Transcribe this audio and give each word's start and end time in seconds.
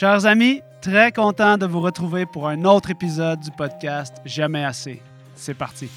Chers 0.00 0.24
amis, 0.24 0.62
très 0.80 1.12
content 1.12 1.58
de 1.58 1.66
vous 1.66 1.80
retrouver 1.80 2.24
pour 2.24 2.48
un 2.48 2.64
autre 2.64 2.88
épisode 2.88 3.38
du 3.40 3.50
podcast 3.50 4.16
Jamais 4.24 4.64
assez. 4.64 5.02
C'est 5.34 5.52
parti. 5.52 5.90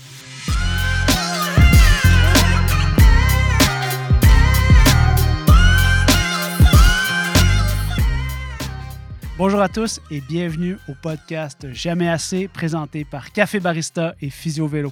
Bonjour 9.37 9.61
à 9.61 9.69
tous 9.69 10.01
et 10.11 10.19
bienvenue 10.19 10.77
au 10.89 10.95
podcast 11.01 11.71
Jamais 11.71 12.09
assez 12.09 12.49
présenté 12.49 13.05
par 13.05 13.31
Café 13.31 13.61
Barista 13.61 14.15
et 14.19 14.29
Physio 14.29 14.67
Vélo. 14.67 14.91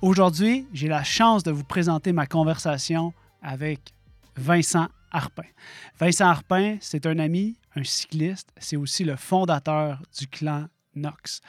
Aujourd'hui, 0.00 0.66
j'ai 0.72 0.88
la 0.88 1.04
chance 1.04 1.42
de 1.42 1.50
vous 1.50 1.64
présenter 1.64 2.14
ma 2.14 2.24
conversation 2.24 3.12
avec 3.42 3.92
Vincent 4.34 4.86
Harpin. 5.12 5.44
Vincent 5.98 6.28
Harpin, 6.28 6.78
c'est 6.80 7.04
un 7.04 7.18
ami, 7.18 7.59
un 7.74 7.84
cycliste, 7.84 8.52
c'est 8.56 8.76
aussi 8.76 9.04
le 9.04 9.16
fondateur 9.16 10.02
du 10.18 10.26
clan 10.26 10.68
Nox. 10.94 11.40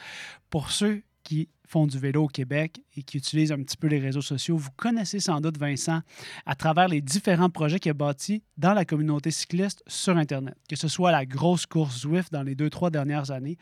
Pour 0.50 0.70
ceux 0.70 1.02
qui 1.22 1.48
font 1.72 1.86
du 1.86 1.98
vélo 1.98 2.24
au 2.24 2.28
Québec 2.28 2.82
et 2.98 3.02
qui 3.02 3.16
utilisent 3.16 3.50
un 3.50 3.62
petit 3.62 3.78
peu 3.78 3.86
les 3.86 3.98
réseaux 3.98 4.20
sociaux, 4.20 4.58
vous 4.58 4.68
connaissez 4.76 5.20
sans 5.20 5.40
doute 5.40 5.56
Vincent 5.56 6.02
à 6.44 6.54
travers 6.54 6.86
les 6.86 7.00
différents 7.00 7.48
projets 7.48 7.78
qu'il 7.78 7.90
a 7.90 7.94
bâtis 7.94 8.42
dans 8.58 8.74
la 8.74 8.84
communauté 8.84 9.30
cycliste 9.30 9.82
sur 9.86 10.18
Internet, 10.18 10.54
que 10.68 10.76
ce 10.76 10.86
soit 10.86 11.12
la 11.12 11.24
grosse 11.24 11.64
course 11.64 12.00
Zwift 12.00 12.30
dans 12.30 12.42
les 12.42 12.54
deux, 12.54 12.68
trois 12.68 12.90
dernières 12.90 13.30
années 13.30 13.56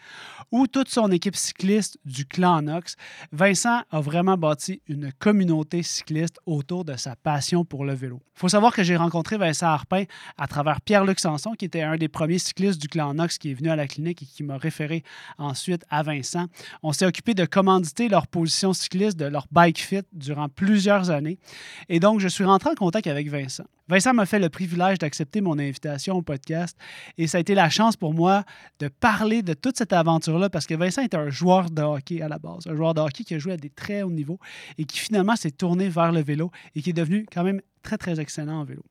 ou 0.50 0.66
toute 0.66 0.88
son 0.88 1.08
équipe 1.12 1.36
cycliste 1.36 1.98
du 2.04 2.26
clan 2.26 2.62
Nox. 2.62 2.96
Vincent 3.30 3.82
a 3.92 4.00
vraiment 4.00 4.36
bâti 4.36 4.82
une 4.88 5.12
communauté 5.12 5.84
cycliste 5.84 6.40
autour 6.46 6.84
de 6.84 6.96
sa 6.96 7.14
passion 7.14 7.64
pour 7.64 7.84
le 7.84 7.94
vélo. 7.94 8.20
Il 8.34 8.40
faut 8.40 8.48
savoir 8.48 8.74
que 8.74 8.82
j'ai 8.82 8.96
rencontré 8.96 9.38
Vincent 9.38 9.68
Harpin 9.68 10.02
à 10.36 10.48
travers 10.48 10.80
Pierre-Luc 10.80 11.20
Sanson, 11.20 11.52
qui 11.52 11.66
était 11.66 11.82
un 11.82 11.96
des 11.96 12.08
premiers 12.08 12.38
cyclistes 12.38 12.80
du 12.80 12.88
clan 12.88 13.14
Nox 13.14 13.38
qui 13.38 13.52
est 13.52 13.54
venu 13.54 13.68
à 13.70 13.76
la 13.76 13.86
clinique 13.86 14.22
et 14.22 14.26
qui 14.26 14.42
m'a 14.42 14.56
référé 14.56 15.04
ensuite 15.38 15.84
à 15.90 16.02
Vincent. 16.02 16.46
On 16.82 16.92
s'est 16.92 17.06
occupé 17.06 17.34
de 17.34 17.44
commanditer 17.44 17.99
leur 18.08 18.26
position 18.26 18.72
cycliste 18.72 19.18
de 19.18 19.26
leur 19.26 19.46
bike 19.50 19.80
fit 19.80 20.02
durant 20.12 20.48
plusieurs 20.48 21.10
années. 21.10 21.38
Et 21.88 22.00
donc, 22.00 22.20
je 22.20 22.28
suis 22.28 22.44
rentré 22.44 22.70
en 22.70 22.74
contact 22.74 23.06
avec 23.06 23.28
Vincent. 23.28 23.64
Vincent 23.88 24.14
m'a 24.14 24.24
fait 24.24 24.38
le 24.38 24.48
privilège 24.48 24.98
d'accepter 24.98 25.40
mon 25.40 25.58
invitation 25.58 26.14
au 26.14 26.22
podcast 26.22 26.76
et 27.18 27.26
ça 27.26 27.38
a 27.38 27.40
été 27.40 27.56
la 27.56 27.70
chance 27.70 27.96
pour 27.96 28.14
moi 28.14 28.44
de 28.78 28.86
parler 28.86 29.42
de 29.42 29.52
toute 29.52 29.76
cette 29.76 29.92
aventure-là 29.92 30.48
parce 30.48 30.68
que 30.68 30.74
Vincent 30.74 31.02
est 31.02 31.14
un 31.14 31.28
joueur 31.28 31.70
de 31.70 31.82
hockey 31.82 32.22
à 32.22 32.28
la 32.28 32.38
base, 32.38 32.68
un 32.68 32.76
joueur 32.76 32.94
de 32.94 33.00
hockey 33.00 33.24
qui 33.24 33.34
a 33.34 33.40
joué 33.40 33.54
à 33.54 33.56
des 33.56 33.70
très 33.70 34.02
hauts 34.02 34.12
niveaux 34.12 34.38
et 34.78 34.84
qui 34.84 34.98
finalement 34.98 35.34
s'est 35.34 35.50
tourné 35.50 35.88
vers 35.88 36.12
le 36.12 36.22
vélo 36.22 36.52
et 36.76 36.82
qui 36.82 36.90
est 36.90 36.94
devenu 36.94 37.26
quand 37.32 37.42
même 37.42 37.60
très, 37.82 37.98
très 37.98 38.20
excellent 38.20 38.60
en 38.60 38.64
vélo. 38.64 38.82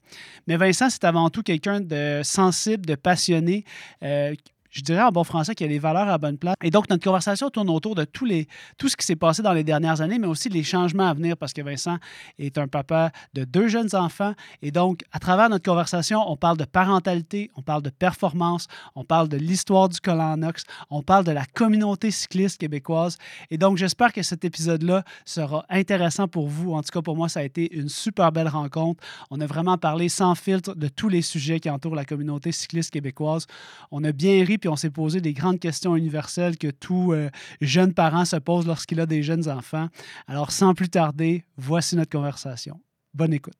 Mais 0.48 0.58
Vincent, 0.58 0.90
c'est 0.90 1.06
avant 1.06 1.30
tout 1.30 1.44
quelqu'un 1.44 1.80
de 1.80 2.22
sensible, 2.24 2.86
de 2.86 2.96
passionné. 2.96 3.64
Euh, 4.04 4.36
je 4.70 4.82
dirais 4.82 5.02
en 5.02 5.12
bon 5.12 5.24
français 5.24 5.56
qu'il 5.56 5.66
y 5.66 5.70
a 5.70 5.74
les 5.74 5.80
valeurs 5.80 6.08
à 6.10 6.18
bonne 6.18 6.38
place. 6.38 6.56
Et 6.64 6.70
donc, 6.70 6.90
notre 6.90 7.04
conversation 7.04 7.50
tourne 7.50 7.70
autour 7.70 7.96
de 7.96 8.06
tout 8.06 8.90
ce 8.90 8.96
qui 8.96 9.06
s'est 9.06 9.16
passé 9.16 9.42
dans 9.42 9.54
les 9.54 9.64
dernières 9.64 10.02
années, 10.02 10.20
mais 10.20 10.28
aussi 10.28 10.50
les 10.50 10.64
changements 10.64 11.08
à 11.08 11.14
venir, 11.14 11.38
parce 11.38 11.54
que 11.54 11.62
Vincent 11.62 11.98
est 12.38 12.58
un 12.58 12.68
papa 12.68 13.12
de 13.34 13.46
deux 13.46 13.68
jeunes 13.68 13.96
enfants. 13.96 14.34
Et 14.62 14.72
donc, 14.72 15.02
à 15.12 15.20
travers 15.20 15.50
notre 15.50 15.66
conversation, 15.66 16.24
on 16.30 16.38
parle 16.38 16.58
de 16.58 16.66
parentalité, 16.66 17.50
on 17.56 17.62
parle 17.62 17.82
de 17.82 17.90
performance, 17.90 18.68
on 18.96 19.04
parle 19.04 19.28
de 19.28 19.38
l'histoire 19.38 19.90
du 19.90 20.00
Colanox, 20.00 20.64
on 20.92 21.02
parle 21.02 21.26
de 21.26 21.32
la 21.32 21.46
communauté 21.46 22.12
cycliste 22.12 22.60
québécoise. 22.60 23.18
Et 23.50 23.58
donc, 23.58 23.78
j'espère 23.78 24.14
que 24.14 24.22
cet 24.22 24.46
épisode-là 24.46 25.04
sera 25.26 25.66
intéressant 25.70 26.28
pour 26.28 26.48
vous. 26.48 26.74
En 26.74 26.84
tout 26.84 26.92
cas, 26.92 27.02
pour 27.02 27.16
moi, 27.16 27.28
ça 27.28 27.40
a 27.40 27.44
été 27.44 27.76
une 27.76 27.90
super 27.90 28.32
belle 28.32 28.48
rencontre. 28.48 29.04
On 29.32 29.42
a 29.42 29.48
vraiment 29.48 29.78
parlé 29.78 30.10
sans 30.10 30.36
filtre 30.36 30.76
de 30.76 30.88
tous 30.88 31.10
les 31.10 31.24
sujets 31.24 31.60
qui 31.60 31.70
entourent 31.70 31.96
la 31.96 32.06
communauté 32.06 32.52
cycliste 32.52 32.92
québécoise. 32.92 33.48
On 33.90 34.04
a 34.04 34.12
bien 34.12 34.44
ri 34.46 34.59
puis 34.60 34.70
on 34.70 34.76
s'est 34.76 34.90
posé 34.90 35.22
des 35.22 35.34
grandes 35.34 35.60
questions 35.60 35.96
universelles 35.96 36.58
que 36.58 36.70
tout 36.70 37.14
euh, 37.14 37.30
jeune 37.62 37.94
parent 37.94 38.26
se 38.26 38.36
pose 38.36 38.68
lorsqu'il 38.68 39.00
a 39.00 39.06
des 39.06 39.24
jeunes 39.24 39.50
enfants. 39.50 39.88
Alors, 40.28 40.52
sans 40.52 40.74
plus 40.74 40.90
tarder, 40.90 41.46
voici 41.58 41.96
notre 41.96 42.12
conversation. 42.12 42.80
Bonne 43.14 43.34
écoute. 43.34 43.58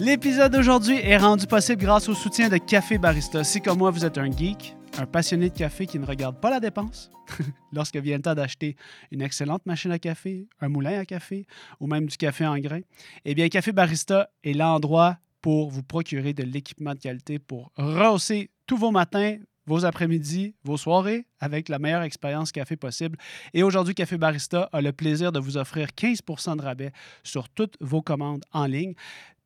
L'épisode 0.00 0.52
d'aujourd'hui 0.52 0.96
est 0.96 1.16
rendu 1.16 1.46
possible 1.46 1.80
grâce 1.80 2.08
au 2.08 2.14
soutien 2.14 2.48
de 2.48 2.56
Café 2.56 2.98
Barista. 2.98 3.44
Si 3.44 3.60
comme 3.60 3.78
moi, 3.78 3.90
vous 3.90 4.04
êtes 4.04 4.18
un 4.18 4.30
geek, 4.30 4.74
un 4.98 5.06
passionné 5.06 5.48
de 5.48 5.56
café 5.56 5.86
qui 5.86 5.98
ne 5.98 6.06
regarde 6.06 6.40
pas 6.40 6.50
la 6.50 6.60
dépense, 6.60 7.10
lorsque 7.72 7.96
vient 7.96 8.16
le 8.16 8.22
temps 8.22 8.34
d'acheter 8.34 8.76
une 9.10 9.22
excellente 9.22 9.64
machine 9.64 9.92
à 9.92 9.98
café, 9.98 10.48
un 10.60 10.68
moulin 10.68 10.98
à 10.98 11.04
café 11.04 11.46
ou 11.78 11.86
même 11.86 12.06
du 12.06 12.16
café 12.16 12.46
en 12.46 12.58
grains, 12.58 12.80
eh 13.24 13.34
bien, 13.34 13.48
Café 13.48 13.72
Barista 13.72 14.30
est 14.42 14.54
l'endroit 14.54 15.18
pour 15.42 15.70
vous 15.70 15.82
procurer 15.82 16.32
de 16.32 16.44
l'équipement 16.44 16.94
de 16.94 17.00
qualité 17.00 17.38
pour 17.38 17.70
rehausser 17.76 18.50
tous 18.66 18.76
vos 18.76 18.92
matins, 18.92 19.36
vos 19.66 19.84
après-midi, 19.84 20.54
vos 20.64 20.76
soirées 20.76 21.26
avec 21.40 21.68
la 21.68 21.78
meilleure 21.78 22.02
expérience 22.02 22.52
café 22.52 22.76
possible. 22.76 23.18
Et 23.52 23.62
aujourd'hui, 23.62 23.94
Café 23.94 24.16
Barista 24.16 24.68
a 24.72 24.80
le 24.80 24.92
plaisir 24.92 25.32
de 25.32 25.38
vous 25.38 25.56
offrir 25.56 25.88
15% 25.88 26.56
de 26.56 26.62
rabais 26.62 26.92
sur 27.22 27.48
toutes 27.48 27.76
vos 27.80 28.02
commandes 28.02 28.44
en 28.52 28.66
ligne. 28.66 28.94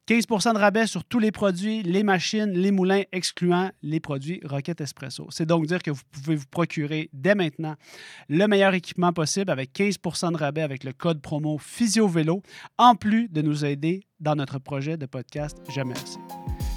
15% 0.08 0.54
de 0.54 0.58
rabais 0.58 0.86
sur 0.86 1.04
tous 1.04 1.18
les 1.18 1.32
produits, 1.32 1.82
les 1.82 2.04
machines, 2.04 2.52
les 2.52 2.70
moulins, 2.70 3.02
excluant 3.10 3.72
les 3.82 3.98
produits 3.98 4.40
Rocket 4.44 4.80
Espresso. 4.80 5.26
C'est 5.30 5.46
donc 5.46 5.66
dire 5.66 5.82
que 5.82 5.90
vous 5.90 6.02
pouvez 6.12 6.36
vous 6.36 6.46
procurer 6.48 7.10
dès 7.12 7.34
maintenant 7.34 7.74
le 8.28 8.46
meilleur 8.46 8.72
équipement 8.74 9.12
possible 9.12 9.50
avec 9.50 9.72
15% 9.74 10.30
de 10.30 10.36
rabais 10.36 10.62
avec 10.62 10.84
le 10.84 10.92
code 10.92 11.20
promo 11.20 11.58
PhysioVélo, 11.58 12.40
en 12.78 12.94
plus 12.94 13.28
de 13.28 13.42
nous 13.42 13.64
aider 13.64 14.05
dans 14.20 14.34
notre 14.34 14.58
projet 14.58 14.96
de 14.96 15.06
podcast 15.06 15.58
Jamais 15.74 15.94
assez. 15.94 16.18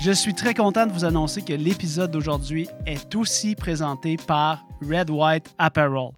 Je 0.01 0.11
suis 0.11 0.33
très 0.33 0.53
content 0.53 0.87
de 0.87 0.91
vous 0.91 1.05
annoncer 1.05 1.41
que 1.41 1.53
l'épisode 1.53 2.11
d'aujourd'hui 2.11 2.67
est 2.85 3.15
aussi 3.15 3.55
présenté 3.55 4.15
par 4.15 4.65
Red 4.81 5.09
White 5.09 5.53
Apparel. 5.57 6.11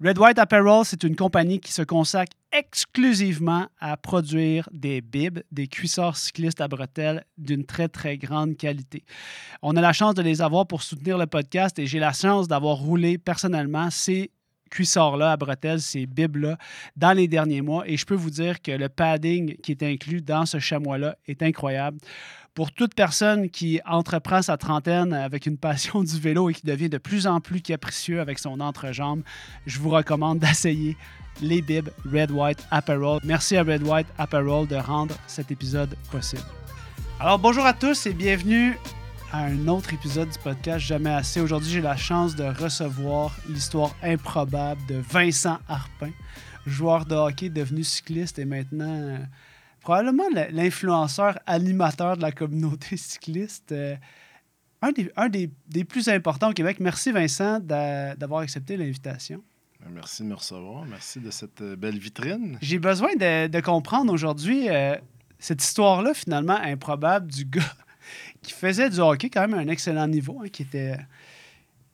Red 0.00 0.18
White 0.18 0.38
Apparel, 0.38 0.84
c'est 0.84 1.02
une 1.02 1.16
compagnie 1.16 1.58
qui 1.58 1.72
se 1.72 1.82
consacre 1.82 2.32
exclusivement 2.52 3.66
à 3.80 3.96
produire 3.96 4.68
des 4.72 5.00
bibs, 5.00 5.40
des 5.50 5.66
cuissards 5.66 6.16
cyclistes 6.16 6.60
à 6.60 6.68
bretelles 6.68 7.24
d'une 7.36 7.66
très, 7.66 7.88
très 7.88 8.16
grande 8.16 8.56
qualité. 8.56 9.04
On 9.60 9.76
a 9.76 9.80
la 9.80 9.92
chance 9.92 10.14
de 10.14 10.22
les 10.22 10.40
avoir 10.40 10.66
pour 10.66 10.82
soutenir 10.82 11.18
le 11.18 11.26
podcast 11.26 11.78
et 11.80 11.86
j'ai 11.86 11.98
la 11.98 12.12
chance 12.12 12.46
d'avoir 12.46 12.76
roulé 12.76 13.18
personnellement 13.18 13.90
ces 13.90 14.30
cuissards-là 14.68 15.32
à 15.32 15.36
bretelles, 15.36 15.80
ces 15.80 16.06
bibs-là, 16.06 16.58
dans 16.96 17.12
les 17.12 17.28
derniers 17.28 17.62
mois. 17.62 17.88
Et 17.88 17.96
je 17.96 18.06
peux 18.06 18.14
vous 18.14 18.30
dire 18.30 18.62
que 18.62 18.72
le 18.72 18.88
padding 18.88 19.56
qui 19.56 19.72
est 19.72 19.82
inclus 19.82 20.20
dans 20.20 20.46
ce 20.46 20.58
chamois-là 20.58 21.16
est 21.26 21.42
incroyable 21.42 21.98
pour 22.58 22.72
toute 22.72 22.92
personne 22.92 23.50
qui 23.50 23.80
entreprend 23.86 24.42
sa 24.42 24.56
trentaine 24.56 25.12
avec 25.12 25.46
une 25.46 25.56
passion 25.56 26.02
du 26.02 26.18
vélo 26.18 26.50
et 26.50 26.54
qui 26.54 26.66
devient 26.66 26.88
de 26.88 26.98
plus 26.98 27.28
en 27.28 27.40
plus 27.40 27.60
capricieux 27.60 28.20
avec 28.20 28.40
son 28.40 28.58
entrejambe, 28.58 29.22
je 29.64 29.78
vous 29.78 29.90
recommande 29.90 30.40
d'essayer 30.40 30.96
les 31.40 31.62
bibs 31.62 31.88
Red 32.04 32.32
White 32.32 32.66
Apparel. 32.72 33.20
Merci 33.22 33.56
à 33.56 33.62
Red 33.62 33.84
White 33.84 34.08
Apparel 34.18 34.66
de 34.66 34.74
rendre 34.74 35.14
cet 35.28 35.52
épisode 35.52 35.94
possible. 36.10 36.42
Alors 37.20 37.38
bonjour 37.38 37.64
à 37.64 37.74
tous 37.74 38.06
et 38.06 38.12
bienvenue 38.12 38.76
à 39.32 39.44
un 39.44 39.68
autre 39.68 39.92
épisode 39.92 40.28
du 40.28 40.38
podcast 40.38 40.86
Jamais 40.86 41.10
assez. 41.10 41.40
Aujourd'hui, 41.40 41.70
j'ai 41.70 41.80
la 41.80 41.96
chance 41.96 42.34
de 42.34 42.44
recevoir 42.44 43.36
l'histoire 43.48 43.94
improbable 44.02 44.80
de 44.86 44.96
Vincent 44.96 45.58
Harpin, 45.68 46.10
joueur 46.66 47.04
de 47.04 47.14
hockey 47.14 47.50
devenu 47.50 47.84
cycliste 47.84 48.38
et 48.38 48.44
maintenant 48.44 49.18
probablement 49.80 50.24
l'influenceur 50.50 51.38
animateur 51.46 52.16
de 52.16 52.22
la 52.22 52.32
communauté 52.32 52.96
cycliste. 52.96 53.72
Euh, 53.72 53.96
un, 54.80 54.92
des, 55.28 55.50
des, 55.66 55.84
plus 55.84 56.08
importants 56.08 56.50
au 56.50 56.54
Québec. 56.54 56.78
Merci 56.80 57.10
Vincent 57.10 57.58
d'avoir 57.60 58.40
accepté 58.40 58.76
l'invitation. 58.76 59.42
Ben, 59.80 59.90
merci 59.92 60.22
de 60.22 60.28
me 60.28 60.34
recevoir. 60.34 60.84
Merci 60.86 61.20
de 61.20 61.30
cette 61.30 61.60
euh, 61.60 61.76
belle 61.76 61.98
vitrine. 61.98 62.58
J'ai 62.62 62.78
besoin 62.78 63.14
de, 63.16 63.60
comprendre 63.60 64.12
aujourd'hui 64.12 64.68
euh, 64.68 64.96
cette 65.38 65.62
histoire-là, 65.62 66.14
finalement, 66.14 66.56
improbable 66.56 67.30
du 67.30 67.44
gars 67.50 67.74
qui 68.42 68.52
faisait 68.52 68.90
du 68.90 69.00
hockey 69.00 69.30
quand 69.30 69.42
même 69.42 69.54
à 69.54 69.58
un 69.58 69.68
excellent 69.68 70.08
niveau, 70.08 70.40
hein, 70.42 70.48
qui 70.48 70.62
était 70.62 70.98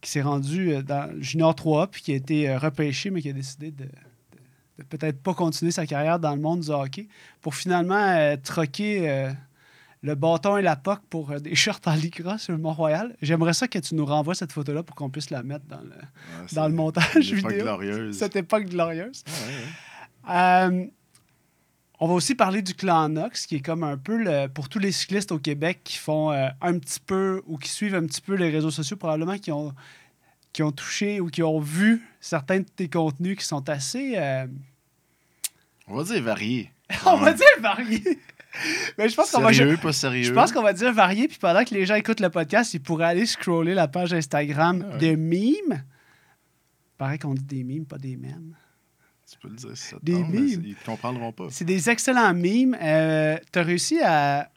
qui 0.00 0.10
s'est 0.10 0.22
rendu 0.22 0.82
dans 0.82 1.10
le 1.10 1.22
Junior 1.22 1.54
3 1.54 1.86
puis 1.86 2.02
qui 2.02 2.12
a 2.12 2.16
été 2.16 2.54
repêché, 2.56 3.08
mais 3.10 3.22
qui 3.22 3.30
a 3.30 3.32
décidé 3.32 3.70
de, 3.70 3.86
de 4.78 4.84
peut-être 4.84 5.22
pas 5.22 5.34
continuer 5.34 5.72
sa 5.72 5.86
carrière 5.86 6.18
dans 6.18 6.34
le 6.34 6.40
monde 6.40 6.60
du 6.60 6.70
hockey 6.70 7.08
pour 7.40 7.54
finalement 7.54 7.94
euh, 7.94 8.36
troquer 8.42 9.08
euh, 9.08 9.30
le 10.02 10.14
bâton 10.14 10.56
et 10.56 10.62
la 10.62 10.76
poque 10.76 11.02
pour 11.08 11.30
euh, 11.30 11.38
des 11.38 11.54
shorts 11.54 11.80
en 11.86 11.94
lycra 11.94 12.38
sur 12.38 12.52
le 12.52 12.58
Mont-Royal. 12.58 13.16
J'aimerais 13.22 13.54
ça 13.54 13.68
que 13.68 13.78
tu 13.78 13.94
nous 13.94 14.06
renvoies 14.06 14.34
cette 14.34 14.52
photo-là 14.52 14.82
pour 14.82 14.96
qu'on 14.96 15.10
puisse 15.10 15.30
la 15.30 15.42
mettre 15.42 15.66
dans 15.66 15.80
le, 15.80 15.96
dans 16.52 16.68
le 16.68 16.74
montage 16.74 17.32
vidéo. 17.32 17.62
glorieuse. 17.62 18.16
Cette 18.16 18.36
époque 18.36 18.64
glorieuse. 18.64 19.22
On 22.00 22.08
va 22.08 22.14
aussi 22.14 22.34
parler 22.34 22.60
du 22.62 22.74
clan 22.74 23.08
Nox, 23.08 23.46
qui 23.46 23.56
est 23.56 23.60
comme 23.60 23.84
un 23.84 23.96
peu 23.96 24.16
le, 24.16 24.48
pour 24.48 24.68
tous 24.68 24.78
les 24.78 24.92
cyclistes 24.92 25.32
au 25.32 25.38
Québec 25.38 25.80
qui 25.84 25.96
font 25.98 26.30
un 26.30 26.78
petit 26.78 27.00
peu 27.00 27.42
ou 27.46 27.56
qui 27.58 27.68
suivent 27.70 27.94
un 27.94 28.04
petit 28.06 28.20
peu 28.20 28.34
les 28.34 28.50
réseaux 28.50 28.70
sociaux, 28.70 28.96
probablement 28.96 29.38
qui 29.38 29.52
ont 29.52 29.72
qui 30.52 30.62
ont 30.62 30.70
touché 30.72 31.20
ou 31.20 31.28
qui 31.30 31.42
ont 31.42 31.58
vu 31.58 32.00
certains 32.20 32.60
de 32.60 32.66
tes 32.76 32.88
contenus 32.88 33.36
qui 33.38 33.44
sont 33.44 33.68
assez. 33.68 34.14
Euh, 34.16 34.46
On 35.88 35.96
va 35.96 36.04
dire 36.04 36.22
variés. 36.22 36.70
On 37.06 37.16
va 37.16 37.32
dire 37.32 37.46
variés. 37.60 38.20
Mais 38.98 39.08
je 39.08 39.16
pense 39.16 39.32
qu'on 39.32 39.40
va. 39.40 39.52
Sérieux, 39.52 39.76
pas 39.76 39.92
sérieux? 39.92 40.22
Je 40.22 40.32
pense 40.32 40.52
qu'on 40.52 40.62
va 40.62 40.72
dire 40.72 40.92
varié, 40.92 41.26
puis 41.26 41.38
pendant 41.40 41.64
que 41.64 41.74
les 41.74 41.86
gens 41.86 41.96
écoutent 41.96 42.20
le 42.20 42.30
podcast, 42.30 42.72
ils 42.72 42.80
pourraient 42.80 43.06
aller 43.06 43.26
scroller 43.26 43.74
la 43.74 43.88
page 43.88 44.12
Instagram 44.14 44.86
Ouais. 44.92 44.98
de 44.98 45.16
mimes. 45.16 45.82
Pareil 46.98 47.18
qu'on 47.18 47.34
dit 47.34 47.42
des 47.42 47.64
mimes, 47.64 47.84
pas 47.86 47.98
des 47.98 48.16
mèmes. 48.16 48.54
Tu 49.34 49.40
peux 49.40 49.48
le 49.48 49.56
dire 49.56 49.76
si 49.76 49.88
ça 49.88 49.98
te 49.98 50.04
Des 50.04 50.12
tente, 50.12 50.28
mais 50.30 50.40
mimes. 50.40 50.48
c'est- 50.48 50.68
ils 50.68 50.76
ne 50.78 50.84
comprendront 50.86 51.32
pas. 51.32 51.48
C'est 51.50 51.64
des 51.64 51.90
excellents 51.90 52.32
mimes. 52.32 52.76
Euh, 52.80 53.36
tu 53.52 53.58
as 53.58 53.62
réussi 53.62 54.00
à 54.02 54.48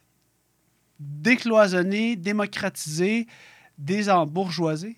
décloisonner, 1.00 2.16
démocratiser, 2.16 3.28
désembourgeoiser 3.78 4.98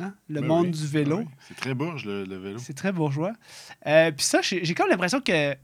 hein, 0.00 0.14
le 0.28 0.40
Ben 0.40 0.46
monde 0.46 0.66
oui, 0.66 0.70
du 0.72 0.82
ben 0.84 0.90
vélo. 0.90 1.18
oui. 1.20 1.24
C'est 1.46 1.56
très 1.56 1.74
bourge, 1.74 2.04
le, 2.04 2.24
le 2.24 2.36
vélo. 2.36 2.58
C'est 2.58 2.74
très 2.74 2.92
bourgeois. 2.92 3.32
Euh, 3.86 4.10
Puis 4.12 4.24
ça, 4.26 4.40
j'ai 4.42 4.64
j'ai 4.64 4.74
comme 4.74 4.88
l'impression 4.88 5.20
que 5.20 5.54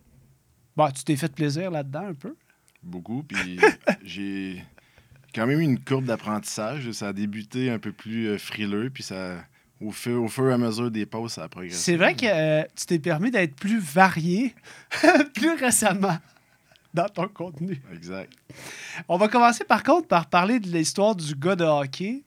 bon, 0.77 0.91
tu 0.91 1.05
t'es 1.05 1.17
fait 1.17 1.33
plaisir 1.33 1.71
là-dedans 1.71 2.07
un 2.09 2.15
peu. 2.15 2.37
Beaucoup. 2.83 3.23
Puis 3.25 3.59
j'ai 4.05 4.63
quand 5.35 5.47
même 5.47 5.61
eu 5.61 5.65
une 5.65 5.81
courbe 5.81 6.05
d'apprentissage. 6.05 6.91
Ça 6.93 7.09
a 7.09 7.13
débuté 7.13 7.71
un 7.71 7.79
peu 7.79 7.93
plus 7.93 8.27
euh, 8.29 8.39
frileux, 8.39 8.91
puis 8.91 9.03
ça, 9.03 9.45
au, 9.81 9.91
fur, 9.91 10.23
au 10.23 10.29
fur 10.29 10.51
et 10.51 10.53
à 10.53 10.59
mesure 10.59 10.91
des 10.91 11.07
pauses, 11.07 11.33
ça 11.33 11.45
a 11.45 11.49
progressé. 11.49 11.77
C'est 11.77 11.97
vrai 11.97 12.15
que 12.15 12.27
euh, 12.27 12.63
tu 12.77 12.87
t'es 12.87 12.99
permis 12.99 13.31
d'être 13.31 13.57
plus 13.57 13.79
varié 13.79 14.55
plus 15.35 15.55
récemment 15.55 16.19
dans 16.93 17.09
ton 17.09 17.29
contenu. 17.29 17.83
Exact. 17.93 18.33
On 19.09 19.17
va 19.17 19.29
commencer 19.29 19.65
par 19.65 19.83
contre 19.83 20.09
par 20.09 20.27
parler 20.27 20.61
de 20.61 20.69
l'histoire 20.69 21.17
du 21.17 21.35
gars 21.35 21.57
de 21.57 21.65
hockey 21.65 22.23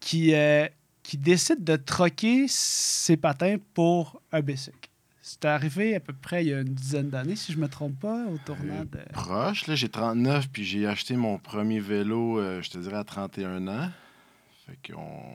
qui, 0.00 0.34
euh, 0.34 0.68
qui 1.02 1.16
décide 1.16 1.64
de 1.64 1.76
troquer 1.76 2.46
ses 2.48 3.16
patins 3.16 3.56
pour 3.74 4.20
un 4.32 4.40
bicycle. 4.40 4.90
C'est 5.24 5.44
arrivé 5.44 5.94
à 5.94 6.00
peu 6.00 6.12
près 6.12 6.44
il 6.44 6.48
y 6.48 6.52
a 6.52 6.60
une 6.60 6.74
dizaine 6.74 7.08
d'années, 7.08 7.36
si 7.36 7.52
je 7.52 7.56
ne 7.56 7.62
me 7.62 7.68
trompe 7.68 7.98
pas, 8.00 8.26
au 8.26 8.38
tournant 8.38 8.84
de... 8.84 8.98
Proche, 9.12 9.68
là, 9.68 9.76
j'ai 9.76 9.88
39, 9.88 10.48
puis 10.52 10.64
j'ai 10.64 10.84
acheté 10.84 11.14
mon 11.14 11.38
premier 11.38 11.78
vélo, 11.78 12.40
euh, 12.40 12.60
je 12.60 12.70
te 12.70 12.78
dirais, 12.78 12.96
à 12.96 13.04
31 13.04 13.68
ans. 13.68 13.88
Fait 14.66 14.92
qu'on 14.92 15.32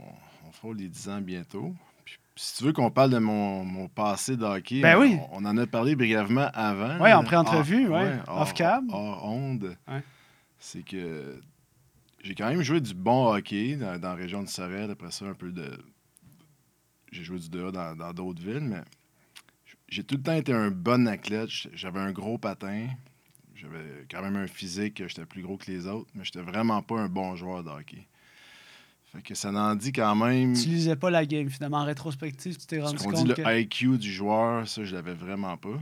on 0.48 0.52
fera 0.52 0.74
les 0.74 0.88
10 0.88 1.10
ans 1.10 1.22
bientôt. 1.22 1.74
Puis, 2.06 2.18
si 2.36 2.58
tu 2.58 2.64
veux 2.66 2.74
qu'on 2.74 2.92
parle 2.92 3.12
de 3.12 3.18
mon, 3.20 3.64
mon 3.66 3.88
passé 3.88 4.38
de 4.38 4.44
hockey, 4.46 4.82
Ben 4.82 4.98
on, 4.98 5.02
oui. 5.02 5.18
on 5.32 5.44
en 5.46 5.58
a 5.58 5.68
parlé 5.68 5.96
brièvement 5.96 6.50
avant. 6.54 7.00
Ouais, 7.00 7.14
en 7.14 7.24
pré-entrevue, 7.24 7.88
Hors- 7.88 8.02
ouais, 8.02 8.18
hors- 8.28 9.26
onde. 9.26 9.76
Ouais. 9.88 10.04
C'est 10.60 10.84
que 10.84 11.40
j'ai 12.24 12.34
quand 12.36 12.50
même 12.50 12.62
joué 12.62 12.80
du 12.82 12.94
bon 12.94 13.34
hockey 13.34 13.76
dans, 13.76 14.00
dans 14.00 14.10
la 14.10 14.16
région 14.16 14.42
de 14.44 14.48
Sorel. 14.48 14.92
Après 14.92 15.12
ça, 15.12 15.26
un 15.26 15.34
peu 15.34 15.52
de. 15.52 15.78
J'ai 17.12 17.24
joué 17.24 17.40
du 17.40 17.50
dehors 17.50 17.72
dans 17.72 17.96
dans 17.96 18.14
d'autres 18.14 18.42
villes, 18.42 18.60
mais 18.62 18.82
j'ai 19.88 20.04
tout 20.04 20.16
le 20.16 20.22
temps 20.24 20.34
été 20.34 20.54
un 20.54 20.70
bon 20.72 21.08
athlète. 21.08 21.50
J'avais 21.74 22.00
un 22.00 22.12
gros 22.12 22.38
patin. 22.38 22.88
J'avais 23.56 24.06
quand 24.12 24.22
même 24.22 24.36
un 24.36 24.46
physique, 24.48 25.02
j'étais 25.08 25.26
plus 25.26 25.42
gros 25.42 25.58
que 25.58 25.72
les 25.72 25.88
autres, 25.88 26.10
mais 26.14 26.24
j'étais 26.24 26.42
vraiment 26.42 26.84
pas 26.84 27.00
un 27.00 27.10
bon 27.10 27.36
joueur 27.36 27.64
de 27.64 27.70
hockey. 27.70 28.08
Fait 29.14 29.22
que 29.22 29.36
ça 29.36 29.52
n'en 29.52 29.74
dit 29.76 29.92
quand 29.94 30.16
même. 30.16 30.54
Tu 30.54 30.68
lisais 30.70 30.96
pas 30.96 31.10
la 31.10 31.26
game, 31.26 31.50
finalement. 31.50 31.78
En 31.78 31.86
rétrospective, 31.86 32.58
tu 32.58 32.66
t'es 32.68 32.78
Ce 32.78 32.82
rendu 32.82 32.98
qu'on 32.98 33.12
dit 33.24 33.24
compte 33.34 33.38
le. 33.38 33.60
IQ 33.60 33.98
du 33.98 34.12
joueur, 34.12 34.68
ça, 34.68 34.84
je 34.84 34.94
l'avais 34.96 35.14
vraiment 35.14 35.56
pas. 35.58 35.80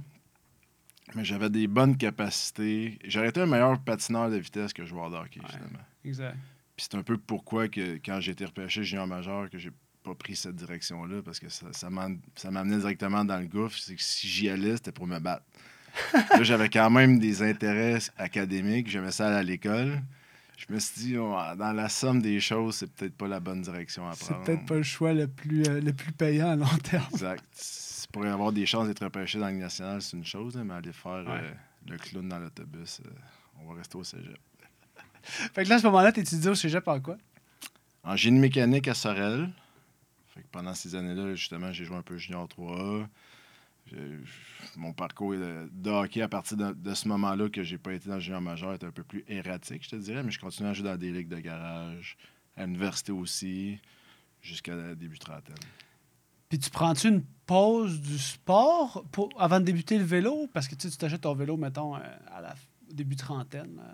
Mais 1.16 1.24
j'avais 1.26 1.50
des 1.50 1.68
bonnes 1.68 1.98
capacités. 1.98 3.00
J'aurais 3.06 3.30
été 3.30 3.42
un 3.42 3.46
meilleur 3.46 3.80
patineur 3.80 4.30
de 4.30 4.38
vitesse 4.38 4.74
que 4.74 4.86
joueur 4.86 5.10
de 5.10 5.16
hockey, 5.16 5.40
Ouais. 5.40 5.48
finalement. 5.50 5.80
Exact. 6.04 6.36
Puis 6.76 6.88
c'est 6.90 6.98
un 6.98 7.04
peu 7.04 7.18
pourquoi 7.18 7.68
que 7.68 7.96
quand 8.04 8.20
j'ai 8.20 8.32
été 8.32 8.46
repêché 8.46 8.84
junior 8.84 9.08
majeur, 9.08 9.50
que 9.50 9.58
j'ai 9.58 9.72
pas 10.04 10.14
pris 10.16 10.36
cette 10.36 10.56
direction-là, 10.56 11.22
parce 11.24 11.40
que 11.40 11.50
ça, 11.50 11.68
ça 11.72 11.90
m'en- 11.90 12.16
ça 12.36 12.52
m'amenait 12.52 12.78
directement 12.78 13.24
dans 13.26 13.38
le 13.40 13.48
gouffre. 13.48 13.78
C'est 13.80 13.96
que 13.96 14.02
si 14.04 14.28
j'y 14.28 14.50
allais, 14.50 14.74
c'était 14.76 14.92
pour 14.92 15.08
me 15.08 15.20
battre. 15.20 15.46
là, 16.32 16.44
j'avais 16.44 16.70
quand 16.70 16.90
même 16.90 17.18
des 17.20 17.42
intérêts 17.42 18.00
académiques. 18.18 18.90
J'aimais 18.90 19.12
ça 19.12 19.28
aller 19.28 19.36
à 19.38 19.44
l'école. 19.44 20.02
Je 20.58 20.74
me 20.74 20.80
suis 20.80 21.02
dit, 21.02 21.18
oh, 21.18 21.36
dans 21.58 21.74
la 21.74 21.90
somme 21.90 22.22
des 22.22 22.40
choses, 22.40 22.76
c'est 22.78 22.92
peut-être 22.92 23.16
pas 23.16 23.28
la 23.28 23.40
bonne 23.40 23.62
direction 23.62 24.08
à 24.08 24.14
C'est 24.14 24.26
prendre. 24.30 24.44
peut-être 24.46 24.66
pas 24.66 24.76
le 24.76 24.84
choix 24.84 25.14
le 25.14 25.28
plus, 25.28 25.64
euh, 25.68 25.82
le 25.82 25.92
plus 25.94 26.12
payant 26.14 26.50
à 26.52 26.56
long 26.56 26.78
terme. 26.84 27.06
Exact. 27.12 27.44
C'est 27.52 28.10
Pour 28.12 28.26
avoir 28.26 28.52
des 28.54 28.66
chances 28.66 28.88
d'être 28.88 29.04
repêché 29.04 29.38
dans 29.38 29.46
la 29.46 29.52
Ligue 29.52 29.62
nationale, 29.62 30.02
c'est 30.02 30.16
une 30.16 30.26
chose, 30.26 30.56
hein, 30.58 30.64
mais 30.64 30.76
aller 30.76 30.94
faire 30.94 31.26
Ouais. 31.26 31.42
euh, 31.44 31.52
le 31.88 31.98
clown 31.98 32.28
dans 32.30 32.40
l'autobus, 32.40 33.02
euh, 33.06 33.10
on 33.62 33.68
va 33.72 33.76
rester 33.80 33.98
au 33.98 34.04
cégep. 34.04 34.38
Fait 35.24 35.64
que 35.66 35.70
là, 35.70 35.76
à 35.76 35.80
ce 35.80 35.86
moment-là, 35.88 36.12
t'étudies 36.12 36.48
au 36.48 36.56
cégep 36.56 36.88
en 36.88 37.00
quoi? 37.02 37.18
En 38.04 38.16
génie 38.16 38.40
mécanique 38.40 38.88
à 38.88 38.94
Sorel. 38.94 39.50
Fait 40.34 40.42
que 40.42 40.48
pendant 40.52 40.74
ces 40.74 40.96
années-là, 40.96 41.36
justement, 41.36 41.72
j'ai 41.74 41.84
joué 41.86 41.96
un 41.98 42.02
peu 42.02 42.18
junior 42.18 42.48
3A. 42.48 43.08
Mon 44.78 44.94
parcours 44.94 45.34
de, 45.34 45.90
hockey 45.90 46.22
à 46.22 46.28
partir 46.28 46.58
de, 46.58 46.74
de 46.74 46.94
ce 46.94 47.08
moment-là 47.08 47.50
que 47.50 47.64
j'ai 47.64 47.78
pas 47.78 47.94
été 47.94 48.10
dans 48.10 48.16
le 48.16 48.22
junior 48.22 48.42
majeur 48.42 48.74
était 48.74 48.86
un 48.88 48.92
peu 48.92 49.04
plus 49.04 49.24
erratique, 49.28 49.84
je 49.84 49.90
te 49.92 49.96
dirais, 49.96 50.24
mais 50.24 50.32
je 50.32 50.40
continuais 50.40 50.72
à 50.72 50.74
jouer 50.74 50.86
dans 50.90 50.98
des 50.98 51.12
ligues 51.12 51.28
de 51.30 51.40
garage, 51.40 52.18
à 52.58 52.66
l'université 52.66 53.12
aussi, 53.12 53.80
jusqu'à 54.42 54.96
début 54.96 55.20
trentaine. 55.20 55.56
Puis 56.50 56.60
tu 56.60 56.70
prends-tu 56.70 57.08
une 57.10 57.24
pause 57.46 58.02
du 58.02 58.18
sport 58.18 59.06
pour, 59.12 59.30
avant 59.40 59.60
de 59.60 59.66
débuter 59.66 59.98
le 59.98 60.04
vélo? 60.04 60.48
Parce 60.54 60.68
que 60.68 60.76
tu 60.76 60.82
sais, 60.88 60.92
tu 60.92 60.98
t'achètes 60.98 61.22
ton 61.22 61.34
vélo, 61.36 61.56
mettons, 61.58 61.96
euh, 61.96 62.00
à 62.32 62.42
la, 62.42 62.56
au 62.90 62.94
début 62.94 63.16
trentaine. 63.16 63.80
euh. 63.80 63.94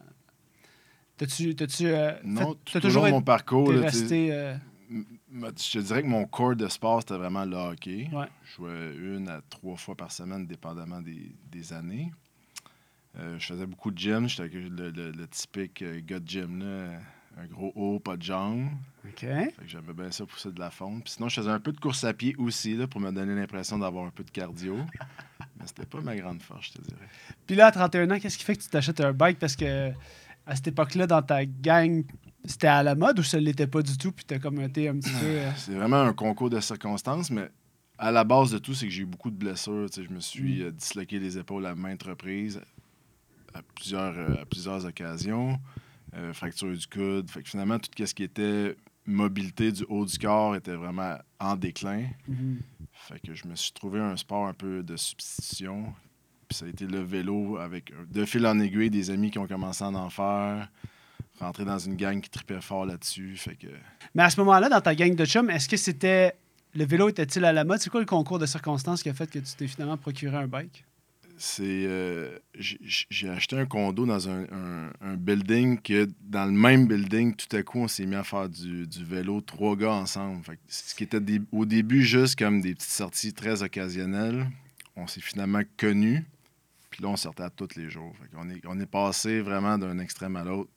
T'as-tu. 1.17 1.55
T'as-tu. 1.55 1.87
euh, 1.87 2.13
Non, 2.23 2.55
fait- 2.65 2.79
tout 2.79 2.79
toujours 2.87 3.05
long 3.05 3.11
mon 3.11 3.21
parcours, 3.21 3.71
sais, 3.73 3.79
resté. 3.79 4.33
euh, 4.33 4.55
Je 5.33 5.71
te 5.71 5.79
dirais 5.79 6.01
que 6.03 6.07
mon 6.07 6.25
corps 6.25 6.55
de 6.55 6.67
sport, 6.67 7.01
c'était 7.01 7.17
vraiment 7.17 7.45
le 7.45 7.55
hockey. 7.55 8.09
Ouais. 8.11 8.27
Je 8.43 8.51
jouais 8.55 8.95
une 8.95 9.29
à 9.29 9.41
trois 9.49 9.77
fois 9.77 9.95
par 9.95 10.11
semaine, 10.11 10.45
dépendamment 10.45 11.01
des, 11.01 11.31
des 11.51 11.71
années. 11.73 12.11
Euh, 13.17 13.37
je 13.39 13.45
faisais 13.45 13.65
beaucoup 13.65 13.91
de 13.91 13.97
gym. 13.97 14.27
J'étais 14.27 14.49
le, 14.57 14.89
le- 14.89 15.11
le 15.11 15.27
typique 15.27 15.81
euh, 15.81 16.01
gars 16.03 16.19
de 16.19 16.27
gym, 16.27 16.59
là. 16.59 16.99
un 17.37 17.45
gros 17.45 17.71
haut, 17.75 17.99
pas 17.99 18.17
de 18.17 18.23
jambes. 18.23 18.69
OK. 19.05 19.25
J'aimais 19.65 19.93
bien 19.93 20.11
ça 20.11 20.25
pousser 20.25 20.51
de 20.51 20.59
la 20.59 20.69
fonte. 20.69 21.03
Puis 21.05 21.13
sinon, 21.13 21.29
je 21.29 21.35
faisais 21.35 21.49
un 21.49 21.59
peu 21.59 21.71
de 21.71 21.79
course 21.79 22.03
à 22.03 22.13
pied 22.13 22.35
aussi 22.37 22.75
là, 22.75 22.87
pour 22.87 22.99
me 23.01 23.11
donner 23.11 23.35
l'impression 23.35 23.77
d'avoir 23.79 24.05
un 24.05 24.11
peu 24.11 24.23
de 24.23 24.31
cardio. 24.31 24.77
Mais 25.59 25.65
c'était 25.67 25.85
pas 25.85 26.01
ma 26.01 26.15
grande 26.15 26.41
force, 26.41 26.67
je 26.67 26.73
te 26.73 26.81
dirais. 26.81 27.07
Puis 27.47 27.55
là, 27.55 27.67
à 27.67 27.71
31 27.71 28.11
ans, 28.11 28.19
qu'est-ce 28.19 28.37
qui 28.37 28.43
fait 28.45 28.55
que 28.55 28.63
tu 28.63 28.69
t'achètes 28.69 28.99
un 29.01 29.13
bike? 29.13 29.39
Parce 29.39 29.55
que 29.55 29.91
à 30.45 30.55
cette 30.55 30.67
époque-là, 30.69 31.05
dans 31.07 31.21
ta 31.21 31.45
gang, 31.45 32.03
c'était 32.45 32.67
à 32.67 32.83
la 32.83 32.95
mode 32.95 33.19
ou 33.19 33.23
ça 33.23 33.37
ne 33.39 33.43
l'était 33.45 33.67
pas 33.67 33.81
du 33.81 33.97
tout? 33.97 34.11
Puis 34.11 34.25
t'as 34.25 34.39
comme 34.39 34.59
été 34.61 34.87
un 34.89 34.95
petit 34.97 35.11
peu. 35.11 35.25
euh, 35.25 35.51
C'est 35.57 35.73
vraiment 35.73 36.01
un 36.01 36.13
concours 36.13 36.49
de 36.49 36.59
circonstances, 36.59 37.29
mais 37.31 37.49
à 37.97 38.11
la 38.11 38.23
base 38.23 38.51
de 38.51 38.57
tout, 38.57 38.73
c'est 38.73 38.85
que 38.87 38.91
j'ai 38.91 39.03
eu 39.03 39.05
beaucoup 39.05 39.29
de 39.29 39.35
blessures. 39.35 39.87
Je 39.95 40.13
me 40.13 40.19
suis 40.19 40.59
Mm. 40.61 40.65
euh, 40.65 40.71
disloqué 40.71 41.19
les 41.19 41.37
épaules 41.37 41.65
à 41.65 41.75
maintes 41.75 42.03
reprises, 42.03 42.59
à 43.53 43.61
plusieurs, 43.75 44.17
euh, 44.17 44.41
à 44.41 44.45
plusieurs 44.45 44.85
occasions. 44.85 45.59
Fracture 46.33 46.73
du 46.75 46.87
coude. 46.87 47.29
Fait 47.31 47.41
que 47.41 47.47
finalement, 47.49 47.79
tout 47.79 47.89
ce 48.05 48.13
qui 48.13 48.23
était 48.23 48.75
mobilité 49.05 49.71
du 49.71 49.85
haut 49.87 50.05
du 50.05 50.17
corps 50.17 50.55
était 50.57 50.75
vraiment 50.75 51.17
en 51.39 51.55
déclin. 51.55 52.05
mhm. 52.27 52.59
Fait 52.91 53.19
que 53.25 53.33
je 53.33 53.47
me 53.47 53.55
suis 53.55 53.71
trouvé 53.71 53.99
un 54.01 54.17
sport 54.17 54.45
un 54.47 54.53
peu 54.53 54.83
de 54.83 54.97
substitution. 54.97 55.93
Puis 56.49 56.57
ça 56.57 56.65
a 56.65 56.67
été 56.67 56.85
le 56.85 56.99
vélo 56.99 57.57
avec, 57.57 57.93
de 58.11 58.25
fil 58.25 58.45
en 58.45 58.59
aiguille, 58.59 58.89
des 58.89 59.09
amis 59.09 59.31
qui 59.31 59.39
ont 59.39 59.47
commencé 59.47 59.83
à 59.85 59.87
en 59.87 60.09
faire. 60.09 60.69
Rentrer 61.41 61.65
dans 61.65 61.79
une 61.79 61.95
gang 61.95 62.21
qui 62.21 62.29
tripait 62.29 62.61
fort 62.61 62.85
là-dessus. 62.85 63.35
Fait 63.35 63.55
que 63.55 63.67
Mais 64.15 64.23
à 64.23 64.29
ce 64.29 64.39
moment-là, 64.41 64.69
dans 64.69 64.79
ta 64.81 64.93
gang 64.95 65.15
de 65.15 65.25
chums, 65.25 65.49
est-ce 65.49 65.67
que 65.67 65.77
c'était. 65.77 66.33
Le 66.73 66.85
vélo 66.85 67.09
était-il 67.09 67.43
à 67.43 67.51
la 67.51 67.63
mode? 67.65 67.79
C'est 67.81 67.89
quoi 67.89 67.99
le 67.99 68.05
concours 68.05 68.39
de 68.39 68.45
circonstances 68.45 69.03
qui 69.03 69.09
a 69.09 69.13
fait 69.13 69.29
que 69.29 69.39
tu 69.39 69.55
t'es 69.57 69.67
finalement 69.67 69.97
procuré 69.97 70.37
un 70.37 70.47
bike? 70.47 70.85
C'est. 71.37 71.63
euh, 71.87 72.37
j'ai 72.59 73.27
acheté 73.29 73.57
un 73.57 73.65
condo 73.65 74.05
dans 74.05 74.29
un, 74.29 74.43
un- 74.51 74.91
un 75.01 75.15
building 75.15 75.79
que, 75.81 76.07
dans 76.21 76.45
le 76.45 76.51
même 76.51 76.87
building, 76.87 77.35
tout 77.35 77.53
à 77.55 77.63
coup, 77.63 77.79
on 77.79 77.87
s'est 77.87 78.05
mis 78.05 78.15
à 78.15 78.23
faire 78.23 78.47
du, 78.47 78.85
du 78.87 79.03
vélo, 79.03 79.41
trois 79.41 79.75
gars 79.75 79.93
ensemble. 79.93 80.43
Fait 80.43 80.55
que 80.57 80.61
ce 80.67 80.93
qui 80.93 81.03
était 81.03 81.19
des- 81.19 81.41
au 81.51 81.65
début 81.65 82.03
juste 82.03 82.37
comme 82.37 82.61
des 82.61 82.75
petites 82.75 82.91
sorties 82.91 83.33
très 83.33 83.63
occasionnelles, 83.63 84.47
on 84.95 85.07
s'est 85.07 85.21
finalement 85.21 85.61
connus. 85.77 86.23
Puis 86.91 87.01
là, 87.01 87.09
on 87.09 87.15
sortait 87.17 87.43
à 87.43 87.49
tous 87.49 87.75
les 87.75 87.89
jours. 87.89 88.13
Fait 88.21 88.27
qu'on 88.35 88.49
est, 88.49 88.61
on 88.67 88.79
est 88.79 88.85
passé 88.85 89.41
vraiment 89.41 89.77
d'un 89.79 89.97
extrême 89.97 90.35
à 90.35 90.43
l'autre. 90.43 90.69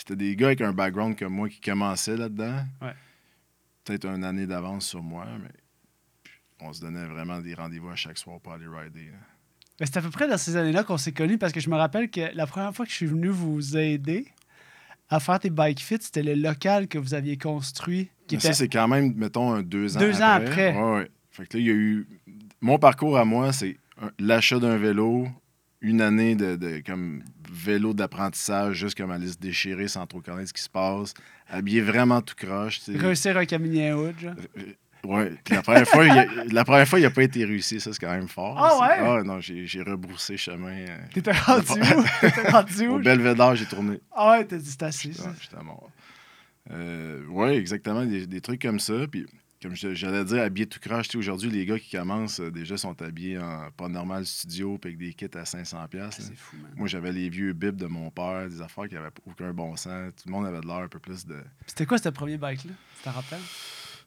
C'était 0.00 0.16
des 0.16 0.34
gars 0.34 0.46
avec 0.46 0.62
un 0.62 0.72
background 0.72 1.14
comme 1.18 1.34
moi 1.34 1.50
qui 1.50 1.60
commençaient 1.60 2.16
là-dedans. 2.16 2.64
Ouais. 2.80 2.94
Peut-être 3.84 4.06
une 4.06 4.24
année 4.24 4.46
d'avance 4.46 4.86
sur 4.86 5.02
moi, 5.02 5.26
mais 5.42 5.50
on 6.58 6.72
se 6.72 6.80
donnait 6.80 7.04
vraiment 7.04 7.38
des 7.40 7.52
rendez-vous 7.52 7.90
à 7.90 7.96
chaque 7.96 8.16
soir 8.16 8.40
pour 8.40 8.54
aller 8.54 8.64
rider. 8.66 9.10
c'est 9.78 9.98
à 9.98 10.00
peu 10.00 10.08
près 10.08 10.26
dans 10.26 10.38
ces 10.38 10.56
années-là 10.56 10.84
qu'on 10.84 10.96
s'est 10.96 11.12
connus 11.12 11.36
parce 11.36 11.52
que 11.52 11.60
je 11.60 11.68
me 11.68 11.76
rappelle 11.76 12.10
que 12.10 12.34
la 12.34 12.46
première 12.46 12.74
fois 12.74 12.86
que 12.86 12.90
je 12.90 12.96
suis 12.96 13.06
venu 13.06 13.28
vous 13.28 13.76
aider 13.76 14.26
à 15.10 15.20
faire 15.20 15.38
tes 15.38 15.50
bike 15.50 15.80
fits, 15.80 15.98
c'était 16.00 16.22
le 16.22 16.32
local 16.32 16.88
que 16.88 16.96
vous 16.96 17.12
aviez 17.12 17.36
construit. 17.36 18.08
Qui 18.26 18.40
ça, 18.40 18.54
c'est 18.54 18.68
quand 18.68 18.88
même, 18.88 19.12
mettons, 19.16 19.52
un 19.52 19.62
deux 19.62 19.98
ans 19.98 20.00
Deux 20.00 20.22
ans 20.22 20.30
après. 20.30 20.74
Ouais, 20.74 20.94
ouais. 20.94 21.10
Fait 21.30 21.46
que 21.46 21.58
là, 21.58 21.60
il 21.60 21.66
y 21.66 21.70
a 21.70 21.74
eu. 21.74 22.08
Mon 22.62 22.78
parcours 22.78 23.18
à 23.18 23.26
moi, 23.26 23.52
c'est 23.52 23.76
l'achat 24.18 24.58
d'un 24.58 24.78
vélo, 24.78 25.28
une 25.80 26.00
année 26.00 26.34
de, 26.34 26.56
de- 26.56 26.82
comme 26.84 27.22
vélo 27.50 27.94
d'apprentissage, 27.94 28.76
juste 28.76 28.96
comme 28.96 29.10
aller 29.10 29.28
se 29.28 29.38
déchirer 29.38 29.88
sans 29.88 30.06
trop 30.06 30.20
connaître 30.20 30.48
ce 30.48 30.52
qui 30.54 30.62
se 30.62 30.68
passe, 30.68 31.14
habillé 31.48 31.80
vraiment 31.80 32.20
tout 32.20 32.34
croche. 32.36 32.80
Réussir 32.88 33.36
un 33.36 33.44
Caminier 33.46 33.92
Hood, 33.92 34.18
genre. 34.20 34.34
Euh, 34.58 34.62
Ouais. 35.02 35.32
Puis 35.44 35.54
la 35.54 35.62
première 35.62 35.88
fois, 35.88 36.04
il 36.04 36.10
a, 36.10 36.26
la 36.52 36.62
première 36.62 36.86
fois, 36.86 36.98
il 36.98 37.02
n'a 37.04 37.10
pas 37.10 37.22
été 37.22 37.42
réussi. 37.46 37.80
Ça, 37.80 37.90
c'est 37.90 37.98
quand 37.98 38.10
même 38.10 38.28
fort. 38.28 38.54
Ah 38.58 38.78
ouais? 38.78 38.96
Ah 39.00 39.22
non, 39.24 39.40
j'ai 39.40 39.82
rebroussé 39.82 40.36
chemin. 40.36 40.72
euh, 40.72 40.98
T'étais 41.14 41.32
rendu 41.32 41.70
où? 41.72 42.04
T'étais 42.20 42.50
rendu 42.50 42.86
Au 42.86 42.96
où? 42.96 43.02
Belvédère, 43.02 43.56
j'ai 43.56 43.64
tourné. 43.64 43.98
Ah 44.14 44.32
ouais, 44.32 44.44
t'as 44.44 44.58
dit 44.58 44.70
ça. 44.70 44.86
Ouais, 44.88 44.92
J'étais 45.40 45.64
mort. 45.64 45.90
Euh, 46.70 47.24
ouais, 47.28 47.56
exactement. 47.56 48.04
Des, 48.04 48.26
des 48.26 48.40
trucs 48.42 48.60
comme 48.60 48.78
ça. 48.78 48.92
Puis, 49.10 49.24
comme 49.62 49.74
j'allais 49.74 50.24
dire, 50.24 50.42
habillé 50.42 50.66
tout 50.66 50.80
croche. 50.80 51.14
Aujourd'hui, 51.14 51.50
les 51.50 51.66
gars 51.66 51.78
qui 51.78 51.94
commencent, 51.96 52.40
euh, 52.40 52.50
déjà, 52.50 52.76
sont 52.78 53.00
habillés 53.02 53.38
en 53.38 53.70
pas 53.76 53.88
normal 53.88 54.24
studio, 54.24 54.78
puis 54.78 54.90
avec 54.94 54.98
des 54.98 55.12
kits 55.12 55.36
à 55.38 55.42
500$. 55.44 55.88
piastres, 55.88 56.20
là. 56.22 56.26
C'est 56.28 56.36
fou, 56.36 56.56
man. 56.62 56.72
Moi, 56.76 56.88
j'avais 56.88 57.12
les 57.12 57.28
vieux 57.28 57.52
bibs 57.52 57.76
de 57.76 57.86
mon 57.86 58.10
père, 58.10 58.48
des 58.48 58.60
affaires 58.62 58.88
qui 58.88 58.94
n'avaient 58.94 59.10
aucun 59.26 59.52
bon 59.52 59.76
sens. 59.76 60.12
Tout 60.16 60.28
le 60.28 60.32
monde 60.32 60.46
avait 60.46 60.60
de 60.60 60.66
l'air 60.66 60.76
un 60.76 60.88
peu 60.88 60.98
plus 60.98 61.26
de. 61.26 61.36
C'était 61.66 61.84
quoi 61.86 61.98
ce 61.98 62.08
premier 62.08 62.38
bike-là? 62.38 62.72
Tu 62.96 63.02
t'en 63.04 63.10
rappelles? 63.12 63.38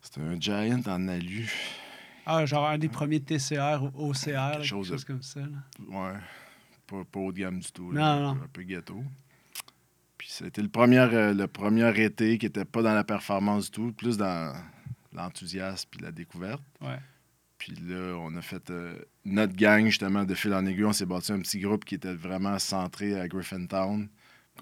C'était 0.01 0.21
un 0.21 0.39
Giant 0.39 0.81
en 0.87 1.07
alu. 1.07 1.49
Ah, 2.25 2.45
genre 2.45 2.67
un 2.67 2.77
des 2.77 2.89
premiers 2.89 3.19
TCR 3.19 3.83
ou 3.95 4.09
OCR, 4.09 4.31
là, 4.31 4.51
quelque 4.53 4.63
chose 4.65 4.87
chose, 4.87 5.01
de- 5.01 5.07
comme 5.07 5.21
ça. 5.21 5.41
là. 5.41 5.47
Ouais. 5.87 6.19
Pas, 6.87 7.03
pas 7.11 7.19
haut 7.19 7.31
de 7.31 7.39
gamme 7.39 7.59
du 7.59 7.71
tout. 7.71 7.91
Non, 7.91 7.99
là. 8.01 8.19
non. 8.19 8.29
Un 8.31 8.47
peu 8.51 8.63
ghetto. 8.63 9.03
Puis 10.17 10.29
c'était 10.31 10.61
le 10.61 10.69
premier, 10.69 10.99
euh, 10.99 11.33
le 11.33 11.47
premier 11.47 12.01
été 12.01 12.37
qui 12.37 12.45
était 12.45 12.65
pas 12.65 12.81
dans 12.81 12.93
la 12.93 13.03
performance 13.03 13.65
du 13.65 13.71
tout, 13.71 13.91
plus 13.93 14.17
dans 14.17 14.53
l'enthousiasme 15.15 15.87
puis 15.91 16.01
la 16.01 16.11
découverte. 16.11 16.61
Ouais. 16.81 16.97
Puis 17.57 17.73
là, 17.87 18.15
on 18.19 18.35
a 18.35 18.41
fait 18.41 18.69
euh, 18.71 18.97
notre 19.23 19.55
gang, 19.55 19.85
justement, 19.85 20.25
de 20.25 20.33
fil 20.33 20.53
en 20.53 20.65
aiguille. 20.65 20.83
On 20.85 20.93
s'est 20.93 21.05
bâti 21.05 21.31
un 21.31 21.39
petit 21.39 21.59
groupe 21.59 21.85
qui 21.85 21.95
était 21.95 22.13
vraiment 22.13 22.59
centré 22.59 23.19
à 23.19 23.27
Griffintown. 23.27 24.09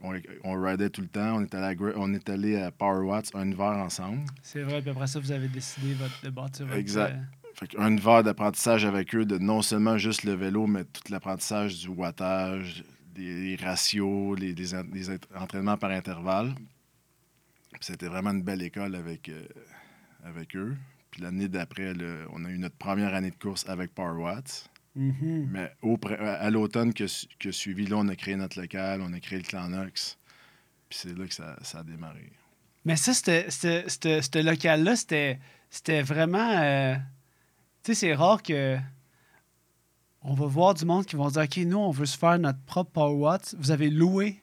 On, 0.04 0.14
on 0.44 0.62
ridait 0.62 0.90
tout 0.90 1.02
le 1.02 1.08
temps. 1.08 1.38
On 1.38 1.42
est 1.42 1.54
allé 1.56 1.76
à, 1.76 1.88
on 1.98 2.14
est 2.14 2.30
allé 2.30 2.58
à 2.62 2.72
Power 2.72 3.04
Watts 3.06 3.32
un 3.34 3.50
hiver 3.50 3.72
ensemble. 3.72 4.22
C'est 4.44 4.62
vrai, 4.62 4.82
puis 4.82 4.92
après 4.92 5.08
ça, 5.08 5.20
vous 5.20 5.32
avez 5.32 5.48
décidé 5.48 5.94
votre, 5.96 6.22
de 6.24 6.30
bâtir 6.30 6.66
votre... 6.68 6.78
Exact. 6.78 7.14
euh, 7.16 7.52
Fait 7.56 7.68
qu'un 7.68 7.98
hiver 7.98 8.24
d'apprentissage 8.24 8.86
avec 8.86 9.16
eux, 9.16 9.26
de 9.26 9.38
non 9.38 9.62
seulement 9.62 9.98
juste 9.98 10.24
le 10.24 10.34
vélo, 10.34 10.68
mais 10.68 10.84
tout 10.86 11.02
l'apprentissage 11.12 11.80
du 11.80 11.88
wattage, 11.90 12.84
des, 13.16 13.56
des 13.58 13.64
ratios, 13.64 14.40
les, 14.40 14.54
des 14.54 14.76
en- 14.76 14.84
des 14.84 15.10
ent- 15.10 15.18
entraînements 15.36 15.78
par 15.78 15.92
intervalle. 15.92 16.54
C'était 17.80 18.08
vraiment 18.08 18.30
une 18.32 18.44
belle 18.44 18.62
école 18.62 18.96
avec, 18.96 19.28
euh, 19.28 19.44
avec 20.24 20.56
eux. 20.56 20.78
Puis 21.12 21.22
l'année 21.22 21.48
d'après, 21.48 21.94
on 22.32 22.46
a 22.46 22.50
eu 22.50 22.58
notre 22.58 22.78
première 22.78 23.14
année 23.14 23.32
de 23.32 23.36
course 23.36 23.68
avec 23.68 23.94
Power 23.94 24.22
Watts. 24.22 24.70
mhm. 24.96 25.50
Mais 25.52 25.72
au, 25.82 25.98
à 26.20 26.50
l'automne 26.50 26.94
que, 26.94 27.06
que 27.40 27.52
suivi, 27.52 27.86
là, 27.88 27.98
on 27.98 28.08
a 28.08 28.16
créé 28.16 28.36
notre 28.36 28.60
local, 28.60 29.02
on 29.02 29.12
a 29.14 29.20
créé 29.20 29.40
le 29.40 29.44
Clan 29.46 29.70
Nox. 29.70 30.18
Puis 30.90 31.00
c'est 31.02 31.18
là 31.18 31.28
que 31.28 31.34
ça, 31.34 31.58
ça 31.62 31.80
a 31.80 31.84
démarré. 31.84 32.32
Mais 32.86 32.96
ça, 32.96 33.14
ce 33.14 34.42
local-là, 34.44 34.96
c'était 34.96 35.40
c'était 35.70 36.02
vraiment... 36.02 36.50
euh, 36.60 36.96
Tu 37.84 37.94
sais, 37.94 37.96
c'est 37.96 38.14
rare 38.14 38.44
que... 38.44 38.78
On 40.24 40.34
va 40.34 40.46
voir 40.46 40.74
du 40.74 40.86
monde 40.86 41.06
qui 41.06 41.16
vont 41.16 41.30
dire, 41.30 41.44
OK, 41.44 41.58
nous, 41.58 41.78
on 41.78 41.92
veut 41.92 42.06
se 42.06 42.18
faire 42.18 42.38
notre 42.38 42.60
propre 42.66 42.92
Power 42.92 43.16
Watts. 43.16 43.56
Vous 43.58 43.72
avez 43.72 43.90
loué. 43.90 44.41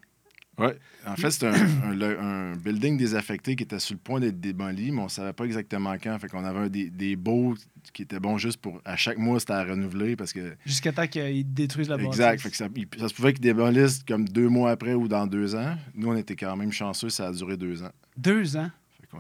Oui. 0.59 0.69
En 1.07 1.15
fait, 1.17 1.31
c'était 1.31 1.47
un, 1.47 2.01
un 2.03 2.57
building 2.57 2.97
désaffecté 2.99 3.55
qui 3.57 3.63
était 3.65 3.79
sur 3.79 3.95
le 3.95 4.01
point 4.01 4.21
d'être 4.21 4.41
démoli, 4.41 4.91
mais 4.91 5.01
on 5.01 5.05
ne 5.05 5.09
savait 5.09 5.33
pas 5.33 5.45
exactement 5.45 5.95
quand. 6.03 6.19
Fait 6.19 6.29
qu'on 6.29 6.45
avait 6.45 6.59
un 6.59 6.69
des, 6.69 6.91
des 6.91 7.17
baux 7.17 7.55
qui 7.93 8.03
étaient 8.03 8.19
bons 8.21 8.39
juste 8.39 8.59
pour. 8.61 8.81
À 8.85 8.97
chaque 8.97 9.19
mois, 9.19 9.39
c'était 9.41 9.53
à 9.55 9.65
renouveler 9.65 10.17
parce 10.17 10.33
que. 10.33 10.55
Jusqu'à 10.67 10.93
temps 10.93 11.07
qu'ils 11.07 11.53
détruisent 11.55 11.89
la 11.89 11.97
bâtisse. 11.97 12.11
Exact. 12.11 12.41
Fait 12.41 12.51
que 12.51 12.57
ça, 12.57 12.69
il- 12.75 12.89
ça 12.99 13.09
se 13.09 13.15
pouvait 13.15 13.33
qu'ils 13.33 13.43
démolissent 13.43 14.03
comme 14.07 14.29
deux 14.29 14.49
mois 14.49 14.73
après 14.73 14.95
ou 14.95 15.09
dans 15.09 15.27
deux 15.27 15.55
ans. 15.55 15.77
Nous, 15.95 16.09
on 16.09 16.17
était 16.17 16.37
quand 16.37 16.57
même 16.57 16.73
chanceux, 16.73 17.09
ça 17.09 17.29
a 17.29 17.33
duré 17.33 17.57
deux 17.57 17.83
ans. 17.83 17.93
Deux 18.17 18.57
ans? 18.57 18.71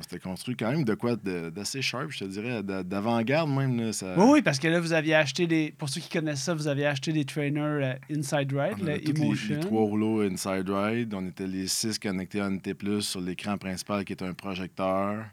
S'était 0.03 0.19
construit 0.21 0.55
quand 0.55 0.71
même 0.71 0.85
de 0.85 0.95
quoi 0.95 1.17
d'assez 1.17 1.83
sharp, 1.83 2.11
je 2.11 2.19
te 2.21 2.25
dirais, 2.25 2.63
d'a- 2.63 2.83
d'avant-garde 2.85 3.51
même. 3.51 3.81
Là, 3.81 3.93
ça, 3.93 4.15
Oui, 4.17 4.27
oui, 4.35 4.43
parce 4.43 4.59
que 4.61 4.69
là, 4.69 4.79
vous 4.81 4.93
aviez 4.93 5.15
acheté 5.15 5.47
des. 5.49 5.75
Pour 5.77 5.89
ceux 5.89 6.01
qui 6.01 6.09
connaissent 6.11 6.43
ça, 6.43 6.55
vous 6.55 6.69
aviez 6.69 6.87
acheté 6.87 7.13
des 7.13 7.25
trainers 7.25 7.61
euh, 7.61 7.95
Inside 8.15 8.53
Ride, 8.53 9.03
tous 9.05 9.13
les, 9.49 9.61
trois 9.61 9.81
rouleaux 9.83 10.21
Inside 10.21 10.69
Ride. 10.69 11.15
On 11.15 11.27
était 11.27 11.47
les 11.49 11.67
six 11.67 11.99
connectés 11.99 12.41
à 12.41 12.45
un 12.45 12.59
T+, 12.59 12.75
sur 13.01 13.21
l'écran 13.21 13.57
principal 13.59 14.05
qui 14.05 14.13
est 14.13 14.23
un 14.23 14.35
projecteur, 14.35 15.25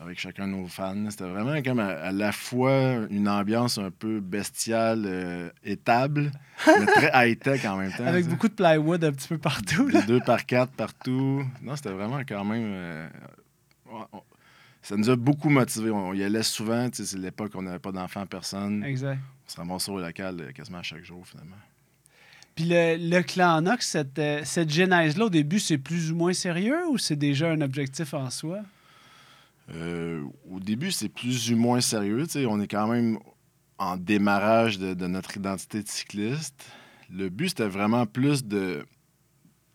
avec 0.00 0.20
chacun 0.20 0.46
de 0.46 0.52
nos 0.52 0.66
fans. 0.68 1.10
C'était 1.10 1.24
vraiment 1.24 1.60
comme 1.62 1.80
à, 1.80 1.88
à 1.88 2.12
la 2.12 2.30
fois 2.30 2.98
une 3.10 3.28
ambiance 3.28 3.78
un 3.78 3.90
peu 3.90 4.20
bestiale, 4.20 5.02
euh, 5.06 5.48
étable, 5.64 6.30
mais 6.66 6.86
très 6.86 7.10
high-tech 7.30 7.64
en 7.64 7.78
même 7.78 7.90
temps. 7.92 8.06
Avec 8.06 8.26
beaucoup 8.26 8.48
de 8.48 8.54
plywood 8.54 9.02
un 9.02 9.12
petit 9.12 9.28
peu 9.28 9.38
partout. 9.38 9.88
Là. 9.88 10.02
Deux 10.02 10.20
par 10.20 10.46
quatre 10.46 10.72
partout. 10.72 11.42
Non, 11.62 11.74
c'était 11.74 11.90
vraiment 11.90 12.20
quand 12.28 12.44
même... 12.44 12.62
euh, 12.66 13.08
ça 14.82 14.96
nous 14.96 15.10
a 15.10 15.16
beaucoup 15.16 15.50
motivés. 15.50 15.90
On 15.90 16.14
y 16.14 16.22
allait 16.22 16.42
souvent. 16.42 16.88
C'est 16.92 17.12
l'époque 17.14 17.52
où 17.54 17.58
on 17.58 17.62
n'avait 17.62 17.78
pas 17.78 17.92
d'enfants, 17.92 18.26
personne. 18.26 18.84
Exact. 18.84 19.18
On 19.46 19.50
se 19.50 19.56
ramassait 19.56 19.90
au 19.90 20.00
local 20.00 20.40
euh, 20.40 20.52
quasiment 20.52 20.82
chaque 20.82 21.04
jour, 21.04 21.26
finalement. 21.26 21.56
Puis 22.54 22.66
le, 22.66 22.96
le 22.98 23.22
clan 23.22 23.60
Nox, 23.62 23.86
cette, 23.86 24.18
euh, 24.18 24.40
cette 24.44 24.70
genèse-là, 24.70 25.26
au 25.26 25.30
début, 25.30 25.60
c'est 25.60 25.78
plus 25.78 26.12
ou 26.12 26.16
moins 26.16 26.32
sérieux 26.32 26.88
ou 26.88 26.98
c'est 26.98 27.16
déjà 27.16 27.50
un 27.50 27.60
objectif 27.60 28.14
en 28.14 28.30
soi? 28.30 28.60
Euh, 29.70 30.24
au 30.50 30.60
début, 30.60 30.90
c'est 30.90 31.08
plus 31.08 31.52
ou 31.52 31.56
moins 31.56 31.80
sérieux. 31.80 32.26
On 32.48 32.60
est 32.60 32.66
quand 32.66 32.88
même 32.88 33.18
en 33.78 33.96
démarrage 33.96 34.78
de, 34.78 34.94
de 34.94 35.06
notre 35.06 35.36
identité 35.36 35.82
de 35.82 35.88
cycliste. 35.88 36.66
Le 37.10 37.28
but, 37.28 37.50
c'était 37.50 37.68
vraiment 37.68 38.06
plus 38.06 38.44
de. 38.44 38.84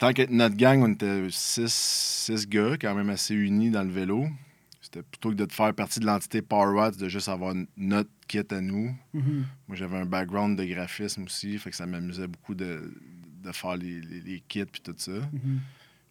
Tant 0.03 0.11
que 0.11 0.29
notre 0.29 0.57
gang, 0.57 0.83
on 0.83 0.91
était 0.91 1.27
six, 1.29 1.71
six 1.73 2.45
gars, 2.45 2.75
quand 2.79 2.93
même 2.93 3.09
assez 3.09 3.33
unis 3.33 3.69
dans 3.71 3.83
le 3.83 3.89
vélo. 3.89 4.27
C'était 4.81 5.01
plutôt 5.01 5.29
que 5.29 5.35
de 5.35 5.49
faire 5.49 5.73
partie 5.73 6.01
de 6.01 6.05
l'entité 6.05 6.41
Power 6.41 6.73
Watts, 6.75 6.97
de 6.97 7.07
juste 7.07 7.29
avoir 7.29 7.53
notre 7.77 8.09
kit 8.27 8.41
à 8.51 8.59
nous. 8.59 8.93
Mhm. 9.13 9.45
Moi, 9.69 9.77
j'avais 9.77 9.95
un 9.97 10.05
background 10.05 10.59
de 10.59 10.65
graphisme 10.65 11.23
aussi, 11.23 11.57
fait 11.57 11.69
que 11.69 11.75
ça 11.77 11.85
m'amusait 11.85 12.27
beaucoup 12.27 12.53
de, 12.53 12.93
de 13.43 13.51
faire 13.53 13.77
les, 13.77 14.01
les- 14.01 14.19
les 14.19 14.43
kits 14.45 14.65
puis 14.65 14.81
tout 14.81 14.93
ça. 14.97 15.11
Mhm. 15.13 15.59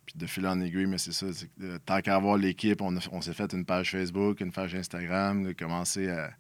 Puis 0.07 0.15
de 0.17 0.27
fil 0.27 0.47
en 0.47 0.59
aiguille, 0.63 0.87
mais 0.87 0.97
c'est 0.97 1.13
ça. 1.13 1.27
euh, 1.61 1.79
tant 1.85 2.01
qu'à 2.01 2.17
avoir 2.17 2.39
l'équipe, 2.39 2.81
on, 2.81 2.97
on 3.13 3.21
s'est 3.21 3.35
fait 3.35 3.53
une 3.53 3.67
page 3.67 3.91
Facebook, 3.91 4.41
une 4.41 4.53
page 4.53 4.75
Instagram, 4.75 5.45
de 5.45 5.53
commencer 5.53 6.09
à 6.09 6.33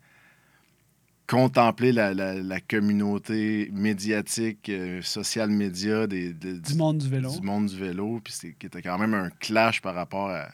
contempler 1.36 1.92
la, 1.92 2.12
la- 2.12 2.34
la 2.34 2.60
communauté 2.60 3.70
médiatique, 3.72 4.68
euh, 4.68 5.00
social 5.02 5.48
média 5.48 6.06
des, 6.06 6.34
Du 6.34 6.74
monde 6.74 6.98
du 6.98 7.08
vélo. 7.08 7.30
du 7.34 7.40
monde 7.40 7.66
du 7.66 7.78
vélo. 7.78 8.20
Puis 8.22 8.34
qui 8.58 8.66
était 8.66 8.82
quand 8.82 8.98
même 8.98 9.14
un 9.14 9.30
clash 9.30 9.80
par 9.80 9.94
rapport 9.94 10.28
à 10.28 10.48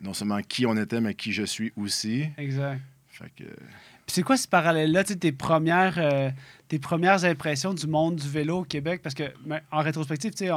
non 0.00 0.12
seulement 0.12 0.40
qui 0.42 0.66
on 0.66 0.76
était, 0.76 1.00
mais 1.00 1.14
qui 1.14 1.32
je 1.32 1.44
suis 1.44 1.72
aussi. 1.76 2.26
Exact. 2.36 2.80
Fait 3.08 3.30
que, 3.34 3.44
Puis 3.44 4.08
c'est 4.08 4.22
quoi 4.22 4.36
ce 4.36 4.46
parallèle-là, 4.48 5.04
tu 5.04 5.12
sais, 5.14 5.18
tes 5.18 5.32
premières, 5.32 5.94
euh, 5.98 6.30
tes 6.68 6.78
premières 6.78 7.24
impressions 7.24 7.72
du 7.72 7.86
monde 7.86 8.16
du 8.16 8.28
vélo 8.28 8.58
au 8.60 8.64
Québec? 8.64 9.00
Parce 9.02 9.14
que, 9.14 9.32
mais 9.46 9.62
en 9.70 9.80
rétrospective, 9.80 10.32
tu 10.32 10.46
sais, 10.46 10.50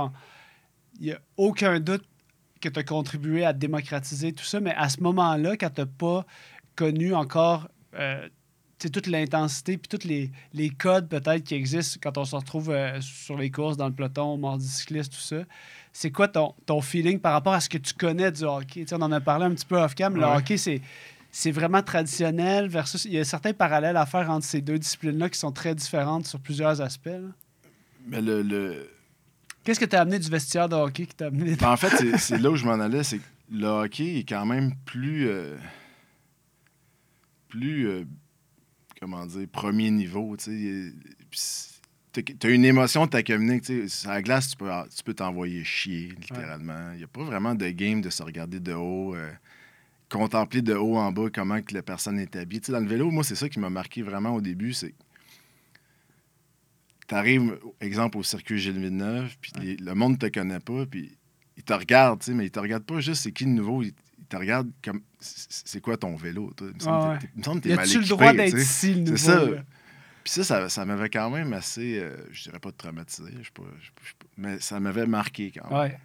il 1.00 1.06
n'y 1.06 1.12
a 1.14 1.20
aucun 1.38 1.80
doute 1.80 2.04
que 2.60 2.68
tu 2.68 2.80
as 2.80 2.84
contribué 2.84 3.46
à 3.46 3.54
démocratiser 3.54 4.34
tout 4.34 4.44
ça, 4.44 4.60
mais 4.60 4.74
à 4.76 4.90
ce 4.90 5.00
moment-là, 5.02 5.56
quand 5.56 5.70
tu 5.70 5.82
n'as 5.82 5.88
pas 5.88 6.26
connu 6.76 7.14
encore 7.14 7.70
euh, 7.94 8.28
toute 8.80 9.08
l'intensité 9.08 9.78
puis 9.78 9.88
tous 9.88 10.08
les, 10.08 10.30
les 10.54 10.70
codes 10.70 11.08
peut-être 11.10 11.44
qui 11.44 11.56
existent 11.56 12.00
quand 12.02 12.18
on 12.18 12.26
se 12.26 12.36
retrouve 12.36 12.70
euh, 12.70 13.02
sur 13.02 13.38
les 13.38 13.50
courses, 13.50 13.76
dans 13.78 13.88
le 13.88 13.94
peloton, 13.94 14.38
mardi 14.38 14.68
cycliste, 14.68 15.14
tout 15.14 15.20
ça, 15.20 15.38
c'est 15.94 16.12
quoi 16.12 16.28
ton, 16.28 16.54
ton 16.68 16.80
feeling 16.82 17.20
par 17.20 17.34
rapport 17.34 17.54
à 17.54 17.60
ce 17.60 17.70
que 17.70 17.78
tu 17.80 17.94
connais 17.94 18.32
du 18.32 18.44
hockey? 18.44 18.86
On 18.92 19.02
en 19.02 19.12
a 19.12 19.20
parlé 19.20 19.46
un 19.46 19.52
petit 19.56 19.66
peu 19.66 19.78
off-cam. 19.78 20.16
Le 20.16 20.24
hockey, 20.26 20.58
c'est 20.58 20.82
c'est 21.32 21.52
vraiment 21.52 21.82
traditionnel 21.84 22.68
versus. 22.68 23.06
Il 23.06 23.14
y 23.14 23.20
a 23.20 23.24
certains 23.26 23.54
parallèles 23.54 23.98
à 23.98 24.06
faire 24.06 24.30
entre 24.30 24.46
ces 24.46 24.62
deux 24.62 24.80
disciplines-là 24.80 25.30
qui 25.30 25.38
sont 25.38 25.52
très 25.52 25.76
différentes 25.76 26.26
sur 26.28 26.40
plusieurs 26.40 26.80
aspects. 26.82 27.08
là. 27.08 27.30
mais 28.08 28.22
le- 28.22 28.42
le, 28.44 28.90
Qu'est-ce 29.64 29.80
que 29.80 29.86
tu 29.86 29.96
as 29.98 30.02
amené 30.02 30.18
du 30.20 30.30
vestiaire 30.30 30.70
de 30.70 30.76
hockey 30.76 31.06
qui 31.08 31.16
t'a 31.16 31.26
amené 31.28 31.56
Ben, 31.56 31.72
en 31.72 31.78
fait, 31.78 32.18
c'est- 32.18 32.38
là 32.38 32.50
où 32.52 32.56
je 32.56 32.66
m'en 32.66 32.80
allais, 32.80 33.04
c'est 33.04 33.18
que 33.18 33.24
le 33.52 33.66
hockey 33.68 34.20
est 34.20 34.24
quand 34.30 34.46
même 34.46 34.74
plus. 34.86 35.28
euh, 35.28 35.58
plus. 37.50 37.88
euh, 37.88 38.06
comment 39.00 39.26
dire, 39.26 39.48
premier 39.52 39.92
niveau, 39.92 40.36
tu 40.38 40.94
t'as 42.12 42.50
une 42.50 42.66
émotion 42.66 43.06
de 43.06 43.12
ta 43.12 43.24
communique, 43.24 43.64
tu. 43.64 43.88
Sur 43.90 44.10
la 44.10 44.22
glace, 44.22 44.50
tu 44.50 44.58
peux, 44.58 44.70
tu 44.96 45.04
peux 45.04 45.14
t'envoyer 45.14 45.64
chier, 45.64 46.10
littéralement. 46.20 46.92
Il 46.94 46.98
n'y 46.98 47.04
a 47.04 47.08
pas 47.08 47.24
vraiment 47.24 47.54
de 47.54 47.70
game 47.70 48.02
de 48.02 48.10
se 48.10 48.24
regarder 48.24 48.60
de 48.60 48.74
haut, 48.74 49.16
euh, 49.16 49.32
contempler 50.10 50.62
de 50.62 50.74
haut 50.74 50.98
en 50.98 51.12
bas 51.12 51.30
comment 51.34 51.62
que 51.62 51.74
la 51.74 51.84
personne 51.84 52.18
est 52.20 52.36
habillée. 52.36 52.62
Tu 52.62 52.72
dans 52.72 52.80
le 52.80 52.88
vélo, 52.88 53.12
moi, 53.12 53.24
c'est 53.24 53.36
ça 53.36 53.50
qui 53.50 53.60
m'a 53.60 53.70
marqué 53.70 54.02
vraiment 54.02 54.32
au 54.32 54.42
début, 54.42 54.74
c'est 54.74 54.96
t'arrives, 57.08 57.58
exemple, 57.80 58.18
au 58.18 58.24
circuit 58.24 58.58
Gilles 58.58 58.80
Villeneuve, 58.80 59.36
puis 59.40 59.78
le 59.78 59.94
monde 59.94 60.20
te 60.20 60.26
connaît 60.28 60.60
pas, 60.60 60.86
puis 60.86 61.18
il 61.56 61.64
te 61.64 61.74
regarde, 61.74 62.20
tu 62.20 62.26
sais, 62.26 62.34
mais 62.34 62.46
il 62.46 62.52
te 62.52 62.60
regarde 62.60 62.84
pas 62.84 63.00
juste 63.00 63.24
c'est 63.24 63.32
qui 63.32 63.46
le 63.46 63.52
nouveau, 63.52 63.82
il 63.82 63.94
te 64.28 64.36
regarde 64.38 64.70
comme 64.84 65.02
c'est 65.20 65.82
quoi 65.82 65.98
ton 65.98 66.16
vélo, 66.16 66.52
toi? 66.56 66.68
Il 66.70 66.76
me 66.76 66.80
semble 66.80 66.98
Ah 67.00 67.08
que 67.08 67.14
ouais. 67.14 67.20
t'es- 67.20 67.30
il 67.36 67.40
me 67.40 67.44
semble 67.44 67.62
que 67.62 67.70
mal 67.70 67.80
a-tu 67.80 68.00
le 68.00 68.06
droit 68.06 68.32
tu 68.32 68.38
d'être 68.38 68.58
ici, 68.58 68.94
le 68.94 69.00
nouveau? 69.02 69.18
C'est 69.18 69.26
ça. 69.26 69.42
Puis 70.24 70.34
ça, 70.34 70.44
ça, 70.44 70.70
ça 70.70 70.86
m'avait 70.86 71.10
quand 71.10 71.30
même 71.30 71.54
assez, 71.54 72.00
euh, 72.00 72.16
je 72.32 72.44
dirais 72.44 72.60
pas 72.60 72.72
traumatisé, 72.72 73.32
je 73.40 73.46
sais 73.46 73.52
pas, 73.54 73.64
je 73.80 73.88
je 74.04 74.14
mais 74.38 74.60
ça 74.60 74.80
m'avait 74.80 75.06
marqué 75.08 75.52
quand 75.52 75.70
même. 75.70 75.80
Ouais. 75.80 76.00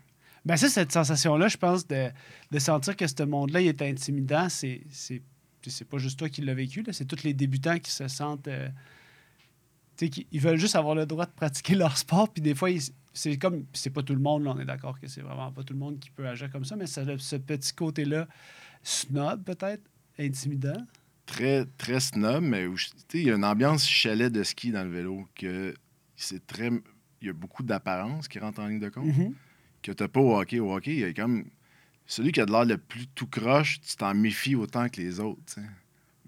Ben 0.44 0.56
ça, 0.56 0.68
cette 0.68 0.92
sensation-là, 0.92 1.48
je 1.48 1.56
pense, 1.56 1.86
de, 1.86 2.08
de 2.50 2.58
sentir 2.58 2.96
que 2.96 3.06
ce 3.06 3.22
monde-là, 3.24 3.60
il 3.60 3.68
est 3.68 3.82
intimidant, 3.82 4.48
c'est, 4.48 4.82
c'est 4.90 5.22
c'est 5.64 5.84
pas 5.88 5.98
juste 5.98 6.18
toi 6.18 6.28
qui 6.28 6.40
l'as 6.40 6.54
vécu, 6.54 6.84
c'est 6.90 7.04
tous 7.04 7.22
les 7.22 7.34
débutants 7.34 7.78
qui 7.78 7.90
se 7.92 8.08
sentent. 8.08 8.48
Euh, 8.48 8.68
ils 10.30 10.40
veulent 10.40 10.58
juste 10.58 10.76
avoir 10.76 10.94
le 10.94 11.06
droit 11.06 11.26
de 11.26 11.32
pratiquer 11.32 11.74
leur 11.74 11.96
sport, 11.96 12.32
puis 12.32 12.42
des 12.42 12.54
fois, 12.54 12.68
c'est 13.12 13.36
comme. 13.38 13.64
C'est 13.72 13.90
pas 13.90 14.02
tout 14.02 14.14
le 14.14 14.20
monde, 14.20 14.44
là, 14.44 14.52
on 14.56 14.60
est 14.60 14.64
d'accord 14.64 14.98
que 14.98 15.06
c'est 15.06 15.20
vraiment 15.20 15.52
pas 15.52 15.62
tout 15.62 15.74
le 15.74 15.78
monde 15.78 15.98
qui 15.98 16.10
peut 16.10 16.26
agir 16.26 16.50
comme 16.50 16.64
ça, 16.64 16.76
mais 16.76 16.86
ça 16.86 17.02
a 17.02 17.18
ce 17.18 17.36
petit 17.36 17.72
côté-là, 17.72 18.28
snob 18.82 19.42
peut-être, 19.44 19.82
intimidant? 20.18 20.86
Très, 21.26 21.64
très 21.78 22.00
snob, 22.00 22.42
mais 22.42 22.66
il 23.14 23.22
y 23.22 23.30
a 23.30 23.34
une 23.34 23.44
ambiance 23.44 23.88
chalet 23.88 24.32
de 24.32 24.42
ski 24.42 24.72
dans 24.72 24.84
le 24.84 24.90
vélo 24.90 25.28
que 25.34 25.74
c'est 26.16 26.46
très. 26.46 26.70
Il 27.20 27.26
y 27.26 27.30
a 27.30 27.32
beaucoup 27.32 27.62
d'apparence 27.62 28.26
qui 28.26 28.38
rentre 28.38 28.60
en 28.60 28.66
ligne 28.66 28.80
de 28.80 28.88
compte. 28.88 29.06
Mm-hmm. 29.06 29.32
Que 29.82 29.92
t'as 29.92 30.08
pas 30.08 30.20
au 30.20 30.36
hockey. 30.36 30.58
Au 30.60 30.74
hockey, 30.74 30.94
il 30.94 31.00
y 31.00 31.04
a 31.04 31.12
comme 31.12 31.44
celui 32.06 32.32
qui 32.32 32.40
a 32.40 32.46
de 32.46 32.52
l'air 32.52 32.64
le 32.64 32.78
plus 32.78 33.06
tout 33.08 33.26
croche, 33.26 33.80
tu 33.80 33.96
t'en 33.96 34.14
méfies 34.14 34.54
autant 34.54 34.88
que 34.88 35.00
les 35.00 35.20
autres. 35.20 35.40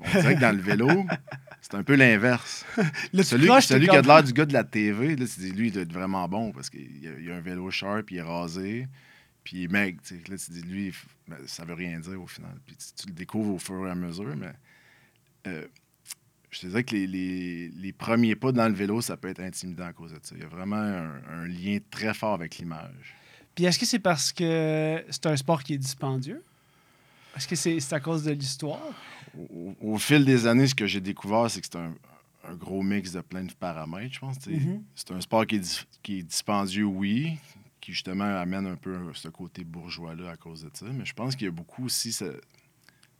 On 0.00 0.20
dirait 0.20 0.34
que 0.34 0.40
dans 0.40 0.56
le 0.56 0.62
vélo, 0.62 0.88
c'est 1.60 1.74
un 1.74 1.82
peu 1.82 1.94
l'inverse. 1.94 2.64
celui, 3.12 3.48
celui 3.62 3.88
qui 3.88 3.96
a 3.96 4.02
de 4.02 4.06
l'air 4.06 4.22
du 4.22 4.32
gars 4.32 4.46
de 4.46 4.52
la 4.52 4.64
TV, 4.64 5.16
là, 5.16 5.24
lui, 5.54 5.68
il 5.68 5.72
doit 5.72 5.82
être 5.82 5.92
vraiment 5.92 6.28
bon 6.28 6.52
parce 6.52 6.70
qu'il 6.70 7.06
a, 7.06 7.32
a, 7.32 7.36
un 7.36 7.40
vélo 7.40 7.70
sharp, 7.70 8.10
il 8.10 8.18
est 8.18 8.22
rasé, 8.22 8.88
puis 9.42 9.58
il 9.58 9.64
est 9.64 9.68
mec. 9.68 9.96
Là, 10.28 10.36
tu 10.36 10.50
dis, 10.50 10.62
lui, 10.62 10.94
ben, 11.28 11.38
ça 11.46 11.64
veut 11.64 11.74
rien 11.74 11.98
dire 12.00 12.20
au 12.20 12.26
final. 12.26 12.56
Puis 12.66 12.76
tu, 12.96 13.08
le 13.08 13.14
découvres 13.14 13.54
au 13.54 13.58
fur 13.58 13.86
et 13.86 13.90
à 13.90 13.94
mesure, 13.94 14.34
mais 14.36 14.52
euh, 15.46 15.66
je 16.50 16.60
te 16.60 16.66
disais 16.66 16.84
que 16.84 16.94
les, 16.94 17.68
les, 17.68 17.92
premiers 17.92 18.36
pas 18.36 18.52
dans 18.52 18.68
le 18.68 18.74
vélo, 18.74 19.00
ça 19.00 19.16
peut 19.16 19.28
être 19.28 19.40
intimidant 19.40 19.86
à 19.86 19.92
cause 19.92 20.12
de 20.12 20.20
ça. 20.22 20.34
Il 20.36 20.42
y 20.42 20.44
a 20.44 20.48
vraiment 20.48 20.76
un 20.76 21.46
lien 21.46 21.78
très 21.90 22.14
fort 22.14 22.34
avec 22.34 22.58
l'image. 22.58 23.16
Puis 23.54 23.64
est-ce 23.64 23.78
que 23.78 23.86
c'est 23.86 23.98
parce 23.98 24.32
que 24.32 25.04
c'est 25.10 25.26
un 25.26 25.36
sport 25.36 25.62
qui 25.62 25.74
est 25.74 25.78
dispendieux? 25.78 26.42
Est-ce 27.36 27.48
que 27.48 27.56
c'est 27.56 27.92
à 27.92 28.00
cause 28.00 28.24
de 28.24 28.32
l'histoire? 28.32 28.92
Au, 29.80 29.98
fil 29.98 30.24
des 30.24 30.46
années, 30.46 30.66
ce 30.66 30.74
que 30.74 30.86
j'ai 30.86 31.00
découvert, 31.00 31.50
c'est 31.50 31.60
que 31.60 31.66
c'est 31.70 31.78
un, 31.78 31.94
gros 32.56 32.82
mix 32.82 33.12
de 33.12 33.20
plein 33.20 33.44
de 33.44 33.52
paramètres, 33.52 34.14
je 34.14 34.20
pense. 34.20 34.38
Mm-hmm. 34.38 34.82
C'est 34.94 35.10
un 35.12 35.20
sport 35.20 35.46
qui 35.46 35.56
est, 35.56 35.86
qui 36.02 36.18
est, 36.18 36.22
dispendieux, 36.22 36.84
oui, 36.84 37.38
qui 37.80 37.92
justement 37.92 38.24
amène 38.24 38.66
un 38.66 38.76
peu 38.76 39.12
ce 39.14 39.28
côté 39.28 39.64
bourgeois-là 39.64 40.30
à 40.30 40.36
cause 40.36 40.62
de 40.62 40.70
ça. 40.72 40.86
Mais 40.86 41.04
je 41.04 41.14
pense 41.14 41.36
qu'il 41.36 41.46
y 41.46 41.48
a 41.48 41.52
beaucoup 41.52 41.86
aussi. 41.86 42.16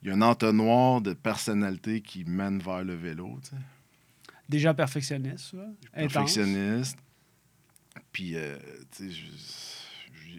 Il 0.02 0.09
y 0.09 0.11
a 0.11 0.14
un 0.14 0.23
entonnoir 0.23 1.00
de 1.00 1.14
personnalité 1.14 2.00
qui 2.00 2.25
mène 2.25 2.59
vers 2.59 2.85
le 2.85 2.94
vélo. 2.94 3.40
Déjà 4.49 4.75
perfectionniste, 4.75 5.52
ça? 5.52 5.66
Perfectionniste. 5.94 6.99
Puis, 8.12 8.37
euh, 8.37 8.59
tu 8.97 9.11
sais, 9.11 9.84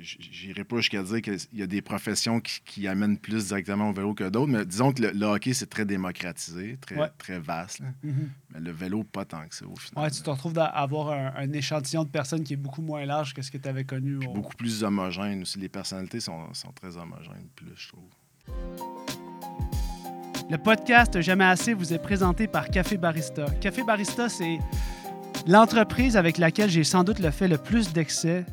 j'irai 0.01 0.63
pas 0.63 0.77
jusqu'à 0.77 1.03
dire 1.03 1.21
qu'il 1.21 1.37
y 1.53 1.61
a 1.61 1.67
des 1.67 1.81
professions 1.81 2.39
qui, 2.39 2.87
amènent 2.87 3.17
plus 3.17 3.47
directement 3.47 3.89
au 3.89 3.93
vélo 3.93 4.13
que 4.13 4.29
d'autres, 4.29 4.51
mais 4.51 4.65
disons 4.65 4.91
que 4.91 5.01
le, 5.01 5.25
hockey, 5.25 5.53
c'est 5.53 5.69
très 5.69 5.85
démocratisé, 5.85 6.77
très, 6.79 7.09
très 7.17 7.39
vaste. 7.39 7.81
Mm-hmm. 7.81 8.27
Mais 8.53 8.59
le 8.59 8.71
vélo, 8.71 9.03
pas 9.03 9.25
tant 9.25 9.47
que 9.47 9.55
ça, 9.55 9.65
au 9.65 9.75
final. 9.75 10.03
Ouais, 10.03 10.11
tu 10.11 10.21
te 10.21 10.29
retrouves 10.29 10.57
à 10.59 10.65
avoir 10.65 11.11
un, 11.11 11.51
échantillon 11.53 12.03
de 12.03 12.09
personnes 12.09 12.43
qui 12.43 12.53
est 12.53 12.57
beaucoup 12.57 12.81
moins 12.81 13.05
large 13.05 13.33
que 13.33 13.41
ce 13.41 13.49
que 13.49 13.57
tu 13.57 13.67
avais 13.67 13.85
connu. 13.85 14.17
Beaucoup 14.17 14.55
plus 14.55 14.83
homogène 14.83 15.41
aussi. 15.41 15.57
Les 15.59 15.69
personnalités 15.69 16.19
sont, 16.19 16.53
sont 16.53 16.71
très 16.71 16.97
homogènes, 16.97 17.47
plus, 17.55 17.73
je 17.75 17.87
trouve. 17.89 18.09
Le 20.49 20.57
podcast 20.57 21.19
Jamais 21.21 21.45
assez 21.45 21.73
vous 21.73 21.91
est 21.91 21.99
présenté 21.99 22.45
par 22.45 22.69
Café 22.69 22.97
Barista. 22.97 23.45
Café 23.61 23.83
Barista, 23.83 24.29
c'est 24.29 24.59
l'entreprise 25.47 26.17
avec 26.17 26.37
laquelle 26.37 26.69
j'ai 26.69 26.83
sans 26.83 27.03
doute 27.03 27.19
le 27.19 27.31
fait 27.31 27.47
le 27.47 27.57
plus 27.57 27.93
d'excès 27.93 28.45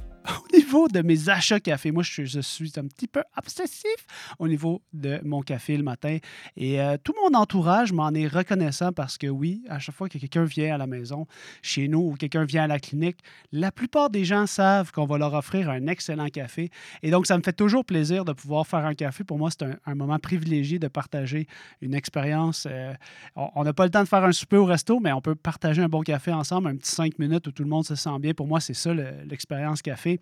niveau 0.72 0.88
de 0.88 1.02
mes 1.02 1.28
achats 1.28 1.60
café, 1.60 1.92
moi, 1.92 2.02
je, 2.02 2.40
suis 2.40 2.72
un 2.76 2.86
petit 2.86 3.06
peu 3.06 3.22
obsessif 3.36 4.06
au 4.38 4.48
niveau 4.48 4.80
de 4.94 5.20
mon 5.22 5.42
café 5.42 5.76
le 5.76 5.82
matin. 5.82 6.16
Et 6.56 6.80
euh, 6.80 6.96
tout 7.02 7.12
mon 7.22 7.36
entourage 7.38 7.92
m'en 7.92 8.10
est 8.12 8.26
reconnaissant 8.26 8.90
parce 8.90 9.18
que 9.18 9.26
oui, 9.26 9.62
à 9.68 9.78
chaque 9.78 9.94
fois 9.94 10.08
que 10.08 10.16
quelqu'un 10.16 10.44
vient 10.44 10.74
à 10.74 10.78
la 10.78 10.86
maison, 10.86 11.26
chez 11.60 11.88
nous, 11.88 12.00
ou 12.00 12.14
quelqu'un 12.14 12.44
vient 12.44 12.64
à 12.64 12.66
la 12.66 12.78
clinique, 12.78 13.18
la 13.52 13.70
plupart 13.70 14.08
des 14.08 14.24
gens 14.24 14.46
savent 14.46 14.92
qu'on 14.92 15.04
va 15.04 15.18
leur 15.18 15.34
offrir 15.34 15.68
un 15.68 15.86
excellent 15.88 16.28
café. 16.28 16.70
Et 17.02 17.10
donc, 17.10 17.26
ça 17.26 17.36
me 17.36 17.42
fait 17.42 17.52
toujours 17.52 17.84
plaisir 17.84 18.24
de 18.24 18.32
pouvoir 18.32 18.66
faire 18.66 18.86
un 18.86 18.94
café. 18.94 19.24
Pour 19.24 19.36
moi, 19.36 19.50
c'est 19.50 19.66
un, 19.84 19.94
moment 19.94 20.18
privilégié 20.18 20.78
de 20.78 20.88
partager 20.88 21.46
une 21.82 21.92
expérience. 21.92 22.66
Euh, 22.70 22.94
on 23.36 23.62
n'a 23.62 23.74
pas 23.74 23.84
le 23.84 23.90
temps 23.90 24.02
de 24.02 24.08
faire 24.08 24.24
un 24.24 24.32
souper 24.32 24.56
au 24.56 24.64
resto, 24.64 25.00
mais 25.00 25.12
on 25.12 25.20
peut 25.20 25.34
partager 25.34 25.82
un 25.82 25.88
bon 25.88 26.00
café 26.00 26.32
ensemble, 26.32 26.68
un 26.68 26.76
petit 26.76 26.90
cinq 26.90 27.18
minutes 27.18 27.46
où 27.46 27.52
tout 27.52 27.62
le 27.62 27.68
monde 27.68 27.84
se 27.84 27.94
sent 27.94 28.18
bien. 28.20 28.32
Pour 28.32 28.46
moi, 28.46 28.58
c'est 28.60 28.74
ça 28.74 28.94
l'expérience 28.94 29.82
café. 29.82 30.18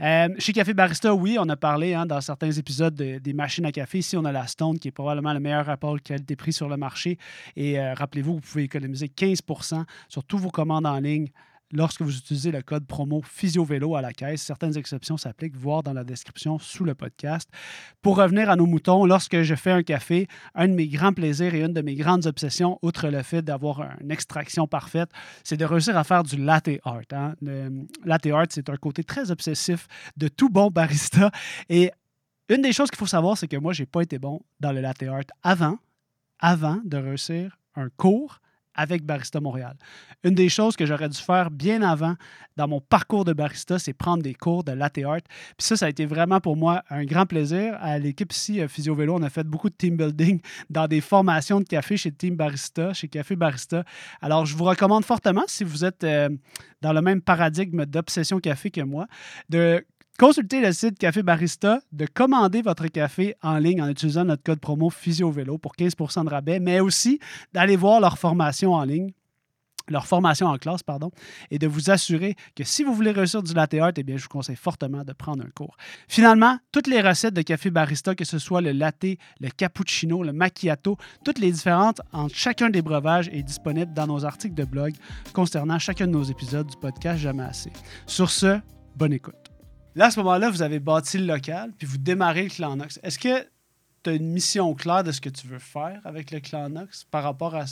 Euh, 0.00 0.28
chez 0.38 0.52
Café 0.52 0.74
Barista, 0.74 1.14
oui, 1.14 1.36
on 1.38 1.48
a 1.48 1.56
parlé 1.56 1.94
hein, 1.94 2.06
dans 2.06 2.20
certains 2.20 2.50
épisodes 2.50 2.94
des 2.94 3.32
machines 3.32 3.64
à 3.66 3.72
café. 3.72 3.98
Ici, 3.98 4.16
on 4.16 4.24
a 4.24 4.32
la 4.32 4.46
Stone, 4.46 4.78
qui 4.78 4.88
est 4.88 4.92
probablement 4.92 5.32
le 5.32 5.40
meilleur 5.40 5.66
rapport 5.66 6.00
qualité-prix 6.00 6.52
sur 6.52 6.68
le 6.68 6.76
marché. 6.76 7.18
Et 7.56 7.78
euh, 7.78 7.94
rappelez-vous, 7.94 8.34
vous 8.34 8.40
pouvez 8.40 8.64
économiser 8.64 9.06
15% 9.06 9.84
sur 10.08 10.24
tous 10.24 10.38
vos 10.38 10.50
commandes 10.50 10.86
en 10.86 10.98
ligne 10.98 11.28
lorsque 11.72 12.02
vous 12.02 12.16
utilisez 12.16 12.50
le 12.50 12.62
code 12.62 12.86
promo 12.86 13.22
PhysioVélo 13.22 13.96
à 13.96 14.02
la 14.02 14.12
caisse. 14.12 14.42
Certaines 14.42 14.76
exceptions 14.76 15.16
s'appliquent, 15.16 15.56
voir 15.56 15.82
dans 15.82 15.92
la 15.92 16.04
description 16.04 16.58
sous 16.58 16.84
le 16.84 16.94
podcast. 16.94 17.48
Pour 18.02 18.16
revenir 18.16 18.50
à 18.50 18.56
nos 18.56 18.66
moutons, 18.66 19.04
lorsque 19.04 19.42
je 19.42 19.54
fais 19.54 19.70
un 19.70 19.82
café, 19.82 20.26
un 20.54 20.68
de 20.68 20.74
mes 20.74 20.88
grands 20.88 21.12
plaisirs 21.12 21.54
et 21.54 21.62
une 21.62 21.72
de 21.72 21.82
mes 21.82 21.94
grandes 21.94 22.26
obsessions, 22.26 22.78
outre 22.82 23.08
le 23.08 23.22
fait 23.22 23.42
d'avoir 23.42 23.82
une 24.00 24.10
extraction 24.10 24.66
parfaite, 24.66 25.10
c'est 25.44 25.56
de 25.56 25.64
réussir 25.64 25.96
à 25.96 26.04
faire 26.04 26.22
du 26.22 26.36
latte 26.36 26.70
art. 26.84 27.00
Hein. 27.12 27.34
Le 27.40 27.86
latte 28.04 28.26
art, 28.26 28.46
c'est 28.50 28.68
un 28.68 28.76
côté 28.76 29.04
très 29.04 29.30
obsessif 29.30 29.86
de 30.16 30.28
tout 30.28 30.50
bon 30.50 30.70
barista. 30.70 31.30
Et 31.68 31.90
une 32.48 32.62
des 32.62 32.72
choses 32.72 32.90
qu'il 32.90 32.98
faut 32.98 33.06
savoir, 33.06 33.38
c'est 33.38 33.48
que 33.48 33.56
moi, 33.56 33.72
je 33.72 33.82
n'ai 33.82 33.86
pas 33.86 34.02
été 34.02 34.18
bon 34.18 34.40
dans 34.58 34.72
le 34.72 34.80
latte 34.80 35.02
art 35.04 35.22
avant, 35.42 35.78
avant 36.38 36.80
de 36.84 36.96
réussir 36.96 37.58
un 37.76 37.88
cours 37.96 38.40
avec 38.74 39.04
Barista 39.04 39.40
Montréal. 39.40 39.76
Une 40.24 40.34
des 40.34 40.48
choses 40.48 40.76
que 40.76 40.86
j'aurais 40.86 41.08
dû 41.08 41.18
faire 41.18 41.50
bien 41.50 41.82
avant 41.82 42.14
dans 42.56 42.68
mon 42.68 42.80
parcours 42.80 43.24
de 43.24 43.32
barista, 43.32 43.78
c'est 43.78 43.92
prendre 43.92 44.22
des 44.22 44.34
cours 44.34 44.64
de 44.64 44.72
latte 44.72 44.98
art. 44.98 45.20
Puis 45.56 45.66
ça, 45.66 45.76
ça 45.76 45.86
a 45.86 45.88
été 45.88 46.06
vraiment 46.06 46.40
pour 46.40 46.56
moi 46.56 46.82
un 46.90 47.04
grand 47.04 47.26
plaisir. 47.26 47.76
À 47.80 47.98
l'équipe 47.98 48.32
ici, 48.32 48.60
euh, 48.60 48.68
Physio 48.68 48.94
Vélo, 48.94 49.14
on 49.16 49.22
a 49.22 49.30
fait 49.30 49.44
beaucoup 49.44 49.70
de 49.70 49.74
team 49.74 49.96
building 49.96 50.40
dans 50.70 50.86
des 50.86 51.00
formations 51.00 51.60
de 51.60 51.64
café 51.64 51.96
chez 51.96 52.12
Team 52.12 52.36
Barista, 52.36 52.92
chez 52.92 53.08
Café 53.08 53.36
Barista. 53.36 53.84
Alors, 54.20 54.46
je 54.46 54.56
vous 54.56 54.64
recommande 54.64 55.04
fortement, 55.04 55.44
si 55.46 55.64
vous 55.64 55.84
êtes 55.84 56.04
euh, 56.04 56.28
dans 56.82 56.92
le 56.92 57.02
même 57.02 57.22
paradigme 57.22 57.86
d'obsession 57.86 58.40
café 58.40 58.70
que 58.70 58.82
moi, 58.82 59.06
de 59.48 59.84
Consultez 60.20 60.60
le 60.60 60.70
site 60.70 60.98
Café 60.98 61.22
Barista, 61.22 61.80
de 61.92 62.04
commander 62.04 62.60
votre 62.60 62.86
café 62.88 63.36
en 63.42 63.56
ligne 63.56 63.80
en 63.80 63.88
utilisant 63.88 64.26
notre 64.26 64.42
code 64.42 64.60
promo 64.60 64.90
PhysioVélo 64.90 65.56
pour 65.56 65.74
15% 65.74 66.26
de 66.26 66.28
rabais, 66.28 66.60
mais 66.60 66.78
aussi 66.80 67.18
d'aller 67.54 67.74
voir 67.74 68.00
leur 68.00 68.18
formation 68.18 68.74
en 68.74 68.84
ligne 68.84 69.12
leur 69.88 70.06
formation 70.06 70.46
en 70.46 70.58
classe, 70.58 70.82
pardon, 70.82 71.10
et 71.50 71.58
de 71.58 71.66
vous 71.66 71.90
assurer 71.90 72.36
que 72.54 72.64
si 72.64 72.84
vous 72.84 72.94
voulez 72.94 73.12
réussir 73.12 73.42
du 73.42 73.54
latte 73.54 73.74
art, 73.74 73.92
eh 73.96 74.04
je 74.06 74.22
vous 74.22 74.28
conseille 74.28 74.56
fortement 74.56 75.04
de 75.04 75.12
prendre 75.14 75.42
un 75.42 75.48
cours. 75.48 75.74
Finalement, 76.06 76.58
toutes 76.70 76.86
les 76.86 77.00
recettes 77.00 77.34
de 77.34 77.42
café 77.42 77.70
barista, 77.70 78.14
que 78.14 78.26
ce 78.26 78.38
soit 78.38 78.60
le 78.60 78.70
latte, 78.70 79.16
le 79.40 79.48
cappuccino, 79.48 80.22
le 80.22 80.34
macchiato, 80.34 80.98
toutes 81.24 81.38
les 81.38 81.50
différentes 81.50 82.02
entre 82.12 82.36
chacun 82.36 82.68
des 82.68 82.82
breuvages 82.82 83.30
est 83.32 83.42
disponible 83.42 83.94
dans 83.94 84.06
nos 84.06 84.24
articles 84.26 84.54
de 84.54 84.64
blog 84.64 84.92
concernant 85.32 85.78
chacun 85.78 86.06
de 86.06 86.12
nos 86.12 86.24
épisodes 86.24 86.66
du 86.66 86.76
podcast 86.76 87.18
Jamais 87.18 87.42
assez. 87.42 87.72
Sur 88.06 88.30
ce, 88.30 88.60
bonne 88.94 89.14
écoute. 89.14 89.49
Là, 89.96 90.06
à 90.06 90.10
ce 90.10 90.20
moment-là, 90.20 90.50
vous 90.50 90.62
avez 90.62 90.78
bâti 90.78 91.18
le 91.18 91.26
local, 91.26 91.72
puis 91.76 91.86
vous 91.86 91.98
démarrez 91.98 92.44
le 92.44 92.50
clan 92.50 92.76
Nox. 92.76 93.00
Est-ce 93.02 93.18
que 93.18 93.46
tu 94.02 94.10
as 94.10 94.12
une 94.14 94.30
mission 94.30 94.72
claire 94.74 95.02
de 95.02 95.12
ce 95.12 95.20
que 95.20 95.28
tu 95.28 95.46
veux 95.46 95.58
faire 95.58 96.00
avec 96.04 96.30
le 96.30 96.40
clan 96.40 96.68
Nox 96.68 97.04
par 97.04 97.24
rapport 97.24 97.54
à. 97.54 97.64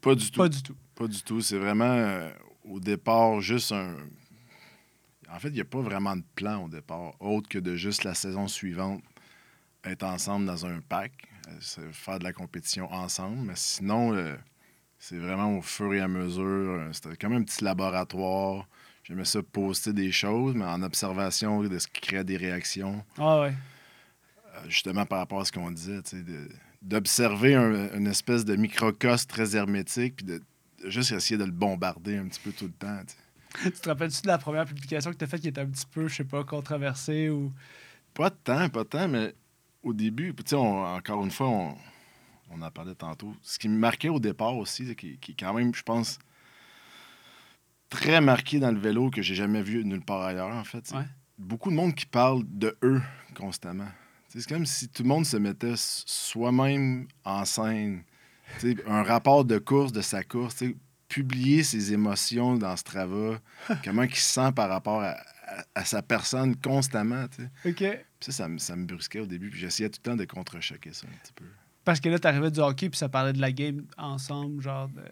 Pas 0.00 0.14
du 0.14 0.30
tout. 0.30 0.38
Pas 0.38 0.48
du 0.48 0.62
tout. 0.62 0.76
Pas 0.94 1.06
du 1.06 1.22
tout. 1.22 1.40
C'est 1.40 1.58
vraiment, 1.58 1.84
euh, 1.84 2.30
au 2.64 2.80
départ, 2.80 3.40
juste 3.40 3.72
un. 3.72 3.96
En 5.30 5.38
fait, 5.38 5.48
il 5.48 5.54
n'y 5.54 5.60
a 5.60 5.66
pas 5.66 5.80
vraiment 5.80 6.16
de 6.16 6.24
plan 6.34 6.64
au 6.64 6.68
départ, 6.68 7.12
autre 7.20 7.48
que 7.50 7.58
de 7.58 7.76
juste 7.76 8.04
la 8.04 8.14
saison 8.14 8.48
suivante 8.48 9.02
être 9.84 10.02
ensemble 10.02 10.46
dans 10.46 10.66
un 10.66 10.80
pack, 10.80 11.12
euh, 11.48 11.92
faire 11.92 12.18
de 12.18 12.24
la 12.24 12.32
compétition 12.32 12.90
ensemble. 12.92 13.36
Mais 13.42 13.56
sinon, 13.56 14.14
euh, 14.14 14.36
c'est 14.98 15.18
vraiment 15.18 15.58
au 15.58 15.62
fur 15.62 15.92
et 15.92 16.00
à 16.00 16.08
mesure. 16.08 16.88
C'était 16.92 17.16
comme 17.16 17.34
un 17.34 17.42
petit 17.42 17.62
laboratoire 17.62 18.66
J'aimais 19.08 19.24
ça 19.24 19.42
poster 19.42 19.94
des 19.94 20.12
choses, 20.12 20.54
mais 20.54 20.66
en 20.66 20.82
observation 20.82 21.62
de 21.62 21.78
ce 21.78 21.86
qui 21.88 22.02
crée 22.02 22.24
des 22.24 22.36
réactions. 22.36 23.02
Ah 23.16 23.40
ouais. 23.40 23.54
Euh, 24.54 24.68
justement 24.68 25.06
par 25.06 25.20
rapport 25.20 25.40
à 25.40 25.46
ce 25.46 25.52
qu'on 25.52 25.70
disait, 25.70 26.00
d'observer 26.82 27.54
une 27.54 28.06
espèce 28.06 28.44
de 28.44 28.54
microcosme 28.54 29.26
très 29.26 29.56
hermétique, 29.56 30.16
puis 30.16 30.26
de, 30.26 30.42
juste 30.84 31.12
essayer 31.12 31.38
de 31.38 31.44
le 31.44 31.50
bombarder 31.50 32.18
un 32.18 32.28
petit 32.28 32.40
peu 32.40 32.52
tout 32.52 32.66
le 32.66 32.72
temps. 32.72 33.00
tu 33.62 33.70
te 33.70 33.88
rappelles-tu 33.88 34.20
de 34.20 34.26
la 34.26 34.36
première 34.36 34.66
publication 34.66 35.10
que 35.10 35.16
tu 35.16 35.24
as 35.24 35.26
faite 35.26 35.40
qui 35.40 35.48
était 35.48 35.62
un 35.62 35.66
petit 35.70 35.86
peu, 35.90 36.06
je 36.06 36.16
sais 36.16 36.24
pas, 36.24 36.44
controversée 36.44 37.30
ou? 37.30 37.50
Pas 38.12 38.28
de 38.28 38.36
temps, 38.44 38.68
pas 38.68 38.84
de 38.84 38.88
temps, 38.88 39.08
mais 39.08 39.34
au 39.82 39.94
début, 39.94 40.34
tu 40.34 40.42
sais, 40.48 40.56
encore 40.56 41.24
une 41.24 41.30
fois, 41.30 41.48
on, 41.48 41.74
on 42.50 42.60
en 42.60 42.70
parlait 42.70 42.94
tantôt. 42.94 43.34
Ce 43.40 43.58
qui 43.58 43.70
me 43.70 43.78
marquait 43.78 44.10
au 44.10 44.20
départ 44.20 44.54
aussi, 44.54 44.94
qui, 44.96 45.16
qui 45.16 45.34
quand 45.34 45.54
même, 45.54 45.74
je 45.74 45.82
pense, 45.82 46.18
très 47.88 48.20
marqué 48.20 48.58
dans 48.58 48.70
le 48.70 48.78
vélo 48.78 49.10
que 49.10 49.22
j'ai 49.22 49.34
jamais 49.34 49.62
vu 49.62 49.84
nulle 49.84 50.04
part 50.04 50.22
ailleurs, 50.22 50.54
en 50.54 50.64
fait. 50.64 50.92
Beaucoup 51.38 51.70
de 51.70 51.76
monde 51.76 51.94
qui 51.94 52.06
parle 52.06 52.42
de 52.46 52.76
eux 52.82 53.00
constamment. 53.34 53.88
C'est 54.28 54.46
comme 54.46 54.66
si 54.66 54.88
tout 54.88 55.04
le 55.04 55.08
monde 55.08 55.24
se 55.24 55.36
mettait 55.36 55.74
soi-même 55.76 57.06
en 57.24 57.44
scène. 57.44 58.02
un 58.86 59.02
rapport 59.02 59.44
de 59.44 59.58
course 59.58 59.92
de 59.92 60.02
sa 60.02 60.22
course. 60.22 60.62
publier 61.08 61.62
ses 61.62 61.94
émotions 61.94 62.58
dans 62.58 62.76
Strava, 62.76 63.40
comment 63.84 64.02
il 64.02 64.14
se 64.14 64.34
sent 64.34 64.52
par 64.54 64.68
rapport 64.68 65.00
à, 65.00 65.16
à, 65.74 65.84
sa 65.86 66.02
personne 66.02 66.54
constamment. 66.56 67.24
OK. 67.64 67.76
Puis 67.76 67.96
ça, 68.20 68.32
ça, 68.32 68.48
me, 68.48 68.58
ça 68.58 68.76
me 68.76 68.84
brusquait 68.84 69.20
au 69.20 69.26
début. 69.26 69.48
Puis 69.48 69.60
j'essayais 69.60 69.88
tout 69.88 70.00
le 70.04 70.10
temps 70.10 70.16
de 70.16 70.26
contre-choquer 70.26 70.92
ça 70.92 71.06
un 71.06 71.16
petit 71.22 71.32
peu. 71.32 71.46
Parce 71.84 72.00
que 72.00 72.10
là, 72.10 72.18
t'arrivais 72.18 72.50
du 72.50 72.60
hockey, 72.60 72.90
puis 72.90 72.98
ça 72.98 73.08
parlait 73.08 73.32
de 73.32 73.40
la 73.40 73.50
game 73.50 73.86
ensemble, 73.96 74.62
genre 74.62 74.88
de... 74.88 75.02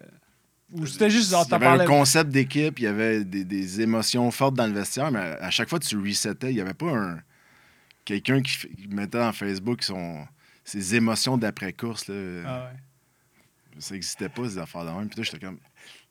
Ou 0.73 0.85
c'était 0.85 1.09
juste 1.09 1.31
genre, 1.31 1.45
Il 1.47 1.51
y 1.51 1.55
avait 1.55 1.83
un 1.83 1.85
concept 1.85 2.29
d'équipe, 2.29 2.79
il 2.79 2.83
y 2.83 2.87
avait 2.87 3.23
des, 3.23 3.45
des, 3.45 3.81
émotions 3.81 4.29
fortes 4.31 4.55
dans 4.55 4.67
le 4.67 4.73
vestiaire, 4.73 5.11
mais 5.11 5.19
à 5.19 5.49
chaque 5.49 5.69
fois 5.69 5.79
que 5.79 5.85
tu 5.85 5.97
resettais, 5.97 6.51
il 6.51 6.55
n'y 6.55 6.61
avait 6.61 6.73
pas 6.73 6.91
un 6.91 7.19
quelqu'un 8.07 8.41
qui, 8.41 8.67
mettait 8.89 9.21
en 9.21 9.33
Facebook 9.33 9.83
son, 9.83 10.25
ses 10.63 10.95
émotions 10.95 11.37
d'après-course. 11.37 12.09
Ah 12.09 12.13
ouais. 12.13 13.79
Ça 13.79 13.93
n'existait 13.93 14.29
pas, 14.29 14.49
ces 14.49 14.57
affaires 14.57 14.85
de 14.85 14.91
même. 14.91 15.09
Puis 15.09 15.17
là, 15.17 15.23
j'étais 15.23 15.39
comme, 15.39 15.59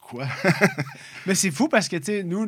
quoi? 0.01 0.29
mais 1.27 1.35
c'est 1.35 1.51
fou 1.51 1.69
parce 1.69 1.89
que, 1.89 1.97
tu 1.97 2.05
sais, 2.05 2.23
nous, 2.23 2.47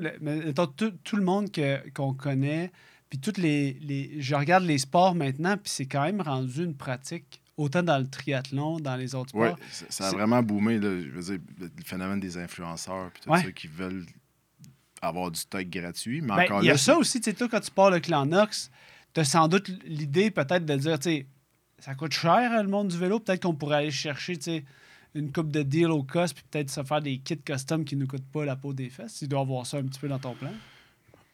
tout, 0.76 0.92
tout, 1.02 1.16
le 1.16 1.24
monde 1.24 1.50
qu'on 1.94 2.14
connaît, 2.14 2.70
puis 3.10 3.18
toutes 3.18 3.38
les, 3.38 3.78
les, 3.80 4.20
Je 4.20 4.34
regarde 4.34 4.64
les 4.64 4.78
sports 4.78 5.14
maintenant, 5.14 5.56
puis 5.56 5.72
c'est 5.72 5.86
quand 5.86 6.02
même 6.02 6.20
rendu 6.20 6.64
une 6.64 6.76
pratique 6.76 7.37
autant 7.58 7.82
dans 7.82 7.98
le 7.98 8.08
triathlon, 8.08 8.78
dans 8.78 8.96
les 8.96 9.14
autres 9.14 9.30
sports. 9.30 9.56
Oui, 9.58 9.86
ça, 9.90 10.08
a 10.08 10.12
vraiment 10.12 10.42
boomé, 10.42 10.78
là, 10.78 10.88
je 11.02 11.10
veux 11.10 11.22
dire, 11.22 11.38
le 11.60 11.84
phénomène 11.84 12.20
des 12.20 12.38
influenceurs, 12.38 13.10
puis 13.10 13.22
tout 13.24 13.36
ça, 13.36 13.52
qui 13.52 13.66
veulent 13.66 14.06
avoir 15.02 15.30
du 15.30 15.38
stock 15.38 15.64
gratuit. 15.68 16.22
Mais 16.22 16.28
ben, 16.28 16.42
encore 16.44 16.62
Il 16.62 16.66
y 16.66 16.70
a 16.70 16.78
ça 16.78 16.96
aussi, 16.96 17.20
tu 17.20 17.30
sais, 17.30 17.36
toi, 17.36 17.48
quand 17.50 17.60
tu 17.60 17.70
pars 17.70 17.90
le 17.90 18.00
clan 18.00 18.26
Nox, 18.26 18.70
tu 19.12 19.20
as 19.20 19.24
sans 19.24 19.48
doute 19.48 19.68
l'idée 19.84 20.30
peut-être 20.30 20.64
de 20.64 20.76
dire, 20.76 20.98
tu 20.98 21.10
sais, 21.10 21.26
ça 21.80 21.94
coûte 21.94 22.12
cher 22.12 22.62
le 22.62 22.68
monde 22.68 22.88
du 22.88 22.96
vélo, 22.96 23.20
peut-être 23.20 23.42
qu'on 23.42 23.54
pourrait 23.54 23.78
aller 23.78 23.90
chercher, 23.90 24.36
tu 24.36 24.44
sais, 24.44 24.64
une 25.14 25.32
coupe 25.32 25.50
de 25.50 25.62
deal 25.62 25.88
au 25.88 26.04
cost, 26.04 26.34
puis 26.34 26.44
peut-être 26.48 26.70
se 26.70 26.82
faire 26.84 27.00
des 27.00 27.18
kits 27.18 27.38
custom 27.38 27.84
qui 27.84 27.96
ne 27.96 28.02
nous 28.02 28.06
coûtent 28.06 28.30
pas 28.32 28.44
la 28.44 28.56
peau 28.56 28.72
des 28.72 28.88
fesses. 28.88 29.18
Tu 29.18 29.26
dois 29.26 29.40
avoir 29.40 29.66
ça 29.66 29.78
un 29.78 29.82
petit 29.82 29.98
peu 29.98 30.06
dans 30.06 30.18
ton 30.18 30.34
plan. 30.34 30.52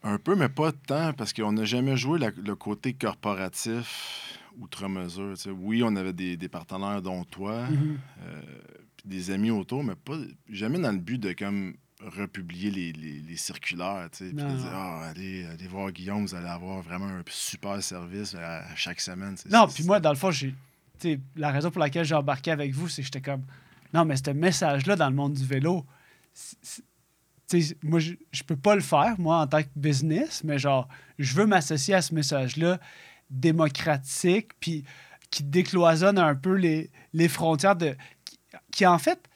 Un 0.02 0.18
peu, 0.18 0.36
mais 0.36 0.48
pas 0.48 0.72
tant, 0.72 1.12
parce 1.12 1.32
qu'on 1.32 1.52
n'a 1.52 1.64
jamais 1.64 1.96
joué 1.96 2.18
le 2.18 2.54
côté 2.54 2.94
corporatif 2.94 4.38
outre 4.58 4.88
mesure. 4.88 5.34
Oui, 5.58 5.82
on 5.82 5.96
avait 5.96 6.12
des, 6.12 6.48
partenaires 6.48 7.02
dont 7.02 7.24
toi, 7.24 7.66
mm-hmm. 7.68 7.96
euh, 8.22 8.42
des 9.04 9.30
amis 9.30 9.50
autour, 9.50 9.84
mais 9.84 9.94
pas 9.94 10.16
jamais 10.48 10.78
dans 10.78 10.92
le 10.92 10.98
but 10.98 11.18
de 11.18 11.32
comme 11.32 11.74
republier 12.00 12.70
les, 12.70 12.92
les, 12.92 13.36
circulaires, 13.36 14.08
puis 14.12 14.32
de 14.32 14.36
dire 14.36 14.70
ah, 14.72 15.08
allez, 15.08 15.46
allez, 15.46 15.66
voir 15.66 15.90
Guillaume, 15.90 16.26
vous 16.26 16.34
allez 16.34 16.48
avoir 16.48 16.82
vraiment 16.82 17.06
un 17.06 17.22
super 17.28 17.82
service 17.82 18.34
à, 18.34 18.74
chaque 18.74 19.00
semaine. 19.00 19.36
Non, 19.50 19.66
puis 19.66 19.84
moi, 19.84 20.00
dans 20.00 20.10
le 20.10 20.16
fond, 20.16 20.30
j'ai 20.30 20.54
la 21.36 21.50
raison 21.50 21.70
pour 21.70 21.80
laquelle 21.80 22.04
j'ai 22.04 22.14
embarqué 22.14 22.50
avec 22.50 22.72
vous, 22.72 22.88
c'est 22.88 23.02
que 23.02 23.06
j'étais 23.06 23.20
comme 23.20 23.42
non, 23.94 24.04
mais 24.04 24.16
ce 24.16 24.30
message-là 24.30 24.96
dans 24.96 25.08
le 25.08 25.14
monde 25.14 25.34
du 25.34 25.46
vélo, 25.46 25.86
moi, 27.84 28.00
je, 28.00 28.42
peux 28.44 28.56
pas 28.56 28.74
le 28.74 28.80
faire, 28.80 29.14
moi, 29.18 29.38
en 29.38 29.46
tant 29.46 29.62
que 29.62 29.68
business, 29.76 30.42
mais 30.42 30.58
genre, 30.58 30.88
je 31.18 31.34
veux 31.34 31.46
m'associer 31.46 31.94
à 31.94 32.02
ce 32.02 32.12
message-là 32.12 32.80
démocratique, 33.30 34.52
puis 34.60 34.84
qui 35.30 35.42
décloisonne 35.42 36.18
un 36.18 36.34
peu 36.34 36.54
les, 36.54 36.90
les 37.12 37.28
frontières 37.28 37.76
de. 37.76 37.96
Qui, 38.70 38.86
en 38.86 38.98
fait, 38.98 39.28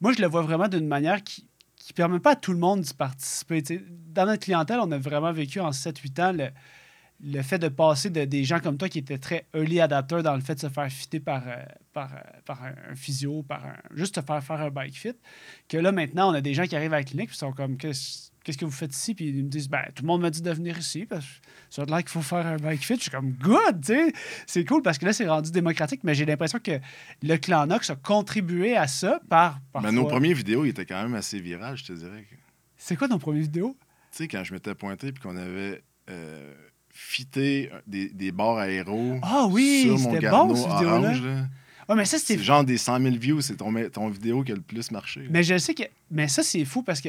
moi, 0.00 0.12
je 0.12 0.20
le 0.20 0.28
vois 0.28 0.42
vraiment 0.42 0.68
d'une 0.68 0.86
manière 0.86 1.22
qui 1.22 1.48
ne 1.88 1.94
permet 1.94 2.20
pas 2.20 2.32
à 2.32 2.36
tout 2.36 2.52
le 2.52 2.58
monde 2.58 2.82
d'y 2.82 2.94
participer. 2.94 3.62
dans 3.88 4.26
notre 4.26 4.44
clientèle, 4.44 4.78
on 4.80 4.90
a 4.92 4.98
vraiment 4.98 5.32
vécu 5.32 5.60
en 5.60 5.70
7-8 5.70 6.22
ans 6.22 6.32
le, 6.32 6.50
le 7.22 7.42
fait 7.42 7.58
de 7.58 7.68
passer 7.68 8.10
de 8.10 8.24
des 8.24 8.44
gens 8.44 8.60
comme 8.60 8.76
toi 8.76 8.88
qui 8.88 8.98
étaient 8.98 9.18
très 9.18 9.46
early 9.54 9.80
adapteurs 9.80 10.22
dans 10.22 10.34
le 10.34 10.40
fait 10.40 10.54
de 10.54 10.60
se 10.60 10.68
faire 10.68 10.90
fitter 10.90 11.20
par, 11.20 11.42
euh, 11.46 11.56
par, 11.92 12.12
euh, 12.14 12.18
par 12.46 12.62
un, 12.64 12.94
physio, 12.94 13.42
par 13.42 13.64
un, 13.64 13.76
juste 13.94 14.14
te 14.14 14.22
faire 14.22 14.42
faire 14.42 14.60
un 14.60 14.70
bike 14.70 14.96
fit, 14.96 15.14
que 15.68 15.76
là, 15.76 15.92
maintenant, 15.92 16.30
on 16.30 16.34
a 16.34 16.40
des 16.40 16.54
gens 16.54 16.64
qui 16.64 16.76
arrivent 16.76 16.94
à 16.94 16.98
la 16.98 17.04
clinique 17.04 17.30
et 17.30 17.34
sont 17.34 17.52
comme, 17.52 17.76
qu'est-ce 17.76 18.30
que 18.56 18.64
vous 18.64 18.70
faites 18.70 18.94
ici? 18.94 19.14
Puis 19.14 19.28
ils 19.28 19.44
me 19.44 19.50
disent, 19.50 19.68
ben, 19.68 19.84
tout 19.94 20.02
le 20.02 20.06
monde 20.06 20.22
m'a 20.22 20.30
dit 20.30 20.40
de 20.40 20.50
venir 20.50 20.78
ici 20.78 21.04
parce 21.04 21.24
que 21.24 21.30
ça 21.68 21.82
a 21.82 21.84
l'air 21.84 21.98
qu'il 21.98 22.08
faut 22.08 22.22
faire 22.22 22.46
un 22.46 22.56
bike 22.56 22.84
fit. 22.84 22.96
Je 22.96 23.02
suis 23.02 23.10
comme, 23.10 23.32
good, 23.32 23.80
tu 23.84 23.92
sais, 23.92 24.12
c'est 24.46 24.64
cool 24.64 24.82
parce 24.82 24.96
que 24.96 25.04
là, 25.04 25.12
c'est 25.12 25.28
rendu 25.28 25.50
démocratique, 25.50 26.00
mais 26.04 26.14
j'ai 26.14 26.24
l'impression 26.24 26.58
que 26.58 26.80
le 27.22 27.36
clan 27.36 27.66
Nox 27.66 27.90
a 27.90 27.96
contribué 27.96 28.76
à 28.76 28.86
ça 28.86 29.20
par. 29.28 29.60
Mais 29.82 29.92
nos 29.92 30.06
premières 30.06 30.36
vidéos, 30.36 30.64
ils 30.64 30.70
étaient 30.70 30.86
quand 30.86 31.02
même 31.02 31.14
assez 31.14 31.38
virales, 31.38 31.76
je 31.76 31.84
te 31.84 31.92
dirais. 31.92 32.24
C'est 32.76 32.96
quoi 32.96 33.08
ton 33.08 33.18
première 33.18 33.42
vidéo? 33.42 33.76
Tu 34.10 34.18
sais, 34.24 34.28
quand 34.28 34.42
je 34.42 34.54
m'étais 34.54 34.74
pointé 34.74 35.12
puis 35.12 35.22
qu'on 35.22 35.36
avait. 35.36 35.82
Euh, 36.08 36.52
fitter 37.02 37.70
des, 37.86 38.08
des 38.10 38.30
barres 38.30 38.58
aéros 38.58 39.18
ah, 39.22 39.46
oui, 39.50 39.82
sur 39.82 39.98
mon 39.98 40.18
bon, 40.18 40.64
orange. 40.64 41.22
Ouais, 41.88 41.96
mais 41.96 42.04
ça, 42.04 42.18
c'est 42.18 42.38
genre 42.38 42.62
des 42.62 42.78
100 42.78 43.00
000 43.00 43.16
views, 43.16 43.40
c'est 43.40 43.56
ton, 43.56 43.74
ton 43.90 44.08
vidéo 44.08 44.44
qui 44.44 44.52
a 44.52 44.54
le 44.54 44.60
plus 44.60 44.92
marché. 44.92 45.26
Mais 45.30 45.42
je 45.42 45.58
sais 45.58 45.74
que. 45.74 45.82
Mais 46.10 46.28
ça, 46.28 46.42
c'est 46.42 46.64
fou 46.64 46.82
parce 46.82 47.00
que 47.00 47.08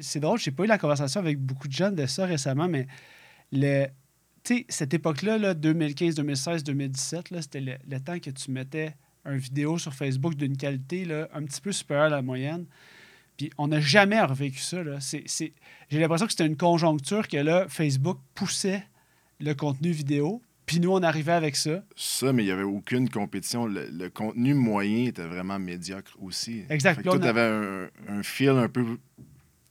c'est 0.00 0.20
drôle, 0.20 0.38
j'ai 0.38 0.50
pas 0.50 0.64
eu 0.64 0.66
la 0.66 0.76
conversation 0.76 1.20
avec 1.20 1.38
beaucoup 1.38 1.68
de 1.68 1.72
jeunes 1.72 1.94
de 1.94 2.04
ça 2.04 2.26
récemment, 2.26 2.68
mais 2.68 2.86
le. 3.52 3.86
Tu 4.44 4.56
sais, 4.56 4.66
cette 4.68 4.92
époque-là, 4.92 5.38
là, 5.38 5.54
2015, 5.54 6.16
2016, 6.16 6.64
2017, 6.64 7.28
c'était 7.40 7.60
le, 7.60 7.74
le, 7.88 8.00
temps 8.00 8.18
que 8.18 8.30
tu 8.30 8.50
mettais 8.50 8.94
une 9.24 9.38
vidéo 9.38 9.78
sur 9.78 9.94
Facebook 9.94 10.34
d'une 10.34 10.56
qualité 10.56 11.04
là, 11.04 11.28
un 11.32 11.42
petit 11.44 11.60
peu 11.60 11.72
supérieure 11.72 12.06
à 12.06 12.10
la 12.10 12.22
moyenne. 12.22 12.66
Puis 13.36 13.50
on 13.56 13.68
n'a 13.68 13.80
jamais 13.80 14.20
revécu 14.20 14.58
ça. 14.58 14.78
J'ai 15.00 15.52
l'impression 15.92 16.26
que 16.26 16.32
c'était 16.32 16.46
une 16.46 16.56
conjoncture 16.56 17.28
que 17.28 17.36
là, 17.36 17.66
Facebook 17.68 18.18
poussait 18.34 18.84
le 19.40 19.54
contenu 19.54 19.90
vidéo. 19.90 20.42
Puis 20.66 20.80
nous, 20.80 20.90
on 20.90 21.02
arrivait 21.02 21.32
avec 21.32 21.56
ça. 21.56 21.82
Ça, 21.96 22.32
mais 22.32 22.42
il 22.42 22.46
n'y 22.46 22.52
avait 22.52 22.62
aucune 22.62 23.08
compétition. 23.08 23.66
Le, 23.66 24.08
contenu 24.10 24.52
moyen 24.52 25.06
était 25.06 25.26
vraiment 25.26 25.58
médiocre 25.58 26.12
aussi. 26.20 26.64
Exactement. 26.68 27.12
Toi, 27.12 27.20
tu 27.20 27.26
avais 27.26 27.88
un, 28.08 28.22
feel 28.22 28.50
un 28.50 28.68
peu 28.68 28.98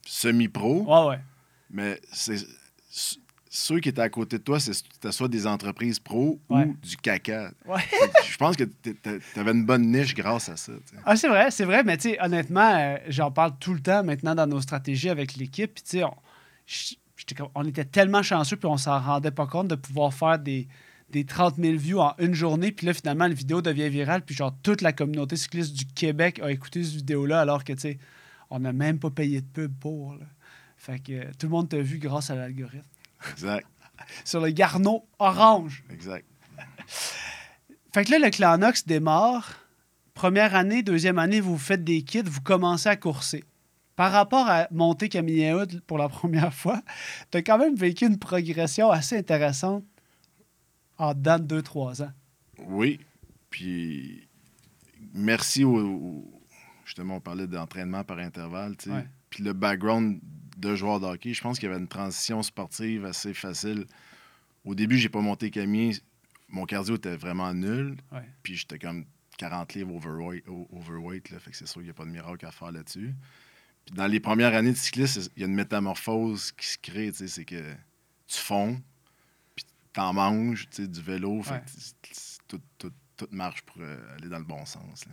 semi-pro. 0.05 0.85
Ouais, 0.87 1.09
ouais. 1.09 1.19
Mais 1.69 2.01
c'est 2.11 2.37
ceux 3.49 3.79
qui 3.79 3.89
étaient 3.89 4.01
à 4.01 4.09
côté 4.09 4.37
de 4.37 4.43
toi, 4.43 4.59
c'était 4.59 5.11
soit 5.11 5.27
des 5.27 5.47
entreprises 5.47 5.99
pro 5.99 6.39
ou 6.49 6.63
du 6.81 6.97
caca. 6.97 7.51
Ouais. 7.65 7.81
je 8.27 8.37
pense 8.37 8.55
que 8.55 8.63
tu 8.63 9.39
avais 9.39 9.51
une 9.51 9.65
bonne 9.65 9.91
niche 9.91 10.13
grâce 10.13 10.49
à 10.49 10.57
ça. 10.57 10.73
Ah, 11.05 11.15
c'est 11.15 11.27
vrai, 11.27 11.51
c'est 11.51 11.65
vrai, 11.65 11.83
mais 11.83 11.97
honnêtement, 12.19 12.73
euh, 12.75 12.97
j'en 13.07 13.31
parle 13.31 13.53
tout 13.59 13.73
le 13.73 13.79
temps 13.79 14.03
maintenant 14.03 14.35
dans 14.35 14.47
nos 14.47 14.61
stratégies 14.61 15.09
avec 15.09 15.35
l'équipe. 15.35 15.75
tu 15.75 15.99
sais, 15.99 16.03
on 17.55 17.65
était 17.65 17.85
tellement 17.85 18.23
chanceux, 18.23 18.57
puis 18.57 18.67
on 18.67 18.77
s'en 18.77 18.99
rendait 18.99 19.31
pas 19.31 19.47
compte 19.47 19.67
de 19.67 19.75
pouvoir 19.75 20.13
faire 20.13 20.39
des, 20.39 20.67
des 21.09 21.25
30 21.25 21.55
000 21.57 21.77
views 21.77 21.99
en 21.99 22.13
une 22.19 22.33
journée. 22.33 22.71
Puis 22.71 22.85
là, 22.85 22.93
finalement, 22.93 23.27
la 23.27 23.33
vidéo 23.33 23.61
devient 23.61 23.89
virale. 23.89 24.21
Puis 24.21 24.35
genre, 24.35 24.53
toute 24.63 24.81
la 24.81 24.93
communauté 24.93 25.35
cycliste 25.35 25.73
du 25.73 25.85
Québec 25.85 26.39
a 26.43 26.51
écouté 26.51 26.83
cette 26.83 26.95
vidéo-là, 26.95 27.41
alors 27.41 27.63
que, 27.63 27.73
tu 27.73 27.79
sais, 27.79 27.99
on 28.49 28.59
n'a 28.59 28.73
même 28.73 28.99
pas 28.99 29.09
payé 29.09 29.41
de 29.41 29.47
pub 29.47 29.73
pour. 29.79 30.15
Fait 30.77 30.99
que 30.99 31.35
tout 31.37 31.47
le 31.47 31.49
monde 31.49 31.69
t'a 31.69 31.79
vu 31.79 31.97
grâce 31.97 32.29
à 32.29 32.35
l'algorithme. 32.35 32.87
Exact. 33.31 33.67
Sur 34.25 34.41
le 34.41 34.51
garneau 34.51 35.07
orange. 35.19 35.83
Exact. 35.89 36.25
fait 37.93 38.05
que 38.05 38.11
là, 38.11 38.19
le 38.19 38.29
Clanox 38.29 38.85
démarre. 38.85 39.63
Première 40.13 40.55
année, 40.55 40.81
deuxième 40.81 41.19
année, 41.19 41.39
vous 41.39 41.57
faites 41.59 41.83
des 41.83 42.01
kits, 42.01 42.23
vous 42.23 42.41
commencez 42.41 42.89
à 42.89 42.95
courser 42.95 43.43
par 43.97 44.11
rapport 44.11 44.47
à 44.47 44.67
monter 44.71 45.09
Camille 45.09 45.51
pour 45.87 45.97
la 45.97 46.07
première 46.19 46.53
fois, 46.53 46.81
tu 47.31 47.39
as 47.39 47.41
quand 47.41 47.57
même 47.57 47.75
vécu 47.75 48.05
une 48.05 48.19
progression 48.19 48.89
assez 48.91 49.17
intéressante 49.17 49.83
en 50.97 51.13
dedans 51.13 51.39
de 51.39 51.61
2-3 51.61 52.03
ans. 52.03 52.11
Oui. 52.59 52.99
Puis 53.49 54.27
merci 55.13 55.63
au, 55.63 56.23
justement, 56.85 57.15
on 57.15 57.19
parlait 57.19 57.47
d'entraînement 57.47 58.03
par 58.03 58.19
intervalle. 58.19 58.75
Puis 59.31 59.43
le 59.43 59.53
background 59.53 60.19
de 60.57 60.75
joueur 60.75 60.99
de 60.99 61.07
hockey, 61.07 61.33
je 61.33 61.41
pense 61.41 61.57
qu'il 61.57 61.67
y 61.67 61.71
avait 61.71 61.81
une 61.81 61.87
transition 61.87 62.43
sportive 62.43 63.03
assez 63.03 63.33
facile. 63.33 63.87
Au 64.63 64.75
début, 64.75 64.97
j'ai 64.97 65.09
pas 65.09 65.21
monté 65.21 65.49
Camille. 65.49 65.99
Mon 66.49 66.65
cardio 66.65 66.97
était 66.97 67.17
vraiment 67.17 67.51
nul. 67.51 67.97
Puis 68.43 68.57
j'étais 68.57 68.77
comme 68.77 69.05
40 69.39 69.73
livres 69.73 69.95
overweight. 69.95 70.45
overweight 70.71 71.31
là, 71.31 71.39
fait 71.39 71.49
que 71.49 71.57
c'est 71.57 71.65
sûr 71.65 71.81
qu'il 71.81 71.85
n'y 71.85 71.89
a 71.89 71.95
pas 71.95 72.05
de 72.05 72.11
miracle 72.11 72.45
à 72.45 72.51
faire 72.51 72.71
là-dessus 72.71 73.15
dans 73.93 74.07
les 74.07 74.19
premières 74.19 74.53
années 74.53 74.71
de 74.71 74.77
cyclisme, 74.77 75.29
il 75.35 75.41
y 75.41 75.43
a 75.43 75.47
une 75.47 75.55
métamorphose 75.55 76.51
qui 76.51 76.67
se 76.67 76.77
crée. 76.77 77.11
C'est 77.13 77.45
que 77.45 77.73
tu 78.27 78.37
fonds, 78.37 78.81
puis 79.55 79.65
tu 79.93 79.99
en 79.99 80.13
manges 80.13 80.67
du 80.69 81.01
vélo. 81.01 81.41
tout, 82.47 82.61
marche 83.31 83.63
pour 83.63 83.81
euh, 83.81 84.15
aller 84.15 84.29
dans 84.29 84.37
le 84.37 84.45
bon 84.45 84.63
sens. 84.65 85.05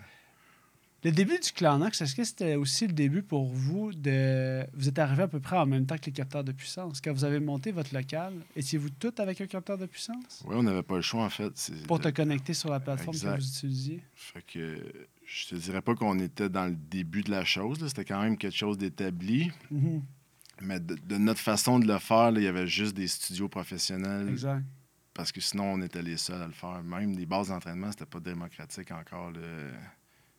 Le 1.04 1.12
début 1.12 1.38
du 1.38 1.52
Clanox, 1.52 2.00
est-ce 2.00 2.14
que 2.14 2.24
c'était 2.24 2.54
aussi 2.54 2.86
le 2.86 2.94
début 2.94 3.22
pour 3.22 3.44
vous 3.44 3.92
de. 3.92 4.66
Vous 4.72 4.88
êtes 4.88 4.98
arrivé 4.98 5.24
à 5.24 5.28
peu 5.28 5.38
près 5.38 5.58
en 5.58 5.66
même 5.66 5.84
temps 5.84 5.98
que 5.98 6.06
les 6.06 6.12
capteurs 6.12 6.42
de 6.42 6.52
puissance? 6.52 7.02
Quand 7.02 7.12
vous 7.12 7.24
avez 7.24 7.40
monté 7.40 7.72
votre 7.72 7.94
local, 7.94 8.32
étiez-vous 8.56 8.88
tout 8.88 9.12
avec 9.18 9.38
un 9.42 9.46
capteur 9.46 9.76
de 9.76 9.84
puissance? 9.84 10.42
Oui, 10.46 10.56
on 10.56 10.62
n'avait 10.62 10.82
pas 10.82 10.96
le 10.96 11.02
choix, 11.02 11.24
en 11.24 11.28
fait. 11.28 11.52
Pour 11.86 12.00
te 12.00 12.08
connecter 12.08 12.54
sur 12.54 12.70
la 12.70 12.80
plateforme 12.80 13.18
que 13.18 13.26
vous 13.26 13.46
utilisiez? 13.46 14.02
Fait 14.14 14.42
que 14.46 14.78
je 15.26 15.48
te 15.48 15.54
dirais 15.56 15.82
pas 15.82 15.94
qu'on 15.94 16.18
était 16.20 16.48
dans 16.48 16.66
le 16.66 16.76
début 16.76 17.22
de 17.22 17.30
la 17.30 17.44
chose. 17.44 17.86
C'était 17.86 18.06
quand 18.06 18.22
même 18.22 18.38
quelque 18.38 18.56
chose 18.56 18.78
d'établi. 18.78 19.52
Mm-hmm. 19.70 20.00
Mais 20.62 20.80
de, 20.80 21.18
notre 21.18 21.40
façon 21.40 21.80
de 21.80 21.86
le 21.86 21.98
faire, 21.98 22.30
il 22.34 22.44
y 22.44 22.46
avait 22.46 22.66
juste 22.66 22.96
des 22.96 23.08
studios 23.08 23.50
professionnels. 23.50 24.34
parce 25.12 25.32
que 25.32 25.42
sinon, 25.42 25.64
on 25.74 25.82
était 25.82 26.02
les 26.02 26.16
seuls 26.16 26.40
à 26.40 26.46
le 26.46 26.52
faire. 26.52 26.82
Même 26.82 27.14
les 27.14 27.26
bases 27.26 27.48
d'entraînement, 27.48 27.90
c'était 27.90 28.06
pas 28.06 28.20
démocratique 28.20 28.90
encore. 28.90 29.32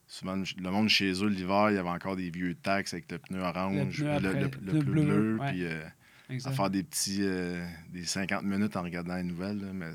Souvent, 0.07 0.35
le 0.35 0.69
monde 0.69 0.87
chez 0.89 1.11
eux, 1.23 1.27
l'hiver, 1.27 1.71
il 1.71 1.75
y 1.75 1.77
avait 1.79 1.89
encore 1.89 2.15
des 2.15 2.29
vieux 2.29 2.53
taxes 2.55 2.93
avec 2.93 3.11
le 3.11 3.17
pneu 3.17 3.39
orange, 3.41 4.03
pneu 4.03 4.19
le, 4.19 4.49
pneu 4.49 4.73
le 4.73 4.79
bleu, 4.79 5.03
bleu, 5.03 5.37
ouais. 5.39 5.51
puis 5.51 5.65
euh, 5.65 5.81
à 6.45 6.51
faire 6.51 6.69
des 6.69 6.83
petits 6.83 7.19
euh, 7.21 7.65
des 7.91 8.05
50 8.05 8.43
minutes 8.43 8.75
en 8.77 8.83
regardant 8.83 9.15
les 9.15 9.23
nouvelles. 9.23 9.59
là, 9.61 9.73
mais 9.73 9.91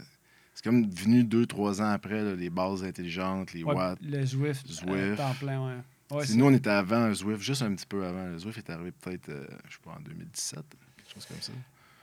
c'est 0.54 0.64
comme 0.64 0.90
venu 0.90 1.22
deux, 1.24 1.46
trois 1.46 1.80
ans 1.80 1.90
après, 1.90 2.22
là, 2.24 2.34
les 2.34 2.50
bases 2.50 2.82
intelligentes, 2.84 3.52
les 3.52 3.62
Ouais, 3.62 3.74
watts. 3.74 3.98
le 4.02 4.26
Zwift. 4.26 4.66
Zwift. 4.66 4.90
euh, 4.90 5.16
temps 5.16 5.34
plein, 5.38 5.64
ouais. 6.12 6.24
Nous, 6.34 6.44
on 6.44 6.52
était 6.52 6.70
avant 6.70 6.96
un 6.96 7.14
Zwift, 7.14 7.40
juste 7.40 7.62
un 7.62 7.72
petit 7.74 7.86
peu 7.86 8.04
avant. 8.04 8.26
Le 8.26 8.36
Zwift 8.38 8.58
est 8.58 8.70
arrivé 8.70 8.90
peut-être, 8.90 9.28
euh, 9.28 9.46
je 9.68 9.74
sais 9.74 9.78
pas, 9.84 9.92
en 9.92 10.00
2017, 10.00 10.58
quelque 10.96 11.14
chose 11.14 11.24
comme 11.26 11.40
ça. 11.40 11.52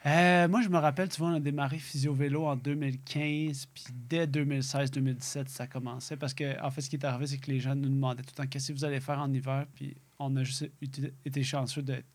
Euh, 0.05 0.47
moi, 0.47 0.61
je 0.61 0.69
me 0.69 0.77
rappelle, 0.77 1.09
tu 1.09 1.19
vois, 1.19 1.29
on 1.29 1.33
a 1.33 1.39
démarré 1.39 1.79
Physio 1.79 2.13
Vélo 2.13 2.45
en 2.45 2.55
2015, 2.55 3.65
puis 3.73 3.85
dès 3.91 4.25
2016-2017, 4.27 5.47
ça 5.47 5.67
commençait. 5.67 6.15
Parce 6.15 6.33
que, 6.33 6.61
en 6.61 6.71
fait, 6.71 6.81
ce 6.81 6.89
qui 6.89 6.95
est 6.95 7.05
arrivé, 7.05 7.27
c'est 7.27 7.37
que 7.37 7.51
les 7.51 7.59
gens 7.59 7.75
nous 7.75 7.89
demandaient 7.89 8.21
tout 8.21 8.31
le 8.37 8.43
temps 8.43 8.47
qu'est-ce 8.47 8.69
que 8.71 8.73
vous 8.73 8.85
allez 8.85 8.99
faire 8.99 9.19
en 9.19 9.31
hiver, 9.33 9.65
puis 9.73 9.97
on 10.19 10.35
a 10.35 10.43
juste 10.43 10.69
été, 11.25 11.43
chanceux 11.43 11.81
d'être 11.81 12.05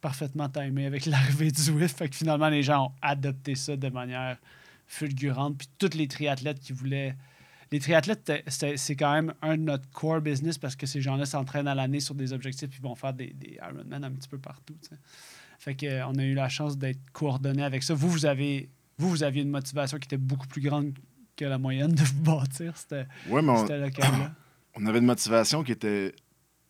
parfaitement 0.00 0.48
timé 0.48 0.86
avec 0.86 1.06
l'arrivée 1.06 1.50
du 1.50 1.62
Zwift. 1.62 1.96
Fait 1.96 2.08
que 2.08 2.16
finalement, 2.16 2.48
les 2.48 2.62
gens 2.62 2.86
ont 2.86 2.92
adopté 3.02 3.54
ça 3.54 3.76
de 3.76 3.88
manière 3.88 4.38
fulgurante. 4.86 5.58
Puis 5.58 5.68
tous 5.78 5.96
les 5.96 6.08
triathlètes 6.08 6.60
qui 6.60 6.72
voulaient. 6.72 7.16
Les 7.70 7.80
triathlètes, 7.80 8.30
c'est 8.48 8.94
quand 8.94 9.12
même 9.12 9.34
un 9.42 9.56
de 9.56 9.62
notre 9.62 9.88
core 9.90 10.20
business 10.20 10.58
parce 10.58 10.76
que 10.76 10.86
ces 10.86 11.00
gens-là 11.00 11.26
s'entraînent 11.26 11.66
à 11.66 11.74
l'année 11.74 11.98
sur 11.98 12.14
des 12.14 12.32
objectifs 12.32 12.68
puis 12.70 12.80
vont 12.80 12.94
faire 12.94 13.14
des, 13.14 13.34
Ironman 13.60 14.04
un 14.04 14.12
petit 14.12 14.28
peu 14.28 14.38
partout. 14.38 14.76
Fait 15.64 15.74
que, 15.74 15.86
euh, 15.86 16.06
on 16.08 16.14
a 16.18 16.22
eu 16.24 16.34
la 16.34 16.50
chance 16.50 16.76
d'être 16.76 17.00
coordonnés 17.12 17.64
avec 17.64 17.82
ça. 17.82 17.94
Vous, 17.94 18.10
vous 18.10 18.26
avez, 18.26 18.68
vous, 18.98 19.08
vous 19.08 19.22
aviez 19.22 19.40
une 19.42 19.48
motivation 19.48 19.98
qui 19.98 20.04
était 20.06 20.18
beaucoup 20.18 20.46
plus 20.46 20.60
grande 20.60 20.92
que 21.36 21.46
la 21.46 21.56
moyenne 21.56 21.92
de 21.94 22.02
vous 22.02 22.20
bâtir. 22.22 22.76
C'était 22.76 23.06
Ouais, 23.28 23.40
on, 23.42 23.66
on 24.76 24.86
avait 24.86 24.98
une 24.98 25.06
motivation 25.06 25.64
qui 25.64 25.72
était 25.72 26.14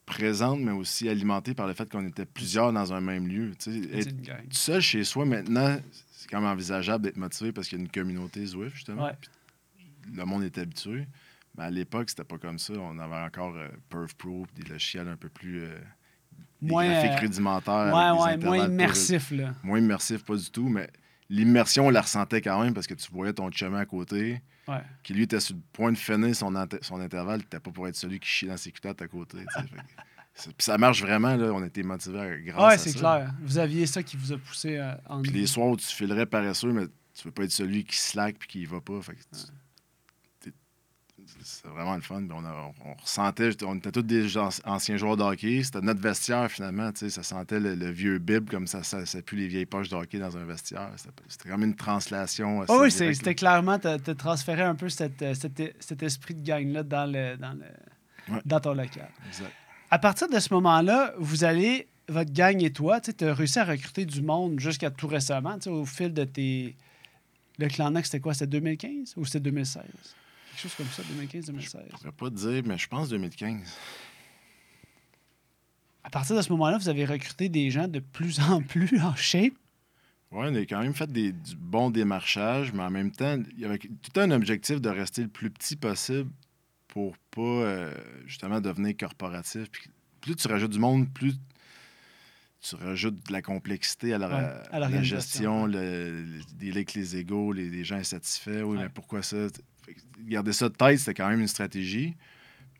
présente, 0.06 0.60
mais 0.60 0.70
aussi 0.70 1.08
alimentée 1.08 1.54
par 1.54 1.66
le 1.66 1.74
fait 1.74 1.90
qu'on 1.90 2.06
était 2.06 2.24
plusieurs 2.24 2.72
dans 2.72 2.92
un 2.92 3.00
même 3.00 3.26
lieu. 3.26 3.52
tu 3.58 3.72
sais. 3.72 3.88
C'est 4.02 4.08
Être 4.30 4.54
seul 4.54 4.80
chez 4.80 5.02
soi, 5.02 5.24
maintenant, 5.24 5.76
c'est 6.12 6.28
quand 6.30 6.40
même 6.40 6.50
envisageable 6.50 7.02
d'être 7.04 7.16
motivé 7.16 7.50
parce 7.52 7.68
qu'il 7.68 7.78
y 7.78 7.80
a 7.80 7.84
une 7.84 7.90
communauté 7.90 8.46
Zwift, 8.46 8.76
justement. 8.76 9.06
Ouais. 9.06 9.12
Le 10.12 10.24
monde 10.24 10.44
est 10.44 10.56
habitué. 10.58 11.06
Mais 11.56 11.64
à 11.64 11.70
l'époque, 11.70 12.10
c'était 12.10 12.24
pas 12.24 12.38
comme 12.38 12.58
ça. 12.60 12.74
On 12.74 12.98
avait 12.98 13.16
encore 13.16 13.56
euh, 13.56 13.68
Perf 13.88 14.14
Pro, 14.14 14.46
des 14.54 14.62
logiciels 14.68 15.08
un 15.08 15.16
peu 15.16 15.28
plus. 15.28 15.62
euh, 15.62 15.78
Moins, 16.68 16.88
graphiques 16.90 17.12
euh, 17.12 17.20
rudimentaires. 17.20 17.92
Ouais, 17.94 18.22
ouais, 18.22 18.36
moins 18.38 18.66
immersif, 18.66 19.30
là. 19.30 19.54
moins 19.62 19.78
immersif, 19.78 20.24
pas 20.24 20.36
du 20.36 20.50
tout, 20.50 20.68
mais 20.68 20.88
l'immersion, 21.28 21.86
on 21.86 21.90
la 21.90 22.02
ressentait 22.02 22.40
quand 22.40 22.62
même 22.62 22.74
parce 22.74 22.86
que 22.86 22.94
tu 22.94 23.10
voyais 23.12 23.32
ton 23.32 23.50
chemin 23.50 23.78
à 23.80 23.86
côté, 23.86 24.40
Ouais. 24.66 24.80
qui 25.02 25.12
lui 25.12 25.24
était 25.24 25.40
sur 25.40 25.54
le 25.56 25.60
point 25.74 25.92
de 25.92 25.98
finir 25.98 26.34
son, 26.34 26.52
son 26.80 27.00
intervalle, 27.00 27.42
t'étais 27.42 27.60
pas 27.60 27.70
pour 27.70 27.86
être 27.86 27.96
celui 27.96 28.18
qui 28.18 28.28
chie 28.28 28.46
dans 28.46 28.56
ses 28.56 28.72
culottes 28.72 29.02
à 29.02 29.08
côté. 29.08 29.38
c'est- 30.34 30.48
Puis 30.56 30.64
ça 30.64 30.78
marche 30.78 31.02
vraiment, 31.02 31.36
là, 31.36 31.52
on 31.52 31.62
était 31.64 31.82
motivés 31.82 32.42
grâce 32.46 32.58
Ouais, 32.68 32.74
à 32.74 32.78
c'est 32.78 32.90
ça. 32.90 32.98
clair. 32.98 33.34
Vous 33.42 33.58
aviez 33.58 33.86
ça 33.86 34.02
qui 34.02 34.16
vous 34.16 34.32
a 34.32 34.38
poussé 34.38 34.78
euh, 34.78 34.92
en. 35.06 35.20
Puis 35.22 35.32
les 35.32 35.46
soirs 35.46 35.68
où 35.68 35.76
tu 35.76 35.86
filerais 35.86 36.26
paresseux, 36.26 36.72
mais 36.72 36.86
tu 37.14 37.24
veux 37.26 37.30
pas 37.30 37.44
être 37.44 37.52
celui 37.52 37.84
qui 37.84 37.96
slack 37.96 38.36
puis 38.38 38.48
qui 38.48 38.60
y 38.62 38.64
va 38.64 38.80
pas. 38.80 39.00
Fait 39.02 39.12
que 39.14 39.20
tu- 39.20 39.52
c'est 41.44 41.68
vraiment 41.68 41.94
le 41.94 42.00
fun. 42.00 42.22
On, 42.30 42.44
a- 42.44 42.72
on 42.84 42.94
ressentait, 42.94 43.50
on 43.64 43.76
était 43.76 43.92
tous 43.92 44.02
des 44.02 44.26
anciens 44.64 44.96
joueurs 44.96 45.16
de 45.16 45.22
hockey. 45.22 45.62
C'était 45.62 45.80
notre 45.80 46.00
vestiaire 46.00 46.50
finalement. 46.50 46.90
Ça 46.94 47.22
sentait 47.22 47.60
le, 47.60 47.74
le 47.74 47.90
vieux 47.90 48.18
bib 48.18 48.50
comme 48.50 48.66
ça, 48.66 48.82
ça, 48.82 49.04
ça 49.06 49.22
pue 49.22 49.36
les 49.36 49.46
vieilles 49.46 49.66
poches 49.66 49.88
de 49.90 49.96
hockey 49.96 50.18
dans 50.18 50.36
un 50.36 50.44
vestiaire. 50.44 50.90
C'était 51.28 51.48
comme 51.48 51.62
une 51.62 51.76
translation. 51.76 52.62
assez 52.62 52.72
Oh 52.72 52.80
oui, 52.82 52.90
c'était 52.90 53.34
clairement, 53.34 53.78
tu 53.78 53.86
as, 53.88 53.98
transféré 54.14 54.62
un 54.62 54.74
peu 54.74 54.88
cette, 54.88 55.20
euh, 55.22 55.34
cet, 55.34 55.62
cet 55.78 56.02
esprit 56.02 56.34
de 56.34 56.42
gang-là 56.44 56.82
dans, 56.82 57.06
le, 57.06 57.36
dans, 57.36 57.52
le, 57.52 57.64
Ouais. 58.34 58.40
dans 58.46 58.58
ton 58.58 58.72
local. 58.72 59.10
Exact. 59.28 59.52
À 59.90 59.98
partir 59.98 60.28
de 60.30 60.38
ce 60.38 60.52
moment-là, 60.54 61.12
vous 61.18 61.44
allez, 61.44 61.86
votre 62.08 62.32
gang 62.32 62.62
et 62.62 62.72
toi, 62.72 62.98
tu 63.00 63.12
as 63.24 63.34
réussi 63.34 63.58
à 63.58 63.64
recruter 63.64 64.06
du 64.06 64.22
monde 64.22 64.58
jusqu'à 64.58 64.90
tout 64.90 65.06
récemment, 65.08 65.58
au 65.66 65.84
fil 65.84 66.12
de 66.12 66.24
tes. 66.24 66.74
Le 67.58 67.68
Clanac, 67.68 68.04
c'était 68.06 68.20
quoi 68.20 68.32
C'était 68.34 68.46
2015 68.46 69.12
ou 69.16 69.24
c'était 69.26 69.40
2016 69.40 69.82
Quelque 70.54 70.60
chose 70.62 70.74
comme 70.76 70.86
ça, 70.86 71.02
2015-2016. 71.02 71.84
Je 71.90 71.96
pourrais 71.96 72.12
pas 72.12 72.30
te 72.30 72.34
dire, 72.36 72.62
mais 72.64 72.78
je 72.78 72.86
pense 72.88 73.08
2015. 73.08 73.60
À 76.04 76.10
partir 76.10 76.36
de 76.36 76.42
ce 76.42 76.50
moment-là, 76.50 76.78
vous 76.78 76.88
avez 76.88 77.04
recruté 77.04 77.48
des 77.48 77.70
gens 77.70 77.88
de 77.88 77.98
plus 77.98 78.38
en 78.40 78.62
plus 78.62 79.00
en 79.00 79.14
shape? 79.14 79.54
Oui, 80.30 80.46
on 80.50 80.54
a 80.54 80.60
quand 80.60 80.80
même 80.82 80.94
fait 80.94 81.10
des, 81.10 81.32
du 81.32 81.56
bon 81.56 81.90
démarchage, 81.90 82.72
mais 82.72 82.82
en 82.82 82.90
même 82.90 83.10
temps, 83.12 83.38
il 83.52 83.60
y 83.60 83.64
avait 83.64 83.78
tout 83.78 84.20
un 84.20 84.30
objectif 84.32 84.80
de 84.80 84.88
rester 84.88 85.22
le 85.22 85.28
plus 85.28 85.50
petit 85.50 85.76
possible 85.76 86.30
pour 86.88 87.16
pas 87.30 87.40
euh, 87.40 87.94
justement 88.26 88.60
devenir 88.60 88.96
corporatif. 88.96 89.70
Puis 89.70 89.88
plus 90.20 90.34
tu 90.36 90.48
rajoutes 90.48 90.72
du 90.72 90.78
monde, 90.78 91.08
plus 91.12 91.34
tu 92.60 92.74
rajoutes 92.76 93.26
de 93.26 93.32
la 93.32 93.42
complexité 93.42 94.12
à 94.14 94.18
la, 94.18 94.28
Ouais, 94.28 94.34
à 94.34 94.38
à 94.38 94.70
la 94.72 94.78
l'organisation, 94.80 95.16
gestion, 95.18 95.66
le, 95.66 96.22
le 96.22 96.40
dealer 96.54 96.76
avec 96.78 96.94
les 96.94 97.16
égaux, 97.16 97.52
les, 97.52 97.70
les 97.70 97.84
gens 97.84 97.96
insatisfaits. 97.96 98.62
Oui, 98.62 98.76
Ouais. 98.76 98.82
mais 98.84 98.88
pourquoi 98.88 99.22
ça? 99.22 99.36
Fait 99.84 99.94
que 99.94 100.00
Garder 100.28 100.52
ça 100.52 100.68
de 100.68 100.74
tête, 100.74 100.98
c'était 100.98 101.14
quand 101.14 101.28
même 101.28 101.40
une 101.40 101.48
stratégie. 101.48 102.14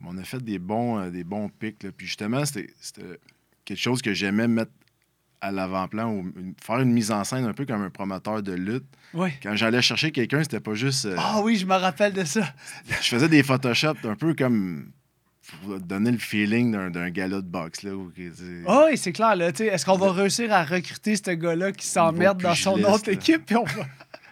Mais 0.01 0.09
on 0.11 0.19
a 0.19 0.25
fait 0.25 0.43
des 0.43 0.59
bons, 0.59 0.99
euh, 0.99 1.11
des 1.11 1.25
bons 1.25 1.49
pics. 1.49 1.83
là. 1.83 1.91
Puis 1.97 2.07
justement, 2.07 2.45
c'était 2.45 2.69
quelque 3.65 3.79
chose 3.79 4.01
que 4.03 4.13
j'aimais 4.15 4.49
mettre 4.49 4.73
à 5.41 5.53
l'avant-plan, 5.53 6.11
ou 6.11 6.33
faire 6.63 6.81
une 6.81 6.93
mise 6.93 7.11
en 7.11 7.23
scène 7.23 7.45
un 7.45 7.53
peu 7.53 7.67
comme 7.67 7.83
un 7.83 7.91
promoteur 7.91 8.43
de 8.43 8.53
lutte. 8.53 8.87
Oui. 9.13 9.29
Quand 9.43 9.55
j'allais 9.55 9.83
chercher 9.83 10.11
quelqu'un, 10.11 10.43
c'était 10.43 10.59
pas 10.61 10.73
juste. 10.73 11.05
euh, 11.05 11.17
Ah 11.19 11.41
oui, 11.43 11.57
je 11.57 11.67
me 11.67 11.75
rappelle 11.75 12.15
de 12.15 12.25
ça. 12.25 12.51
je 12.89 12.95
faisais 13.09 13.29
des 13.29 13.43
Photoshop 13.43 13.95
un 14.05 14.15
peu 14.17 14.33
comme 14.35 14.91
pour 15.63 15.79
donner 15.79 16.11
le 16.13 16.17
feeling 16.19 16.73
d'un, 16.73 16.89
d'un 16.91 17.11
gala 17.11 17.43
de 17.43 17.47
boxe. 17.47 17.83
Là, 17.83 17.95
où, 17.95 18.11
sais, 18.17 18.33
Ah 18.67 18.87
oui, 18.89 18.97
c'est 18.97 19.13
clair. 19.13 19.33
Est-ce 19.39 19.85
qu'on 19.85 19.99
va 19.99 20.13
réussir 20.13 20.51
à 20.51 20.65
recruter 20.65 21.15
ce 21.17 21.31
gars-là 21.33 21.73
qui 21.73 21.87
s'emmerde 21.87 22.41
dans 22.41 22.55
son 22.55 22.83
autre 22.83 23.11
équipe? 23.11 23.45
Puis 23.45 23.57
on 23.57 23.65
va, 23.65 23.85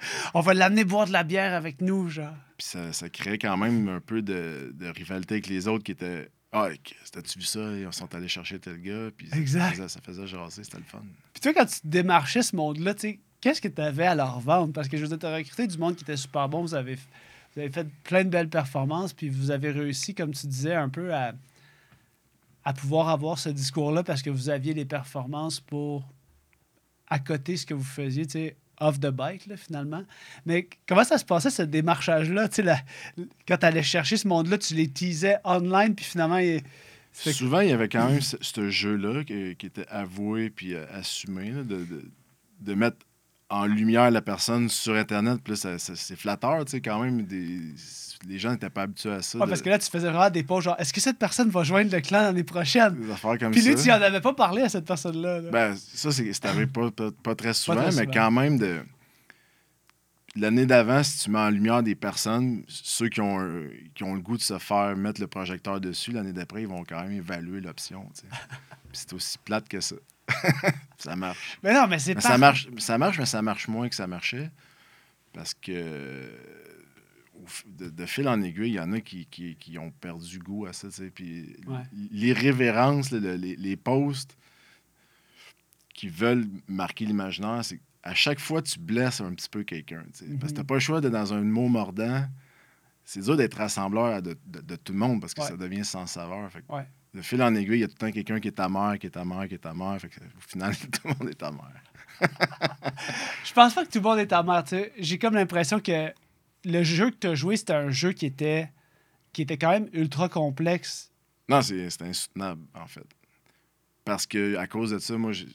on 0.34 0.40
va 0.40 0.54
l'amener 0.54 0.84
boire 0.84 1.06
de 1.06 1.12
la 1.12 1.24
bière 1.24 1.54
avec 1.54 1.80
nous, 1.80 2.08
genre. 2.08 2.34
Puis 2.58 2.66
ça, 2.68 2.92
ça 2.92 3.08
créait 3.08 3.38
quand 3.38 3.56
même 3.56 3.88
un 3.88 4.00
peu 4.00 4.22
de, 4.22 4.72
de 4.74 4.86
rivalité 4.88 5.34
avec 5.34 5.46
les 5.48 5.68
autres 5.68 5.84
qui 5.84 5.92
étaient. 5.92 6.30
Ah, 6.52 6.68
t'as-tu 7.12 7.38
vu 7.38 7.44
ça? 7.46 7.60
Ils 7.72 7.88
sont 7.92 8.14
allés 8.14 8.28
chercher 8.28 8.58
tel 8.58 8.80
gars. 8.82 9.08
Puis 9.16 9.28
ça 9.28 9.36
Exact. 9.38 9.70
faisait, 9.70 9.88
ça 9.88 10.00
faisait 10.02 10.26
jaser, 10.26 10.64
c'était 10.64 10.78
le 10.78 10.84
fun. 10.84 11.02
Puis 11.32 11.40
toi, 11.40 11.54
quand 11.54 11.64
tu 11.64 11.78
démarchais 11.84 12.42
ce 12.42 12.54
monde-là, 12.54 12.92
tu 12.94 13.00
sais, 13.00 13.20
qu'est-ce 13.40 13.60
que 13.60 13.68
tu 13.68 13.80
avais 13.80 14.06
à 14.06 14.14
leur 14.14 14.38
vendre? 14.40 14.72
Parce 14.72 14.88
que 14.88 14.96
je 14.98 15.06
vous 15.06 15.14
ai 15.14 15.16
recruté 15.16 15.66
du 15.66 15.78
monde 15.78 15.96
qui 15.96 16.04
était 16.04 16.16
super 16.16 16.48
bon. 16.50 16.60
Vous 16.60 16.74
avez, 16.74 16.96
vous 16.96 17.60
avez 17.60 17.70
fait 17.70 17.86
plein 18.04 18.24
de 18.24 18.28
belles 18.28 18.50
performances, 18.50 19.14
puis 19.14 19.30
vous 19.30 19.50
avez 19.50 19.70
réussi, 19.70 20.14
comme 20.14 20.32
tu 20.32 20.46
disais, 20.46 20.74
un 20.74 20.90
peu 20.90 21.14
à, 21.14 21.32
à 22.64 22.72
pouvoir 22.74 23.08
avoir 23.08 23.38
ce 23.38 23.48
discours-là 23.48 24.02
parce 24.02 24.20
que 24.20 24.28
vous 24.30 24.50
aviez 24.50 24.74
les 24.74 24.84
performances 24.84 25.58
pour 25.58 26.06
accoter 27.08 27.56
ce 27.56 27.64
que 27.66 27.74
vous 27.74 27.82
faisiez, 27.82 28.26
tu 28.26 28.32
sais, 28.32 28.56
off 28.82 28.98
the 29.00 29.08
bike, 29.08 29.46
là, 29.46 29.56
finalement. 29.56 30.04
Mais 30.46 30.68
comment 30.86 31.04
ça 31.04 31.18
se 31.18 31.24
passait, 31.24 31.50
ce 31.50 31.62
démarchage-là? 31.62 32.48
La- 32.58 32.80
quand 33.46 33.56
tu 33.58 33.66
allais 33.66 33.82
chercher 33.82 34.16
ce 34.16 34.28
monde-là, 34.28 34.58
tu 34.58 34.74
les 34.74 34.88
teasais 34.88 35.36
online, 35.44 35.94
puis 35.94 36.04
finalement, 36.04 36.38
Souvent, 37.12 37.60
il 37.60 37.68
y 37.68 37.72
avait 37.72 37.88
quand 37.88 38.08
même 38.08 38.20
ce, 38.22 38.70
jeu-là 38.70 39.24
qui, 39.24 39.50
était 39.66 39.86
avoué 39.88 40.48
puis 40.48 40.74
euh, 40.74 40.86
assumé, 40.92 41.50
de, 41.50 41.62
de- 41.62 42.10
de 42.60 42.74
mettre 42.74 42.96
en 43.52 43.66
lumière 43.66 44.10
la 44.10 44.22
personne 44.22 44.68
sur 44.68 44.94
Internet. 44.96 45.40
Puis 45.44 45.54
là, 45.62 45.76
c'est 45.78 46.16
flatteur, 46.16 46.64
tu 46.64 46.70
sais, 46.72 46.80
quand 46.80 47.02
même. 47.02 47.22
Des, 47.26 47.60
les 48.28 48.38
gens 48.38 48.52
n'étaient 48.52 48.70
pas 48.70 48.82
habitués 48.82 49.10
à 49.12 49.20
ça. 49.22 49.36
Ouais, 49.38 49.44
de- 49.46 49.50
parce 49.50 49.62
que 49.62 49.68
là, 49.68 49.78
tu 49.78 49.90
faisais 49.90 50.08
vraiment 50.08 50.30
des 50.30 50.44
posts 50.44 50.66
genre, 50.66 50.76
est-ce 50.78 50.92
que 50.92 51.00
cette 51.00 51.18
personne 51.18 51.50
va 51.50 51.64
joindre 51.64 51.90
le 51.92 52.00
clan 52.00 52.22
l'année 52.22 52.44
prochaine? 52.44 52.94
des 52.94 53.10
affaires 53.10 53.36
comme 53.38 53.50
Puis 53.50 53.62
ça. 53.62 53.68
lui, 53.70 53.74
tu 53.76 53.88
n'en 53.88 54.00
avais 54.00 54.20
pas 54.20 54.32
parlé 54.32 54.62
à 54.62 54.68
cette 54.68 54.84
personne-là. 54.84 55.40
là. 55.40 55.50
Ben, 55.50 55.76
ça, 55.76 56.10
c'est 56.12 56.44
arrivé 56.46 56.66
pas, 56.68 56.90
pas, 56.92 57.10
pas 57.22 57.34
très 57.34 57.52
souvent, 57.52 57.76
très 57.78 57.86
mais 57.86 57.90
souvent. 57.92 58.10
quand 58.12 58.30
même, 58.30 58.58
de 58.58 58.80
l'année 60.36 60.66
d'avant, 60.66 61.02
si 61.02 61.18
tu 61.24 61.30
mets 61.30 61.38
en 61.40 61.50
lumière 61.50 61.82
des 61.82 61.94
personnes, 61.96 62.62
ceux 62.68 63.08
qui 63.08 63.20
ont, 63.20 63.38
qui 63.94 64.04
ont 64.04 64.14
le 64.14 64.20
goût 64.20 64.36
de 64.36 64.42
se 64.42 64.56
faire 64.58 64.96
mettre 64.96 65.20
le 65.20 65.26
projecteur 65.26 65.80
dessus, 65.80 66.12
l'année 66.12 66.32
d'après, 66.32 66.62
ils 66.62 66.68
vont 66.68 66.84
quand 66.84 67.02
même 67.02 67.12
évaluer 67.12 67.60
l'option. 67.60 68.08
tu 68.14 68.20
sais. 68.22 68.26
Puis 68.92 69.00
c'est 69.00 69.12
aussi 69.14 69.36
plate 69.38 69.68
que 69.68 69.80
ça. 69.80 69.96
Ça 70.98 71.16
marche. 71.16 71.58
mais 71.62 71.74
non, 71.74 71.86
mais 71.88 71.98
c'est 71.98 72.14
pas. 72.14 72.20
ça 72.20 72.38
marche, 72.38 72.68
ça 72.78 72.98
marche, 72.98 73.18
mais 73.18 73.26
ça 73.26 73.42
marche 73.42 73.68
moins 73.68 73.88
que 73.88 73.94
ça 73.94 74.06
marchait. 74.06 74.50
Parce 75.32 75.54
que 75.54 76.30
de, 77.66 77.88
de 77.90 78.06
fil 78.06 78.28
en 78.28 78.40
aiguille, 78.42 78.68
il 78.70 78.74
y 78.74 78.80
en 78.80 78.92
a 78.92 79.00
qui, 79.00 79.26
qui- 79.26 79.56
qui 79.56 79.78
ont 79.78 79.90
perdu 79.90 80.38
goût 80.38 80.66
à 80.66 80.72
ça. 80.72 80.88
Puis 81.14 81.56
Ouais. 81.66 81.82
les 82.10 82.32
révérences, 82.32 83.10
les, 83.10 83.56
les 83.56 83.76
posts 83.76 84.36
qui 85.94 86.08
veulent 86.08 86.46
marquer 86.68 87.04
l'imaginaire, 87.06 87.64
c'est 87.64 87.80
à 88.02 88.14
chaque 88.14 88.40
fois 88.40 88.62
tu 88.62 88.78
blesses 88.78 89.20
un 89.20 89.32
petit 89.34 89.48
peu 89.48 89.62
quelqu'un. 89.64 90.02
Parce 90.04 90.20
que 90.20 90.26
Mhm. 90.50 90.52
t'as 90.54 90.64
pas 90.64 90.74
le 90.74 90.80
choix 90.80 91.00
de 91.00 91.08
dans 91.08 91.32
un 91.34 91.42
mot 91.42 91.68
mordant. 91.68 92.26
C'est 93.04 93.20
dur 93.22 93.36
d'être 93.36 93.54
rassembleur 93.58 94.22
de, 94.22 94.36
de- 94.46 94.60
de 94.60 94.76
tout 94.76 94.92
le 94.92 94.98
monde 94.98 95.20
parce 95.20 95.34
que 95.34 95.40
Ouais. 95.40 95.48
ça 95.48 95.56
devient 95.56 95.84
sans 95.84 96.06
saveur. 96.06 96.50
Fait 96.52 96.62
que 96.62 96.72
Ouais. 96.72 96.86
De 97.14 97.20
fil 97.22 97.42
en 97.42 97.54
aiguille, 97.54 97.76
il 97.78 97.80
y 97.80 97.84
a 97.84 97.88
tout 97.88 97.94
le 98.00 98.06
temps 98.06 98.10
quelqu'un 98.12 98.40
qui 98.40 98.48
est 98.48 98.52
ta 98.52 98.68
mère, 98.68 98.98
qui 98.98 99.06
est 99.06 99.10
ta 99.10 99.24
mère, 99.24 99.46
qui 99.48 99.54
est 99.54 99.58
ta 99.58 99.74
mère. 99.74 100.00
Fait 100.00 100.08
que, 100.08 100.20
au 100.20 100.40
final, 100.48 100.74
tout 100.76 101.08
le 101.08 101.14
monde 101.18 101.28
est 101.30 101.34
ta 101.38 101.50
mère. 101.50 101.82
Je 103.44 103.52
pense 103.52 103.74
pas 103.74 103.84
que 103.84 103.90
tout 103.90 103.98
le 103.98 104.04
monde 104.04 104.18
est 104.18 104.26
ta 104.28 104.42
mère. 104.42 104.64
J'ai 104.98 105.18
comme 105.18 105.34
l'impression 105.34 105.80
que 105.80 106.12
le 106.64 106.82
jeu 106.82 107.10
que 107.10 107.16
tu 107.16 107.26
as 107.26 107.34
joué, 107.34 107.56
c'était 107.56 107.74
un 107.74 107.90
jeu 107.90 108.12
qui 108.12 108.26
était, 108.26 108.70
qui 109.32 109.42
était 109.42 109.58
quand 109.58 109.70
même 109.70 109.88
ultra 109.92 110.28
complexe. 110.28 111.10
Non, 111.48 111.60
c'est 111.60 111.90
c'est 111.90 112.02
insoutenable, 112.02 112.62
en 112.74 112.86
fait. 112.86 113.06
Parce 114.04 114.26
que 114.26 114.56
à 114.56 114.66
cause 114.66 114.90
de 114.92 114.98
ça, 114.98 115.16
moi, 115.18 115.32
j'ai- 115.32 115.48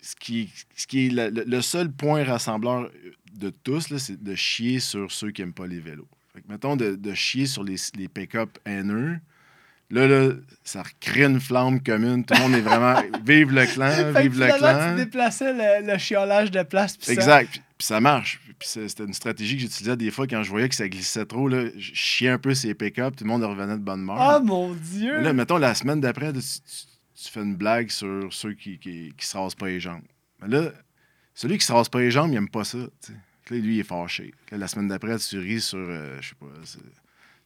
ce 0.00 0.14
qui, 0.16 0.50
ce 0.76 0.86
qui 0.86 1.06
est 1.06 1.10
le, 1.10 1.28
le- 1.30 1.44
le 1.44 1.60
seul 1.60 1.90
point 1.92 2.24
rassembleur 2.24 2.90
de 3.34 3.50
tous, 3.50 3.90
là, 3.90 3.98
c'est 3.98 4.22
de 4.22 4.34
chier 4.34 4.80
sur 4.80 5.10
ceux 5.12 5.30
qui 5.30 5.42
n'aiment 5.42 5.52
pas 5.52 5.66
les 5.66 5.80
vélos. 5.80 6.08
Fait 6.32 6.40
que, 6.40 6.48
mettons, 6.48 6.76
de, 6.76 6.94
de 6.94 7.14
chier 7.14 7.46
sur 7.46 7.64
les, 7.64 7.76
les 7.96 8.08
pick-up 8.08 8.58
haineux. 8.64 9.18
Là, 9.90 10.06
là, 10.06 10.32
ça 10.64 10.82
crée 11.00 11.24
une 11.24 11.40
flamme 11.40 11.82
commune. 11.82 12.24
Tout 12.24 12.34
le 12.34 12.40
monde 12.40 12.54
est 12.54 12.60
vraiment. 12.60 13.00
Vive 13.24 13.52
le 13.52 13.64
clan, 13.66 13.90
Fait 13.90 14.12
que 14.12 14.20
vive 14.28 14.38
le 14.38 14.46
clan. 14.58 14.90
tu 14.90 14.96
déplaçais 15.04 15.52
le, 15.52 15.86
le 15.92 15.96
chiolage 15.98 16.50
de 16.50 16.62
place. 16.62 16.96
Exact. 17.08 17.50
Puis, 17.50 17.62
puis 17.78 17.86
ça 17.86 17.98
marche. 18.00 18.38
Puis 18.58 18.68
c'était 18.68 19.04
une 19.04 19.14
stratégie 19.14 19.54
que 19.56 19.62
j'utilisais 19.62 19.96
des 19.96 20.10
fois 20.10 20.26
quand 20.26 20.42
je 20.42 20.50
voyais 20.50 20.68
que 20.68 20.74
ça 20.74 20.88
glissait 20.88 21.24
trop. 21.24 21.48
Là, 21.48 21.68
je 21.76 21.94
chiais 21.94 22.28
un 22.28 22.38
peu 22.38 22.52
ces 22.52 22.74
pick-up, 22.74 23.16
tout 23.16 23.24
le 23.24 23.28
monde 23.30 23.44
revenait 23.44 23.74
de 23.78 23.82
bonne 23.82 24.00
humeur. 24.02 24.38
Oh 24.40 24.44
mon 24.44 24.74
Dieu! 24.74 25.16
Mais 25.18 25.22
là, 25.24 25.32
mettons, 25.32 25.56
la 25.56 25.74
semaine 25.74 26.00
d'après, 26.00 26.32
tu, 26.34 26.40
tu- 26.40 27.24
tu 27.24 27.30
fais 27.30 27.40
une 27.40 27.56
blague 27.56 27.88
sur 27.90 28.32
ceux 28.32 28.52
qui, 28.52 28.78
qui, 28.78 29.12
qui 29.16 29.26
se 29.26 29.36
rasent 29.38 29.54
pas 29.54 29.66
les 29.68 29.80
jambes. 29.80 30.02
Mais 30.42 30.48
là, 30.48 30.70
celui 31.34 31.56
qui 31.58 31.64
se 31.64 31.72
rase 31.72 31.88
pas 31.88 32.00
les 32.00 32.10
jambes, 32.10 32.30
il 32.32 32.36
aime 32.36 32.48
pas 32.50 32.64
ça. 32.64 32.78
Là, 32.78 32.86
lui, 33.50 33.76
il 33.76 33.80
est 33.80 33.84
fâché. 33.84 34.34
Là, 34.52 34.58
la 34.58 34.68
semaine 34.68 34.88
d'après, 34.88 35.16
tu 35.18 35.38
ris 35.38 35.60
sur, 35.60 35.78
euh, 35.78 36.18
je 36.20 36.28
sais 36.28 36.34
pas, 36.38 36.46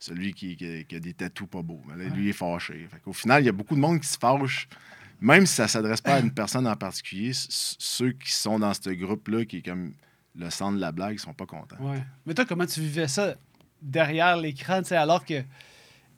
celui 0.03 0.35
qui, 0.35 0.57
qui 0.57 0.67
a, 0.67 0.83
qui 0.83 0.97
a 0.97 1.01
des 1.01 1.15
tatous 1.15 1.47
pas 1.49 1.63
beaux. 1.63 1.81
Mais 1.87 1.97
là, 2.03 2.11
lui, 2.11 2.25
il 2.25 2.29
est 2.31 2.33
fâché. 2.33 2.89
Fait 2.91 2.99
qu'au 2.99 3.13
final, 3.13 3.41
il 3.43 3.47
y 3.47 3.49
a 3.49 3.53
beaucoup 3.53 3.77
de 3.77 3.81
monde 3.81 4.01
qui 4.01 4.09
se 4.09 4.19
fâche, 4.19 4.69
même 5.21 5.47
si 5.47 5.55
ça 5.55 5.69
s'adresse 5.69 6.01
pas 6.01 6.15
à 6.15 6.21
une 6.21 6.33
personne 6.33 6.67
en 6.67 6.75
particulier. 6.75 7.31
Ceux 7.35 8.11
qui 8.11 8.33
sont 8.33 8.59
dans 8.59 8.75
ce 8.75 8.91
groupe-là, 8.91 9.45
qui 9.45 9.59
est 9.59 9.63
comme 9.63 9.95
le 10.35 10.51
centre 10.51 10.75
de 10.75 10.81
la 10.81 10.91
blague, 10.91 11.15
ils 11.15 11.19
sont 11.21 11.35
pas 11.35 11.47
contents. 11.47 11.77
Ouais. 11.79 12.03
Mais 12.27 12.35
toi, 12.35 12.45
comment 12.45 12.67
tu 12.67 12.81
vivais 12.81 13.07
ça 13.07 13.37
derrière 13.81 14.37
l'écran, 14.37 14.83
tu 14.83 14.89
sais, 14.89 14.97
alors 14.97 15.25
que 15.25 15.45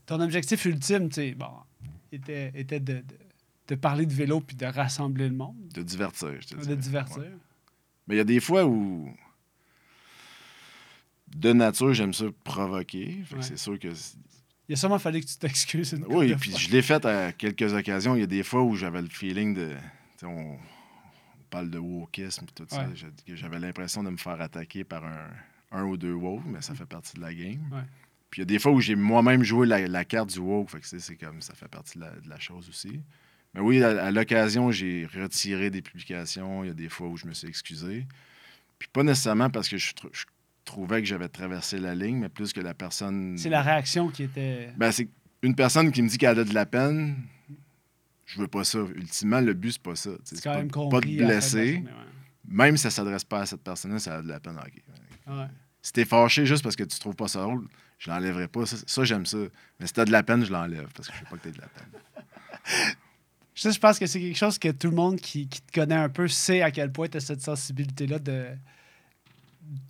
ton 0.07 0.19
objectif 0.21 0.65
ultime, 0.65 1.11
tu 1.11 1.15
sais, 1.17 1.35
bon, 1.35 1.51
était, 2.11 2.53
était 2.55 2.81
de, 2.81 2.95
de, 2.95 3.05
de 3.69 3.75
parler 3.75 4.07
de 4.07 4.15
vélo 4.15 4.41
puis 4.41 4.57
de 4.57 4.65
rassembler 4.65 5.29
le 5.29 5.35
monde, 5.35 5.57
De 5.75 5.83
divertir, 5.83 6.41
je 6.41 6.47
te 6.49 6.55
de 6.55 6.61
dirais. 6.63 6.77
divertir. 6.77 7.19
Ouais. 7.19 7.33
Mais 8.07 8.15
il 8.15 8.19
y 8.19 8.21
a 8.21 8.25
des 8.25 8.41
fois 8.41 8.65
où, 8.65 9.15
de 11.35 11.53
nature, 11.53 11.93
j'aime 11.93 12.15
ça 12.15 12.27
provoquer. 12.45 13.23
Fait 13.25 13.35
que 13.35 13.41
Ouais. 13.41 13.43
c'est 13.43 13.59
sûr 13.59 13.79
que. 13.79 13.89
Il 14.69 14.73
a 14.73 14.77
sûrement 14.77 14.99
fallu 14.99 15.21
que 15.21 15.27
tu 15.27 15.37
t'excuses 15.37 15.95
Oui, 16.09 16.29
de 16.31 16.35
puis 16.37 16.51
fois. 16.51 16.59
je 16.59 16.71
l'ai 16.71 16.81
fait 16.81 17.05
à 17.05 17.33
quelques 17.33 17.75
occasions. 17.75 18.17
Il 18.17 18.21
y 18.21 18.23
a 18.23 18.27
des 18.27 18.43
fois 18.43 18.63
où 18.63 18.75
j'avais 18.77 19.03
le 19.03 19.09
feeling 19.09 19.55
de. 19.55 19.75
On, 20.23 20.29
on 20.57 20.59
parle 21.51 21.69
de 21.71 21.79
wokisme 21.79 22.45
et 22.49 22.53
tout 22.55 22.65
ça. 22.71 22.87
Ouais. 22.87 22.95
J'avais 23.37 23.59
l'impression 23.59 24.03
de 24.03 24.09
me 24.11 24.17
faire 24.17 24.41
attaquer 24.41 24.85
par 24.85 25.05
un, 25.05 25.29
un 25.73 25.85
ou 25.85 25.97
deux 25.99 26.15
woke, 26.15 26.43
mais 26.47 26.63
ça 26.63 26.75
fait 26.75 26.87
partie 26.87 27.15
de 27.17 27.21
la 27.21 27.35
game. 27.35 27.61
Ouais. 27.73 27.83
Puis 28.31 28.41
il 28.41 28.43
y 28.43 28.43
a 28.43 28.47
des 28.47 28.59
fois 28.59 28.73
où 28.73 28.81
j'ai 28.81 28.95
moi-même 28.97 29.43
joué 29.45 29.67
la, 29.67 29.87
la 29.87 30.05
carte 30.05 30.31
du 30.33 30.39
woke. 30.39 30.71
Fait 30.71 30.81
que 30.81 30.87
c'est 30.99 31.17
comme 31.17 31.43
ça 31.43 31.55
fait 31.55 31.69
partie 31.69 31.99
de 31.99 32.05
la, 32.05 32.11
de 32.13 32.29
la 32.29 32.39
chose 32.41 32.69
aussi. 32.69 33.01
Mais 33.53 33.61
oui, 33.61 33.83
à, 33.83 34.07
à 34.07 34.11
l'occasion, 34.11 34.71
j'ai 34.73 35.07
retiré 35.15 35.71
des 35.71 35.83
publications. 35.83 36.65
Il 36.65 36.69
y 36.69 36.71
a 36.71 36.75
des 36.75 36.89
fois 36.89 37.07
où 37.09 37.17
je 37.17 37.27
me 37.27 37.35
suis 37.35 37.47
excusé. 37.49 38.07
Puis 38.79 38.89
pas 38.93 39.03
nécessairement 39.03 39.51
parce 39.51 39.69
que 39.69 39.77
je, 39.77 39.93
je 40.13 40.25
trouvais 40.65 41.01
que 41.01 41.07
j'avais 41.09 41.29
traversé 41.29 41.79
la 41.79 41.95
ligne, 41.95 42.19
mais 42.19 42.29
plus 42.29 42.53
que 42.53 42.61
la 42.61 42.75
personne. 42.75 43.37
C'est 43.39 43.49
la 43.49 43.63
réaction 43.63 44.09
qui 44.09 44.25
était. 44.25 44.71
Ben, 44.77 44.91
c'est 44.93 45.09
une 45.43 45.55
personne 45.55 45.93
qui 45.93 46.03
me 46.03 46.09
dit 46.09 46.19
qu'elle 46.19 46.39
a 46.39 46.45
de 46.45 46.55
la 46.55 46.67
peine. 46.67 47.17
Je 48.27 48.41
veux 48.41 48.49
pas 48.49 48.65
ça. 48.65 48.79
Ultimement, 48.95 49.41
le 49.41 49.53
but, 49.53 49.73
c'est 49.73 49.83
pas 49.83 49.97
ça. 49.97 50.11
C'est 50.25 50.43
quand 50.43 50.53
pas, 50.53 50.59
même 50.59 50.69
pas 50.69 50.75
compris. 50.75 51.17
fin 51.19 51.23
de 51.23 51.29
blesser. 51.29 51.75
journée, 51.75 51.89
ouais. 51.89 52.05
Même 52.47 52.77
si 52.77 52.83
ça 52.85 52.91
s'adresse 52.91 53.25
pas 53.25 53.41
à 53.41 53.47
cette 53.47 53.63
personne-là, 53.63 53.99
ça 53.99 54.17
a 54.17 54.23
de 54.23 54.29
la 54.29 54.41
peine. 54.41 54.57
ok. 54.57 54.83
Ouais. 55.27 55.47
Si 55.83 55.93
t'es 55.93 56.05
fâché 56.05 56.47
juste 56.47 56.63
parce 56.63 56.77
que 56.77 56.85
tu 56.85 56.99
trouves 56.99 57.15
pas 57.15 57.29
ça 57.29 57.43
drôle, 57.43 57.67
je 57.99 58.11
l'enlèverai 58.11 58.49
pas. 58.49 58.65
Ça, 58.65 58.77
ça, 58.87 59.05
j'aime 59.05 59.27
ça. 59.27 59.39
Mais 59.79 59.87
si 59.87 59.93
t'as 59.93 60.05
de 60.07 60.13
la 60.13 60.23
peine, 60.23 60.45
je 60.45 60.51
l'enlève 60.53 60.89
parce 60.95 61.09
que 61.09 61.15
je 61.15 61.21
veux 61.21 61.27
pas 61.27 61.37
que 61.37 61.43
t'aies 61.43 61.53
de 61.53 61.61
la 61.61 61.69
peine. 61.69 62.95
Ça, 63.57 63.71
je 63.71 63.79
pense 63.79 64.01
que 64.01 64.07
c'est 64.07 64.21
quelque 64.21 64.37
chose 64.37 64.59
que 64.59 64.71
tout 64.71 64.91
le 64.91 64.97
monde 64.97 65.21
qui, 65.21 65.47
qui 65.47 65.63
te 65.63 65.73
connaît 65.73 65.95
un 65.95 66.09
peu 66.09 66.27
sait 66.27 66.63
à 66.63 66.73
quel 66.73 66.91
point 66.91 67.07
tu 67.07 67.19
as 67.19 67.21
cette 67.21 67.41
sensibilité-là 67.41 68.19
de 68.19 68.47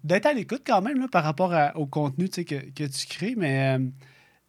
d'être 0.02 0.26
à 0.26 0.32
l'écoute 0.32 0.62
quand 0.66 0.82
même 0.82 0.98
là, 1.00 1.08
par 1.08 1.24
rapport 1.24 1.52
à- 1.52 1.76
au 1.76 1.86
contenu 1.86 2.28
que, 2.28 2.42
que 2.42 2.84
tu 2.84 3.06
crées. 3.06 3.34
Mais 3.36 3.76
euh, 3.78 3.86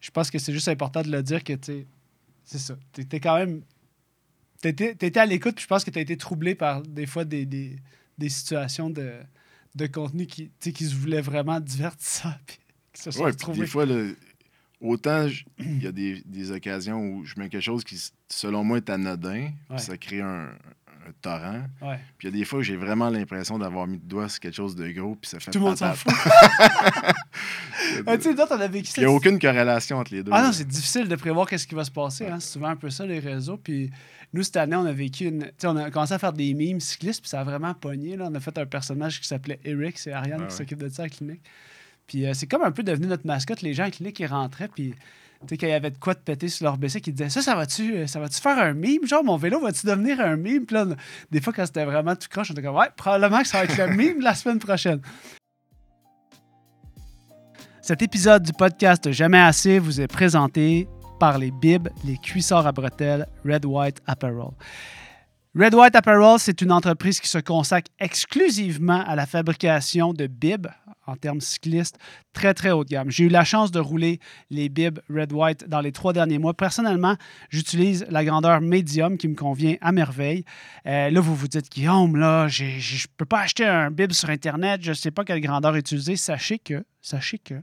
je 0.02 0.12
pense 0.12 0.30
que 0.32 0.38
c'est 0.40 0.54
juste 0.54 0.68
important 0.68 1.02
de 1.02 1.12
le 1.12 1.24
dire 1.24 1.44
que 1.44 1.54
tu 1.54 1.86
c'est 2.44 2.60
ça. 2.60 2.78
Tu 2.94 3.02
étais 3.02 3.20
quand 3.20 3.38
même. 3.38 3.62
Tu 4.62 4.68
étais, 4.70 5.18
à 5.20 5.26
l'écoute, 5.26 5.56
puis 5.56 5.64
je 5.64 5.68
pense 5.68 5.84
que 5.84 5.90
tu 5.92 5.98
as 6.00 6.02
été 6.02 6.16
troublé 6.18 6.56
par 6.56 6.82
des 6.82 7.06
fois 7.06 7.26
des, 7.26 7.46
des, 7.46 7.76
des 8.18 8.30
situations 8.30 8.90
de, 8.90 9.14
de 9.76 9.88
contenu 9.88 10.26
qui, 10.28 10.52
qui 10.60 10.86
se 10.86 10.96
voulaient 10.96 11.22
vraiment 11.22 11.60
divertissants. 11.60 12.34
Puis 12.48 12.58
qui 12.94 13.02
se 13.02 13.12
sont 13.12 13.24
Ouais, 13.24 13.34
puis 13.34 13.60
des 13.60 13.68
fois, 13.68 13.86
autant 14.80 15.28
il 15.60 15.84
y 15.84 15.88
a 15.88 15.92
des, 15.92 16.22
des 16.26 16.52
occasions 16.52 17.00
où 17.02 17.26
je 17.26 17.34
mets 17.38 17.50
quelque 17.50 17.62
chose 17.62 17.84
qui, 17.84 18.00
selon 18.30 18.64
moi, 18.64 18.78
est 18.78 18.90
anodin, 18.90 19.48
puis 19.50 19.74
Ouais. 19.76 19.78
ça 19.80 19.98
crée 19.98 20.22
un, 20.22 20.50
un 21.08 21.14
torrent. 21.22 21.62
Ouais. 21.82 22.00
Puis 22.18 22.28
il 22.28 22.32
y 22.32 22.36
a 22.36 22.40
des 22.40 22.46
fois 22.46 22.60
où 22.60 22.62
j'ai 22.62 22.76
vraiment 22.76 23.10
l'impression 23.10 23.58
d'avoir 23.58 23.88
mis 23.88 23.98
le 23.98 24.04
doigt 24.08 24.30
sur 24.30 24.40
quelque 24.40 24.56
chose 24.56 24.76
de 24.76 24.90
gros, 24.92 25.16
puis 25.16 25.30
ça 25.30 25.40
fait 25.40 25.52
Tout 25.52 25.60
le 25.60 25.66
monde 25.66 25.78
s'en 25.78 25.94
fout. 25.94 26.12
Ah, 28.08 28.18
tu 28.18 28.24
sais, 28.24 28.34
d'autres, 28.34 28.56
on 28.56 28.62
a 28.62 28.68
vécu 28.68 28.88
ça. 28.88 29.02
Il 29.02 29.06
n'y 29.06 29.12
a 29.12 29.16
aucune 29.16 29.40
corrélation 29.40 29.98
entre 29.98 30.14
les 30.14 30.24
deux. 30.24 30.32
Ah 30.34 30.44
non, 30.44 30.52
c'est 30.52 30.68
difficile 30.68 31.08
de 31.08 31.16
prévoir 31.16 31.48
qu'est-ce 31.48 31.68
qui 31.68 31.76
va 31.76 31.84
se 31.84 31.92
passer. 31.92 32.26
Hein. 32.26 32.40
C'est 32.40 32.54
souvent 32.54 32.70
un 32.70 32.76
peu 32.76 32.90
ça, 32.90 33.06
les 33.06 33.20
réseaux. 33.20 33.58
Puis 33.58 33.92
nous, 34.34 34.44
cette 34.44 34.58
année, 34.58 34.76
on 34.76 34.86
a 34.86 34.92
vécu 34.92 35.26
une. 35.26 35.44
Tu 35.44 35.52
sais, 35.60 35.68
on 35.68 35.78
a 35.78 35.92
commencé 35.92 36.14
à 36.14 36.20
faire 36.20 36.34
des 36.34 36.54
mimes 36.54 36.80
cyclistes, 36.80 37.22
puis 37.22 37.30
ça 37.30 37.42
a 37.42 37.44
vraiment 37.44 37.74
pogné. 37.74 38.18
Là. 38.18 38.28
On 38.30 38.36
a 38.36 38.40
fait 38.40 38.58
un 38.58 38.66
personnage 38.66 39.22
qui 39.22 39.28
s'appelait 39.28 39.60
Eric, 39.64 40.00
c'est 40.00 40.12
Ariane 40.12 40.42
Ah 40.44 40.48
qui 40.48 40.56
s'occupe 40.56 40.80
de 40.80 40.90
ça 40.90 41.04
à 41.04 41.06
la 41.06 41.10
clinique. 41.10 41.42
Puis 42.08 42.26
euh, 42.26 42.34
c'est 42.34 42.48
comme 42.48 42.64
un 42.64 42.72
peu 42.72 42.84
devenu 42.84 43.08
notre 43.08 43.28
mascotte. 43.28 43.62
Les 43.62 43.74
gens 43.74 43.84
à 43.84 43.88
la 43.88 43.92
clinique, 43.92 44.20
ils 44.20 44.26
rentraient, 44.26 44.70
puis. 44.70 44.94
Tu 45.48 45.58
quand 45.58 45.68
il 45.68 45.70
y 45.70 45.74
avait 45.74 45.92
de 45.92 45.98
quoi 45.98 46.14
de 46.14 46.20
péter 46.20 46.48
sur 46.48 46.66
leur 46.66 46.78
BC, 46.78 47.02
qui 47.02 47.12
disaient 47.12 47.30
Ça, 47.30 47.42
ça 47.42 47.56
va-tu 47.56 47.96
euh, 47.96 48.08
ça 48.08 48.20
va-tu 48.20 48.40
faire 48.40 48.58
un 48.58 48.74
mime 48.74 49.06
Genre, 49.06 49.24
mon 49.24 49.38
vélo 49.38 49.60
va-tu 49.60 49.86
devenir 49.86 50.20
un 50.20 50.36
mime 50.36 50.66
là, 50.72 50.86
des 51.32 51.42
fois, 51.42 51.54
quand 51.54 51.66
c'était 51.66 51.86
vraiment 51.86 52.16
tout 52.16 52.28
croche, 52.30 52.52
on 52.52 52.54
était 52.54 52.64
comme 52.64 52.76
Ouais, 52.76 52.90
probablement 52.96 53.42
que 53.42 53.48
ça 53.48 53.60
va 53.60 53.64
être 53.66 53.78
le 53.78 53.96
mime 53.96 54.22
la 54.22 54.34
semaine 54.36 54.60
prochaine. 54.60 55.02
Cet 57.82 58.02
épisode 58.02 58.42
du 58.42 58.52
podcast 58.54 59.12
Jamais 59.12 59.40
assez 59.40 59.78
vous 59.78 60.02
est 60.02 60.08
présenté 60.08 60.88
par 61.20 61.38
les 61.38 61.52
bibs, 61.52 61.88
les 62.04 62.18
cuissards 62.18 62.66
à 62.66 62.72
bretelles 62.72 63.28
Red 63.46 63.66
White 63.66 64.02
Apparel. 64.08 64.52
Red 65.58 65.74
White 65.74 65.96
Apparel, 65.96 66.40
c'est 66.40 66.62
une 66.62 66.72
entreprise 66.72 67.20
qui 67.20 67.30
se 67.30 67.38
consacre 67.38 67.90
exclusivement 68.00 69.04
à 69.06 69.16
la 69.16 69.26
fabrication 69.26 70.14
de 70.14 70.28
bibs 70.28 70.68
en 71.08 71.16
termes 71.16 71.42
cyclistes, 71.42 71.98
très 72.34 72.54
très 72.54 72.72
haut 72.72 72.84
de 72.84 72.90
gamme. 72.90 73.10
J'ai 73.10 73.26
eu 73.26 73.30
la 73.30 73.44
chance 73.44 73.72
de 73.72 73.80
rouler 73.80 74.20
les 74.50 74.70
bibs 74.70 75.00
Red 75.10 75.32
White 75.32 75.68
dans 75.68 75.82
les 75.82 75.92
trois 75.92 76.14
derniers 76.14 76.38
mois. 76.38 76.54
Personnellement, 76.54 77.16
j'utilise 77.50 78.06
la 78.10 78.24
grandeur 78.24 78.62
médium 78.62 79.18
qui 79.18 79.28
me 79.28 79.36
convient 79.36 79.76
à 79.82 79.92
merveille. 79.92 80.44
Euh, 80.86 81.10
là, 81.10 81.20
vous 81.20 81.36
vous 81.36 81.48
dites, 81.48 81.72
Guillaume, 81.72 82.16
là, 82.16 82.48
je 82.48 82.64
ne 82.66 83.08
peux 83.18 83.26
pas 83.26 83.42
acheter 83.42 83.66
un 83.66 83.92
bib 83.92 84.12
sur 84.12 84.30
Internet, 84.30 84.82
je 84.84 84.90
ne 84.90 84.96
sais 84.96 85.12
pas 85.12 85.24
quelle 85.24 85.42
grandeur 85.42 85.76
utiliser. 85.76 86.16
Sachez 86.16 86.60
que, 86.60 86.86
sachez 87.02 87.38
que 87.38 87.56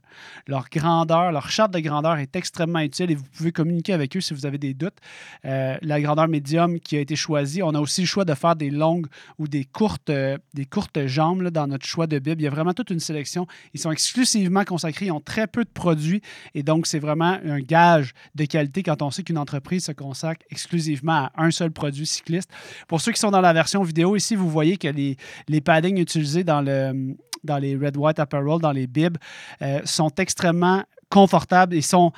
leur 0.47 0.69
grandeur, 0.71 1.33
leur 1.33 1.51
charte 1.51 1.73
de 1.73 1.81
grandeur 1.81 2.17
est 2.19 2.37
extrêmement 2.37 2.81
utile 2.81 3.11
et 3.11 3.15
vous 3.15 3.25
pouvez 3.37 3.53
communiquer 3.53 3.93
avec 3.93 4.17
eux 4.17 4.21
si 4.21 4.35
vous 4.35 4.47
avez 4.47 4.59
des 4.59 4.75
doutes. 4.75 4.99
Euh, 5.45 5.77
la 5.83 6.01
grandeur 6.01 6.29
médium 6.29 6.79
qui 6.81 6.97
a 6.97 7.01
été 7.01 7.17
choisie, 7.17 7.63
on 7.63 7.71
a 7.71 7.81
aussi 7.81 8.03
le 8.03 8.07
choix 8.07 8.25
de 8.25 8.35
faire 8.35 8.57
des 8.57 8.71
longues 8.71 9.07
ou 9.39 9.49
des 9.49 9.65
courtes, 9.65 10.11
euh, 10.11 10.39
des 10.55 10.65
courtes 10.65 11.07
jambes 11.07 11.49
dans 11.49 11.67
notre 11.67 11.87
choix 11.87 12.07
de 12.07 12.19
bib. 12.19 12.41
Il 12.41 12.45
y 12.45 12.47
a 12.47 12.51
vraiment 12.51 12.73
toute 12.75 12.91
une 12.91 13.01
sélection. 13.01 13.32
Ils 13.75 13.81
sont 13.81 13.91
exclusivement 13.91 14.65
consacrés, 14.65 15.07
ils 15.07 15.13
ont 15.13 15.21
très 15.21 15.47
peu 15.47 15.65
de 15.65 15.71
produits 15.71 16.23
et 16.55 16.63
donc 16.63 16.87
c'est 16.87 16.99
vraiment 16.99 17.39
un 17.45 17.61
gage 17.61 18.13
de 18.35 18.45
qualité 18.45 18.83
quand 18.83 19.03
on 19.03 19.11
sait 19.11 19.23
qu'une 19.23 19.39
entreprise 19.39 19.85
se 19.85 19.93
consacre 19.93 20.45
exclusivement 20.51 21.13
à 21.13 21.33
un 21.37 21.51
seul 21.51 21.71
produit 21.71 22.07
cycliste. 22.07 22.51
Pour 22.89 23.01
ceux 23.01 23.13
qui 23.13 23.21
sont 23.21 23.31
dans 23.31 23.41
la 23.41 23.53
version 23.53 23.83
vidéo, 23.83 24.17
ici, 24.17 24.37
vous 24.37 24.49
voyez 24.49 24.77
que 24.77 24.89
les, 24.89 25.17
les 25.49 25.61
paddings 25.61 25.99
utilisés 25.99 26.45
dans, 26.45 26.61
le, 26.61 27.17
dans 27.45 27.59
les 27.59 27.77
Red 27.77 27.97
White 27.97 28.19
Apparel, 28.19 28.61
dans 28.61 28.73
les 28.73 28.87
bibs, 28.87 29.19
euh, 29.63 29.81
sont 29.85 30.11
extrêmement 30.19 30.85
confortables 31.09 31.75
et 31.75 31.83
sont 31.83 32.13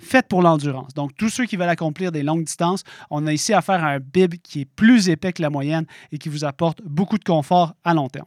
faites 0.00 0.26
pour 0.28 0.42
l'endurance. 0.42 0.94
Donc, 0.94 1.14
tous 1.16 1.28
ceux 1.28 1.46
qui 1.46 1.56
veulent 1.56 1.68
accomplir 1.68 2.12
des 2.12 2.22
longues 2.22 2.44
distances, 2.44 2.82
on 3.10 3.26
a 3.26 3.32
ici 3.32 3.52
affaire 3.52 3.84
à 3.84 3.90
un 3.90 4.00
bib 4.00 4.34
qui 4.42 4.62
est 4.62 4.64
plus 4.64 5.08
épais 5.08 5.32
que 5.32 5.42
la 5.42 5.50
moyenne 5.50 5.86
et 6.10 6.18
qui 6.18 6.28
vous 6.28 6.44
apporte 6.44 6.82
beaucoup 6.82 7.18
de 7.18 7.24
confort 7.24 7.74
à 7.84 7.94
long 7.94 8.08
terme. 8.08 8.26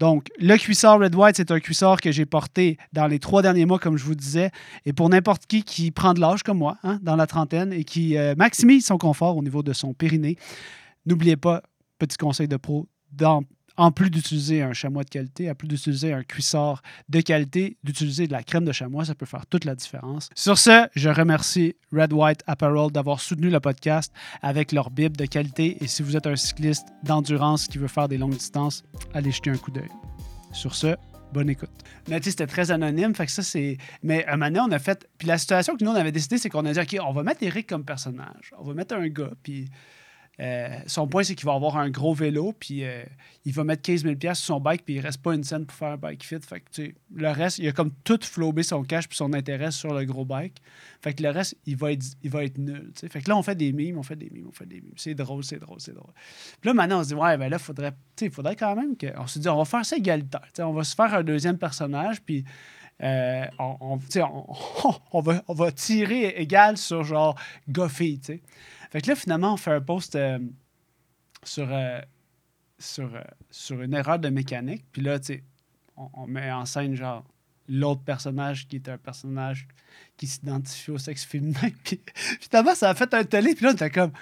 Donc, 0.00 0.28
le 0.38 0.56
cuissard 0.56 0.98
Red 0.98 1.14
White, 1.14 1.36
c'est 1.36 1.50
un 1.50 1.60
cuissard 1.60 2.00
que 2.00 2.10
j'ai 2.10 2.26
porté 2.26 2.78
dans 2.92 3.06
les 3.06 3.18
trois 3.20 3.42
derniers 3.42 3.64
mois, 3.64 3.78
comme 3.78 3.96
je 3.96 4.04
vous 4.04 4.16
disais. 4.16 4.50
Et 4.84 4.92
pour 4.92 5.08
n'importe 5.08 5.46
qui 5.46 5.62
qui 5.62 5.90
prend 5.90 6.14
de 6.14 6.20
l'âge 6.20 6.42
comme 6.42 6.58
moi, 6.58 6.76
hein, 6.82 6.98
dans 7.02 7.16
la 7.16 7.26
trentaine, 7.26 7.72
et 7.72 7.84
qui 7.84 8.16
euh, 8.16 8.34
maximise 8.36 8.86
son 8.86 8.98
confort 8.98 9.36
au 9.36 9.42
niveau 9.42 9.62
de 9.62 9.72
son 9.72 9.94
périnée, 9.94 10.36
n'oubliez 11.06 11.36
pas, 11.36 11.62
petit 11.98 12.16
conseil 12.16 12.48
de 12.48 12.56
pro, 12.56 12.88
d'en 13.12 13.42
en 13.76 13.90
plus 13.90 14.10
d'utiliser 14.10 14.62
un 14.62 14.72
chamois 14.72 15.04
de 15.04 15.10
qualité, 15.10 15.50
en 15.50 15.54
plus 15.54 15.68
d'utiliser 15.68 16.12
un 16.12 16.22
cuissard 16.22 16.82
de 17.08 17.20
qualité, 17.20 17.76
d'utiliser 17.82 18.26
de 18.26 18.32
la 18.32 18.42
crème 18.42 18.64
de 18.64 18.72
chamois, 18.72 19.04
ça 19.04 19.14
peut 19.14 19.26
faire 19.26 19.46
toute 19.46 19.64
la 19.64 19.74
différence. 19.74 20.30
Sur 20.34 20.58
ce, 20.58 20.86
je 20.94 21.08
remercie 21.08 21.74
Red 21.92 22.12
White 22.12 22.42
Apparel 22.46 22.90
d'avoir 22.90 23.20
soutenu 23.20 23.50
le 23.50 23.60
podcast 23.60 24.12
avec 24.42 24.72
leur 24.72 24.90
bible 24.90 25.16
de 25.16 25.26
qualité. 25.26 25.76
Et 25.82 25.86
si 25.86 26.02
vous 26.02 26.16
êtes 26.16 26.26
un 26.26 26.36
cycliste 26.36 26.86
d'endurance 27.02 27.66
qui 27.66 27.78
veut 27.78 27.88
faire 27.88 28.08
des 28.08 28.18
longues 28.18 28.36
distances, 28.36 28.84
allez 29.12 29.32
jeter 29.32 29.50
un 29.50 29.56
coup 29.56 29.70
d'œil. 29.70 29.90
Sur 30.52 30.74
ce, 30.74 30.96
bonne 31.32 31.50
écoute. 31.50 31.70
Sais, 32.06 32.20
c'était 32.22 32.46
très 32.46 32.70
anonyme, 32.70 33.14
fait 33.14 33.26
que 33.26 33.32
ça, 33.32 33.42
c'est... 33.42 33.76
Mais 34.02 34.24
un 34.26 34.36
moment 34.36 34.66
on 34.68 34.72
a 34.72 34.78
fait... 34.78 35.08
Puis 35.18 35.26
la 35.26 35.38
situation 35.38 35.76
que 35.76 35.84
nous, 35.84 35.90
on 35.90 35.96
avait 35.96 36.12
décidé, 36.12 36.38
c'est 36.38 36.48
qu'on 36.48 36.64
a 36.64 36.72
dit, 36.72 36.80
OK, 36.80 36.96
on 37.04 37.12
va 37.12 37.22
mettre 37.24 37.42
Eric 37.42 37.68
comme 37.68 37.84
personnage. 37.84 38.52
On 38.58 38.64
va 38.64 38.74
mettre 38.74 38.94
un 38.94 39.08
gars, 39.08 39.32
puis 39.42 39.68
euh, 40.40 40.68
son 40.86 41.06
point, 41.06 41.22
c'est 41.22 41.34
qu'il 41.34 41.46
va 41.46 41.54
avoir 41.54 41.76
un 41.76 41.90
gros 41.90 42.14
vélo, 42.14 42.52
puis 42.58 42.84
euh, 42.84 43.04
il 43.44 43.52
va 43.52 43.62
mettre 43.64 43.82
15 43.82 44.02
000 44.02 44.14
sur 44.20 44.36
son 44.36 44.60
bike, 44.60 44.84
puis 44.84 44.94
il 44.94 45.00
reste 45.00 45.22
pas 45.22 45.34
une 45.34 45.44
scène 45.44 45.64
pour 45.64 45.76
faire 45.76 45.92
un 45.92 45.96
bike 45.96 46.24
fit. 46.24 46.40
Fait 46.40 46.60
que, 46.60 46.82
le 47.14 47.28
reste, 47.28 47.58
il 47.58 47.68
a 47.68 47.72
comme 47.72 47.92
tout 48.02 48.18
flobé 48.22 48.62
son 48.62 48.82
cash 48.82 49.08
puis 49.08 49.16
son 49.16 49.32
intérêt 49.32 49.70
sur 49.70 49.94
le 49.94 50.04
gros 50.04 50.24
bike. 50.24 50.60
Fait 51.02 51.14
que 51.14 51.22
le 51.22 51.30
reste, 51.30 51.56
il 51.66 51.76
va 51.76 51.92
être, 51.92 52.04
il 52.22 52.30
va 52.30 52.44
être 52.44 52.58
nul. 52.58 52.92
Fait 52.94 53.22
que 53.22 53.28
là, 53.28 53.36
on 53.36 53.42
fait 53.42 53.54
des 53.54 53.72
mimes, 53.72 53.98
on 53.98 54.02
fait 54.02 54.16
des 54.16 54.30
mimes, 54.30 54.48
on 54.48 54.52
fait 54.52 54.66
des 54.66 54.80
mimes. 54.80 54.94
C'est 54.96 55.14
drôle, 55.14 55.44
c'est 55.44 55.58
drôle, 55.58 55.80
c'est 55.80 55.94
drôle. 55.94 56.12
Puis 56.60 56.68
là, 56.68 56.74
maintenant, 56.74 57.00
on 57.00 57.02
se 57.04 57.08
dit, 57.08 57.14
ouais, 57.14 57.36
ben 57.36 57.48
là, 57.48 57.58
faudrait, 57.58 57.92
il 58.20 58.30
faudrait 58.30 58.56
quand 58.56 58.74
même 58.74 58.96
que. 58.96 59.06
On 59.16 59.26
se 59.26 59.38
dit, 59.38 59.48
on 59.48 59.58
va 59.58 59.64
faire 59.64 59.84
ça 59.84 59.96
égalitaire. 59.96 60.48
on 60.58 60.72
va 60.72 60.84
se 60.84 60.94
faire 60.94 61.14
un 61.14 61.22
deuxième 61.22 61.58
personnage, 61.58 62.20
puis. 62.20 62.44
Euh, 63.02 63.44
on, 63.58 63.98
on, 65.12 65.20
va, 65.20 65.42
on 65.48 65.52
va 65.52 65.72
tirer 65.72 66.28
égal 66.36 66.76
sur 66.76 67.02
genre 67.02 67.34
Goffy, 67.68 68.20
tu 68.20 68.34
sais. 68.34 68.42
Fait 68.94 69.00
que 69.00 69.08
là, 69.08 69.16
finalement, 69.16 69.54
on 69.54 69.56
fait 69.56 69.72
un 69.72 69.80
post 69.80 70.14
euh, 70.14 70.38
sur, 71.42 71.66
euh, 71.68 72.00
sur, 72.78 73.12
euh, 73.12 73.22
sur 73.50 73.82
une 73.82 73.92
erreur 73.92 74.20
de 74.20 74.28
mécanique. 74.28 74.84
Puis 74.92 75.02
là, 75.02 75.18
tu 75.18 75.34
sais, 75.34 75.42
on, 75.96 76.28
met 76.28 76.52
en 76.52 76.64
scène, 76.64 76.94
genre, 76.94 77.24
l'autre 77.68 78.02
personnage 78.02 78.68
qui 78.68 78.76
est 78.76 78.88
un 78.88 78.96
personnage 78.96 79.66
qui 80.16 80.28
s'identifie 80.28 80.92
au 80.92 80.98
sexe 80.98 81.24
féminin. 81.24 81.70
Puis 81.84 82.00
finalement, 82.38 82.76
ça 82.76 82.90
a 82.90 82.94
fait 82.94 83.12
un 83.14 83.24
télé. 83.24 83.56
Puis 83.56 83.64
là, 83.64 83.72
on 83.72 83.74
était 83.74 83.90
comme. 83.90 84.12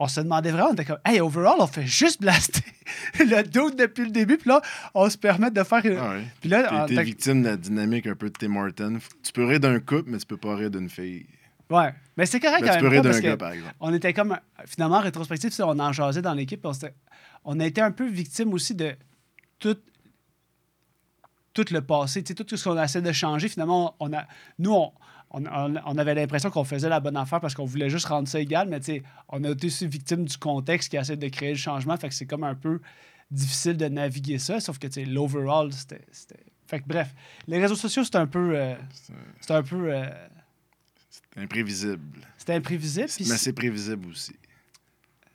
On 0.00 0.06
se 0.06 0.20
demandait 0.20 0.50
vraiment, 0.50 0.68
on 0.70 0.74
était 0.74 0.84
comme, 0.84 1.00
hey, 1.06 1.20
overall, 1.20 1.56
on 1.58 1.66
fait 1.66 1.86
juste 1.86 2.20
blaster 2.20 2.62
le 3.18 3.42
doute 3.42 3.76
depuis 3.76 4.04
le 4.04 4.10
début. 4.10 4.36
Puis 4.36 4.50
là, 4.50 4.60
on 4.94 5.08
se 5.08 5.16
permet 5.16 5.50
de 5.50 5.62
faire. 5.64 5.82
Ah 5.98 6.16
Puis 6.40 6.50
là, 6.50 6.84
t'es 6.86 7.02
victime 7.02 7.42
de 7.42 7.48
la 7.48 7.56
dynamique 7.56 8.06
un 8.06 8.14
peu 8.14 8.28
de 8.28 8.34
Tim 8.38 8.54
Horton. 8.56 8.98
Tu 9.22 9.32
peux 9.32 9.46
rire 9.46 9.58
d'un 9.58 9.80
couple, 9.80 10.10
mais 10.10 10.18
tu 10.18 10.26
peux 10.26 10.36
pas 10.36 10.54
rire 10.54 10.70
d'une 10.70 10.90
fille. 10.90 11.26
Ouais. 11.70 11.92
Mais 12.16 12.26
c'est 12.26 12.40
correct 12.40 12.64
quand 12.64 12.80
même. 12.80 13.02
Pas 13.02 13.02
parce 13.02 13.20
gars, 13.20 13.36
par 13.36 13.52
exemple. 13.52 13.74
On 13.80 13.92
était 13.94 14.12
comme. 14.12 14.38
Finalement, 14.66 14.96
en 14.96 15.00
rétrospective, 15.00 15.52
on 15.60 15.78
en 15.78 15.92
jasait 15.92 16.22
dans 16.22 16.34
l'équipe. 16.34 16.64
On, 16.64 16.72
on, 17.44 17.60
a 17.60 17.66
été 17.66 17.80
un 17.80 17.92
peu 17.92 18.08
victime 18.08 18.52
aussi 18.52 18.74
de 18.74 18.94
tout, 19.58 19.76
tout 21.52 21.66
le 21.70 21.80
passé. 21.80 22.24
Tout 22.24 22.56
ce 22.56 22.64
qu'on 22.64 22.76
a 22.76 22.84
essayé 22.84 23.04
de 23.04 23.12
changer. 23.12 23.48
Finalement, 23.48 23.94
on 24.00 24.12
a, 24.12 24.24
nous, 24.58 24.72
on, 24.72 24.92
on, 25.30 25.98
avait 25.98 26.14
l'impression 26.14 26.50
qu'on 26.50 26.64
faisait 26.64 26.88
la 26.88 27.00
bonne 27.00 27.16
affaire 27.16 27.40
parce 27.40 27.54
qu'on 27.54 27.66
voulait 27.66 27.90
juste 27.90 28.06
rendre 28.06 28.28
ça 28.28 28.40
égal. 28.40 28.68
Mais 28.68 28.80
on 29.28 29.44
a 29.44 29.50
été 29.50 29.66
aussi 29.66 29.86
victime 29.86 30.24
du 30.24 30.36
contexte 30.38 30.88
qui 30.90 30.96
essaie 30.96 31.16
de 31.16 31.28
créer 31.28 31.50
le 31.50 31.58
changement. 31.58 31.96
Fait 31.98 32.08
que 32.08 32.14
c'est 32.14 32.26
comme 32.26 32.44
un 32.44 32.54
peu 32.54 32.80
difficile 33.30 33.76
de 33.76 33.86
naviguer 33.86 34.38
ça. 34.38 34.58
Sauf 34.60 34.78
que 34.78 34.88
l'overall, 35.00 35.72
c'était. 35.72 36.00
Fait 36.66 36.80
que 36.80 36.84
bref, 36.86 37.14
les 37.46 37.58
réseaux 37.60 37.76
sociaux, 37.76 38.04
c'est 38.04 38.16
un 38.16 38.26
peu. 38.26 38.52
Euh, 38.56 38.74
c'est 39.40 39.54
un 39.54 39.62
peu. 39.62 39.92
Euh, 39.92 40.06
imprévisible. 41.38 42.20
C'était 42.36 42.54
imprévisible. 42.54 43.08
Mais 43.20 43.36
c'est 43.36 43.52
prévisible 43.52 44.08
aussi. 44.08 44.34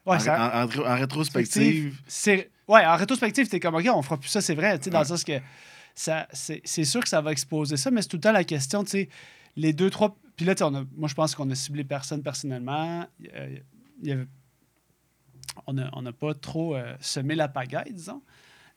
Ouais, 0.06 0.18
en, 0.30 0.64
en, 0.64 0.96
rétrospective. 0.96 1.98
C'est, 2.08 2.50
ouais, 2.68 2.86
en 2.86 2.96
rétrospective, 2.98 3.48
t'es 3.48 3.60
comme, 3.60 3.76
OK, 3.76 3.88
on 3.94 4.02
fera 4.02 4.20
plus 4.20 4.30
ça, 4.30 4.42
c'est 4.42 4.56
vrai. 4.56 4.78
Dans 4.78 5.00
le 5.00 5.06
sens 5.06 5.24
que 5.24 5.40
ça, 5.96 6.28
c'est, 6.34 6.84
sûr 6.84 7.02
que 7.02 7.10
ça 7.10 7.22
va 7.22 7.32
exposer 7.32 7.78
ça, 7.78 7.90
mais 7.90 8.02
c'est 8.02 8.10
tout 8.10 8.18
le 8.18 8.22
temps 8.22 8.32
la 8.32 8.44
question, 8.44 8.84
tu 8.84 8.90
sais, 8.90 9.10
les 9.56 9.72
deux, 9.72 9.90
trois. 9.90 10.18
Puis 10.36 10.46
là, 10.46 10.56
on 10.62 10.76
a, 10.76 10.84
moi, 10.96 11.08
je 11.08 11.14
pense 11.14 11.36
qu'on 11.36 11.50
a 11.50 11.56
ciblé 11.56 11.84
personne 11.84 12.22
personnellement. 12.22 13.06
Y 14.02 14.12
avait, 14.12 14.28
on 15.68 15.74
n'a 15.74 15.90
on 15.94 16.06
a 16.06 16.12
pas 16.12 16.34
trop 16.34 16.76
euh, 16.76 16.96
semé 17.00 17.36
la 17.36 17.48
pagaille, 17.48 17.94
disons. 17.94 18.22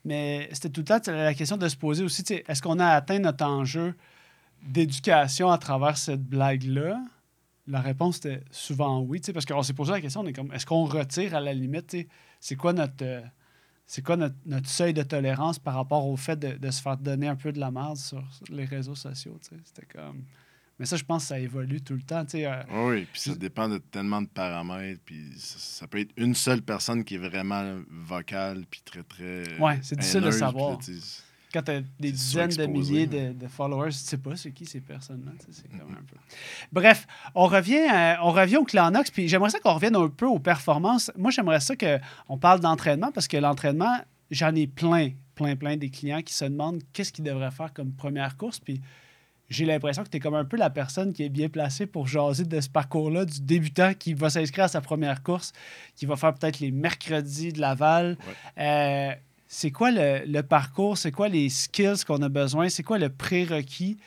Mais 0.05 0.47
c'était 0.53 0.69
tout 0.69 0.81
le 0.81 0.85
temps 0.85 1.01
la 1.07 1.33
question 1.33 1.57
de 1.57 1.67
se 1.67 1.75
poser 1.75 2.03
aussi, 2.03 2.23
est-ce 2.29 2.61
qu'on 2.61 2.79
a 2.79 2.87
atteint 2.87 3.19
notre 3.19 3.43
enjeu 3.45 3.95
d'éducation 4.63 5.51
à 5.51 5.57
travers 5.57 5.97
cette 5.97 6.23
blague-là? 6.23 7.01
La 7.67 7.81
réponse 7.81 8.17
était 8.17 8.41
souvent 8.51 9.01
oui, 9.01 9.21
parce 9.33 9.45
qu'on 9.45 9.63
s'est 9.63 9.73
posé 9.73 9.91
la 9.91 10.01
question, 10.01 10.21
on 10.21 10.25
est 10.27 10.33
comme, 10.33 10.51
est-ce 10.53 10.65
qu'on 10.65 10.85
retire 10.85 11.35
à 11.35 11.41
la 11.41 11.53
limite, 11.53 11.95
c'est 12.39 12.55
quoi 12.55 12.73
notre... 12.73 13.03
Euh, 13.03 13.21
c'est 13.89 14.01
quoi 14.01 14.17
notre, 14.17 14.35
seuil 14.65 14.93
de 14.93 15.01
tolérance 15.01 15.59
par 15.59 15.75
rapport 15.75 16.05
au 16.05 16.17
fait 16.17 16.37
de, 16.37 16.71
se 16.71 16.81
faire 16.81 16.97
donner 16.97 17.29
un 17.29 17.37
peu 17.37 17.53
de 17.53 17.59
la 17.59 17.71
merde 17.71 17.95
sur, 17.95 18.21
les 18.49 18.65
réseaux 18.65 18.95
sociaux? 18.95 19.37
C'était 19.41 19.85
comme. 19.85 20.23
Mais 20.77 20.85
ça, 20.85 20.95
je 20.97 21.03
pense 21.03 21.23
que 21.23 21.27
ça 21.29 21.39
évolue 21.39 21.81
tout 21.81 21.95
le 21.95 22.01
temps. 22.01 22.25
Euh, 22.35 22.63
oui, 22.71 23.07
puis 23.11 23.21
ça 23.21 23.35
dépend 23.35 23.67
de 23.67 23.77
tellement 23.79 24.21
de 24.21 24.27
paramètres. 24.27 25.01
Puis 25.05 25.31
ça, 25.37 25.87
peut 25.87 25.99
être 25.99 26.11
une 26.17 26.35
seule 26.35 26.61
personne 26.61 27.03
qui 27.03 27.15
est 27.15 27.17
vraiment 27.17 27.79
vocale, 27.89 28.65
puis 28.69 28.81
très, 28.85 29.03
très. 29.03 29.43
Oui, 29.59 29.73
c'est 29.81 29.97
difficile 29.97 30.21
de 30.21 30.31
savoir 30.31 30.77
quand 31.57 31.63
tu 31.63 31.71
as 31.71 31.81
des 31.99 32.11
dizaines 32.11 32.49
de 32.49 32.65
milliers 32.65 33.07
de, 33.07 33.47
followers, 33.47 33.89
tu 33.91 33.97
sais 33.97 34.17
pas 34.17 34.35
c'est 34.35 34.51
qui 34.51 34.65
ces 34.65 34.81
personnes-là. 34.81 35.31
C'est 35.49 35.69
comme 35.69 35.91
un 35.91 36.03
peu... 36.03 36.15
Bref, 36.71 37.07
on 37.33 37.47
revient, 37.47 37.87
euh, 37.91 38.15
on 38.21 38.31
revient 38.31 38.57
au 38.57 38.63
Clanox, 38.63 39.09
puis 39.09 39.27
j'aimerais 39.27 39.49
ça 39.49 39.59
qu'on 39.59 39.73
revienne 39.73 39.95
un 39.95 40.09
peu 40.09 40.25
aux 40.25 40.39
performances. 40.39 41.11
Moi, 41.17 41.31
j'aimerais 41.31 41.59
ça 41.59 41.75
qu'on 41.75 42.37
parle 42.37 42.59
d'entraînement, 42.59 43.11
parce 43.11 43.27
que 43.27 43.37
l'entraînement, 43.37 43.97
j'en 44.29 44.53
ai 44.55 44.67
plein, 44.67 45.11
plein, 45.35 45.55
plein 45.55 45.77
des 45.77 45.89
clients 45.89 46.21
qui 46.21 46.33
se 46.33 46.45
demandent 46.45 46.81
qu'est-ce 46.93 47.11
qu'ils 47.11 47.23
devraient 47.25 47.51
faire 47.51 47.73
comme 47.73 47.93
première 47.93 48.37
course, 48.37 48.59
puis 48.59 48.81
j'ai 49.49 49.65
l'impression 49.65 50.03
que 50.03 50.09
tu 50.09 50.17
es 50.17 50.19
comme 50.19 50.35
un 50.35 50.43
peu 50.43 50.57
la 50.57 50.69
personne 50.69 51.13
qui 51.13 51.23
est 51.23 51.29
bien 51.29 51.47
placée 51.47 51.85
pour 51.85 52.05
jaser 52.05 52.43
de 52.43 52.59
ce 52.59 52.69
parcours-là, 52.69 53.23
du 53.23 53.39
débutant 53.39 53.93
qui 53.93 54.13
va 54.13 54.29
s'inscrire 54.29 54.65
à 54.65 54.67
sa 54.67 54.81
première 54.81 55.23
course, 55.23 55.53
qui 55.95 56.05
va 56.05 56.17
faire 56.17 56.33
peut-être 56.33 56.59
les 56.59 56.71
mercredis 56.71 57.53
de 57.53 57.61
Laval. 57.61 58.17
Euh, 58.57 59.11
c'est 59.47 59.71
quoi 59.71 59.91
le, 59.91 60.41
parcours, 60.41 60.97
c'est 60.97 61.11
quoi 61.11 61.29
les 61.29 61.49
skills 61.49 62.03
qu'on 62.05 62.21
a 62.21 62.29
besoin, 62.29 62.69
c'est 62.69 62.83
quoi 62.83 62.97
le 62.97 63.09
prérequis 63.09 63.97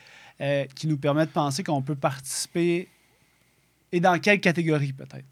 euh, 0.41 0.65
qui 0.75 0.87
nous 0.87 0.99
permet 0.99 1.27
de 1.27 1.31
penser 1.31 1.63
qu'on 1.63 1.83
peut 1.83 1.97
participer 1.97 2.89
et 3.93 4.01
dans 4.01 4.19
quelle 4.21 4.41
catégorie 4.41 4.93
peut-être? 4.93 5.27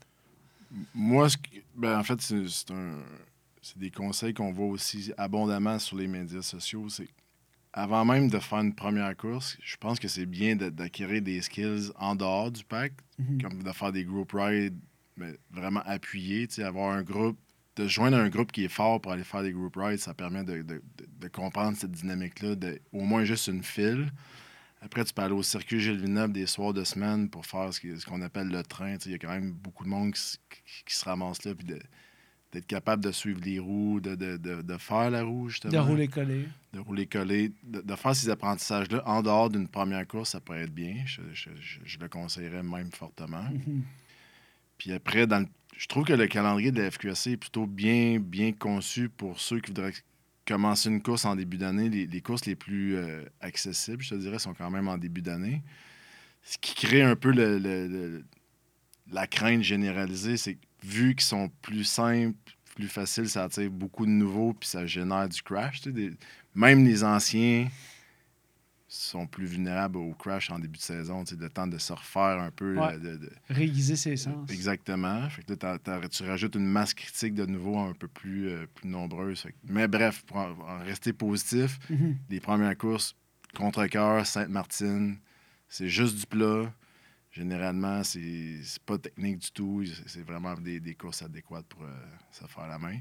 Moi, 0.94 1.28
ben, 1.74 1.98
en 1.98 2.02
fait, 2.02 2.20
c'est 2.20 3.76
des 3.76 3.90
conseils 3.90 4.34
qu'on 4.34 4.52
voit 4.52 4.66
aussi 4.66 5.12
abondamment 5.16 5.78
sur 5.78 5.96
les 5.96 6.08
médias 6.08 6.42
sociaux. 6.42 6.88
C'est 6.88 7.08
avant 7.72 8.04
même 8.04 8.28
de 8.28 8.38
faire 8.38 8.58
une 8.58 8.74
première 8.74 9.16
course, 9.16 9.56
je 9.62 9.76
pense 9.76 10.00
que 10.00 10.08
c'est 10.08 10.26
bien 10.26 10.56
d'acquérir 10.56 11.22
des 11.22 11.40
skills 11.42 11.92
en 11.96 12.16
dehors 12.16 12.50
du 12.50 12.64
pack, 12.64 12.92
mm-hmm. 13.20 13.42
comme 13.42 13.62
de 13.62 13.72
faire 13.72 13.92
des 13.92 14.04
group 14.04 14.32
rides 14.32 14.78
mais 15.18 15.36
vraiment 15.50 15.82
appuyés, 15.84 16.48
avoir 16.58 16.92
un 16.92 17.02
groupe 17.02 17.38
de 17.78 17.86
joindre 17.86 18.16
un 18.16 18.28
groupe 18.28 18.52
qui 18.52 18.64
est 18.64 18.68
fort 18.68 19.00
pour 19.00 19.12
aller 19.12 19.24
faire 19.24 19.42
des 19.42 19.52
group 19.52 19.76
rides, 19.76 20.00
ça 20.00 20.14
permet 20.14 20.44
de, 20.44 20.82
comprendre 21.32 21.76
cette 21.76 21.92
dynamique-là, 21.92 22.54
au 22.92 23.02
moins 23.02 23.24
juste 23.24 23.46
une 23.46 23.62
file. 23.62 24.10
Après, 24.80 25.04
tu 25.04 25.12
peux 25.12 25.22
aller 25.22 25.34
au 25.34 25.42
circuit 25.42 25.80
Gilles 25.80 26.00
Villeneuve 26.00 26.32
des 26.32 26.46
soirs 26.46 26.72
de 26.72 26.84
semaine 26.84 27.28
pour 27.28 27.46
faire 27.46 27.72
ce 27.72 28.06
qu'on 28.06 28.22
appelle 28.22 28.48
le 28.48 28.62
train. 28.62 28.96
Il 29.04 29.12
y 29.12 29.14
a 29.14 29.18
quand 29.18 29.30
même 29.30 29.52
beaucoup 29.52 29.84
de 29.84 29.88
monde 29.88 30.12
qui, 30.12 30.94
se 30.94 31.04
ramasse 31.04 31.44
là, 31.44 31.54
puis 31.54 31.66
d'être 31.66 32.66
capable 32.66 33.02
de 33.02 33.10
suivre 33.12 33.40
les 33.44 33.58
roues, 33.58 34.00
de, 34.00 34.78
faire 34.78 35.10
la 35.10 35.22
roue, 35.22 35.48
justement. 35.48 35.72
De 35.72 35.78
rouler 35.78 36.08
collé. 36.08 36.48
De 36.72 36.78
rouler 36.78 37.06
collé. 37.06 37.52
De, 37.64 37.96
faire 37.96 38.14
ces 38.14 38.30
apprentissages-là 38.30 39.02
en 39.06 39.22
dehors 39.22 39.50
d'une 39.50 39.68
première 39.68 40.06
course, 40.06 40.30
ça 40.30 40.40
pourrait 40.40 40.62
être 40.62 40.74
bien. 40.74 41.04
Je, 41.06 41.50
le 42.00 42.08
conseillerais 42.08 42.62
même 42.62 42.92
fortement. 42.92 43.42
Mm-hmm. 43.42 43.82
Puis 44.78 44.92
après, 44.92 45.26
dans 45.26 45.40
le 45.40 45.48
je 45.78 45.86
trouve 45.86 46.04
que 46.04 46.12
le 46.12 46.26
calendrier 46.26 46.72
de 46.72 46.82
la 46.82 46.90
FQSC 46.90 47.28
est 47.28 47.36
plutôt 47.36 47.66
bien, 47.66 48.18
bien 48.18 48.52
conçu 48.52 49.08
pour 49.08 49.38
ceux 49.38 49.60
qui 49.60 49.68
voudraient 49.68 49.94
commencer 50.44 50.88
une 50.88 51.00
course 51.00 51.24
en 51.24 51.36
début 51.36 51.56
d'année. 51.56 51.88
Les, 51.88 52.20
courses 52.20 52.46
les 52.46 52.56
plus 52.56 52.96
euh, 52.96 53.22
accessibles, 53.40 54.02
je 54.02 54.10
te 54.10 54.14
dirais, 54.16 54.40
sont 54.40 54.54
quand 54.54 54.70
même 54.70 54.88
en 54.88 54.98
début 54.98 55.22
d'année. 55.22 55.62
Ce 56.42 56.58
qui 56.58 56.74
crée 56.74 57.02
un 57.02 57.14
peu 57.14 57.30
la 59.12 59.26
crainte 59.28 59.62
généralisée, 59.62 60.36
c'est 60.36 60.54
que 60.54 60.66
vu 60.82 61.14
qu'ils 61.14 61.26
sont 61.26 61.48
plus 61.62 61.84
simples, 61.84 62.36
plus 62.74 62.88
faciles, 62.88 63.28
ça 63.28 63.44
attire 63.44 63.70
beaucoup 63.70 64.04
de 64.04 64.10
nouveaux, 64.10 64.54
puis 64.54 64.68
ça 64.68 64.84
génère 64.84 65.28
du 65.28 65.40
crash. 65.42 65.80
même 66.54 66.84
les 66.84 67.04
anciens 67.04 67.68
sont 68.88 69.26
plus 69.26 69.44
vulnérables 69.44 69.98
au 69.98 70.14
crash 70.14 70.50
en 70.50 70.58
début 70.58 70.78
de 70.78 70.82
saison, 70.82 71.22
le 71.38 71.50
temps 71.50 71.66
de 71.66 71.76
se 71.76 71.92
refaire 71.92 72.40
un 72.40 72.50
peu. 72.50 72.78
Euh, 72.78 72.98
de, 72.98 73.30
Réguiser 73.50 73.96
ses 73.96 74.16
sens. 74.16 74.50
Exactement. 74.50 75.28
Fait 75.28 75.42
que 75.44 76.06
tu 76.06 76.22
rajoutes 76.24 76.54
une 76.54 76.66
masse 76.66 76.94
critique 76.94 77.34
de 77.34 77.44
nouveau 77.44 77.78
un 77.78 77.92
peu 77.92 78.08
plus, 78.08 78.48
euh, 78.48 78.66
plus 78.74 78.88
nombreuse. 78.88 79.46
Mais 79.64 79.86
bref, 79.86 80.24
pour 80.24 80.38
en, 80.38 80.78
rester 80.78 81.12
positif, 81.12 81.78
mhm. 81.90 82.16
les 82.30 82.40
premières 82.40 82.76
courses, 82.78 83.14
contre-cœur, 83.54 84.26
Sainte-Martine, 84.26 85.18
c'est 85.68 85.88
juste 85.88 86.16
du 86.16 86.26
plat. 86.26 86.72
Généralement, 87.30 88.02
c'est 88.04 88.62
pas 88.86 88.96
technique 88.96 89.38
du 89.38 89.50
tout. 89.50 89.84
C'est 90.06 90.22
vraiment 90.26 90.54
des, 90.54 90.94
courses 90.94 91.22
adéquates 91.22 91.66
pour 91.66 91.82
euh, 91.82 91.92
se 92.32 92.46
faire 92.46 92.66
la 92.66 92.78
main. 92.78 92.98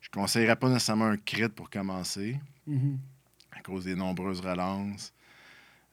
Je 0.00 0.08
conseillerais 0.10 0.56
pas 0.56 0.68
nécessairement 0.68 1.06
un 1.06 1.16
crit 1.16 1.48
pour 1.48 1.68
commencer, 1.68 2.38
Mhm. 2.66 3.00
à 3.50 3.60
cause 3.62 3.84
des 3.84 3.96
nombreuses 3.96 4.40
relances. 4.40 5.12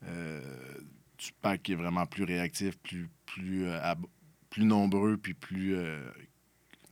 Du 0.02 1.32
pack 1.42 1.62
qui 1.64 1.74
est 1.74 1.76
vraiment 1.76 2.06
plus 2.08 2.24
réactif, 2.24 2.78
plus, 2.80 3.08
plus, 3.28 3.66
euh, 3.68 3.94
plus 4.50 4.66
nombreux, 4.66 5.18
puis 5.18 5.34
plus, 5.36 5.76
euh, 5.76 6.10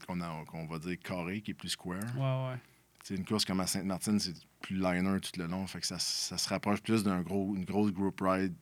qu'on 0.06 0.20
a- 0.20 0.44
qu'on 0.46 0.66
va 0.66 0.78
dire, 0.78 0.96
carré, 1.02 1.40
qui 1.40 1.50
est 1.50 1.54
plus 1.54 1.70
square. 1.70 2.00
Ouais, 2.16 2.52
ouais. 2.52 2.58
C'est 3.02 3.16
une 3.16 3.24
course 3.24 3.44
comme 3.44 3.60
à 3.60 3.66
Sainte-Martine, 3.66 4.20
c'est 4.20 4.34
plus 4.60 4.76
liner 4.76 5.18
tout 5.20 5.32
le 5.40 5.46
long. 5.46 5.66
Fait 5.66 5.80
que 5.80 5.86
ça, 5.86 5.98
ça 5.98 6.38
se 6.38 6.48
rapproche 6.48 6.80
plus 6.80 7.02
d'un 7.02 7.22
gros, 7.22 7.56
une 7.56 7.64
grosse 7.64 7.90
group 7.92 8.20
ride 8.22 8.54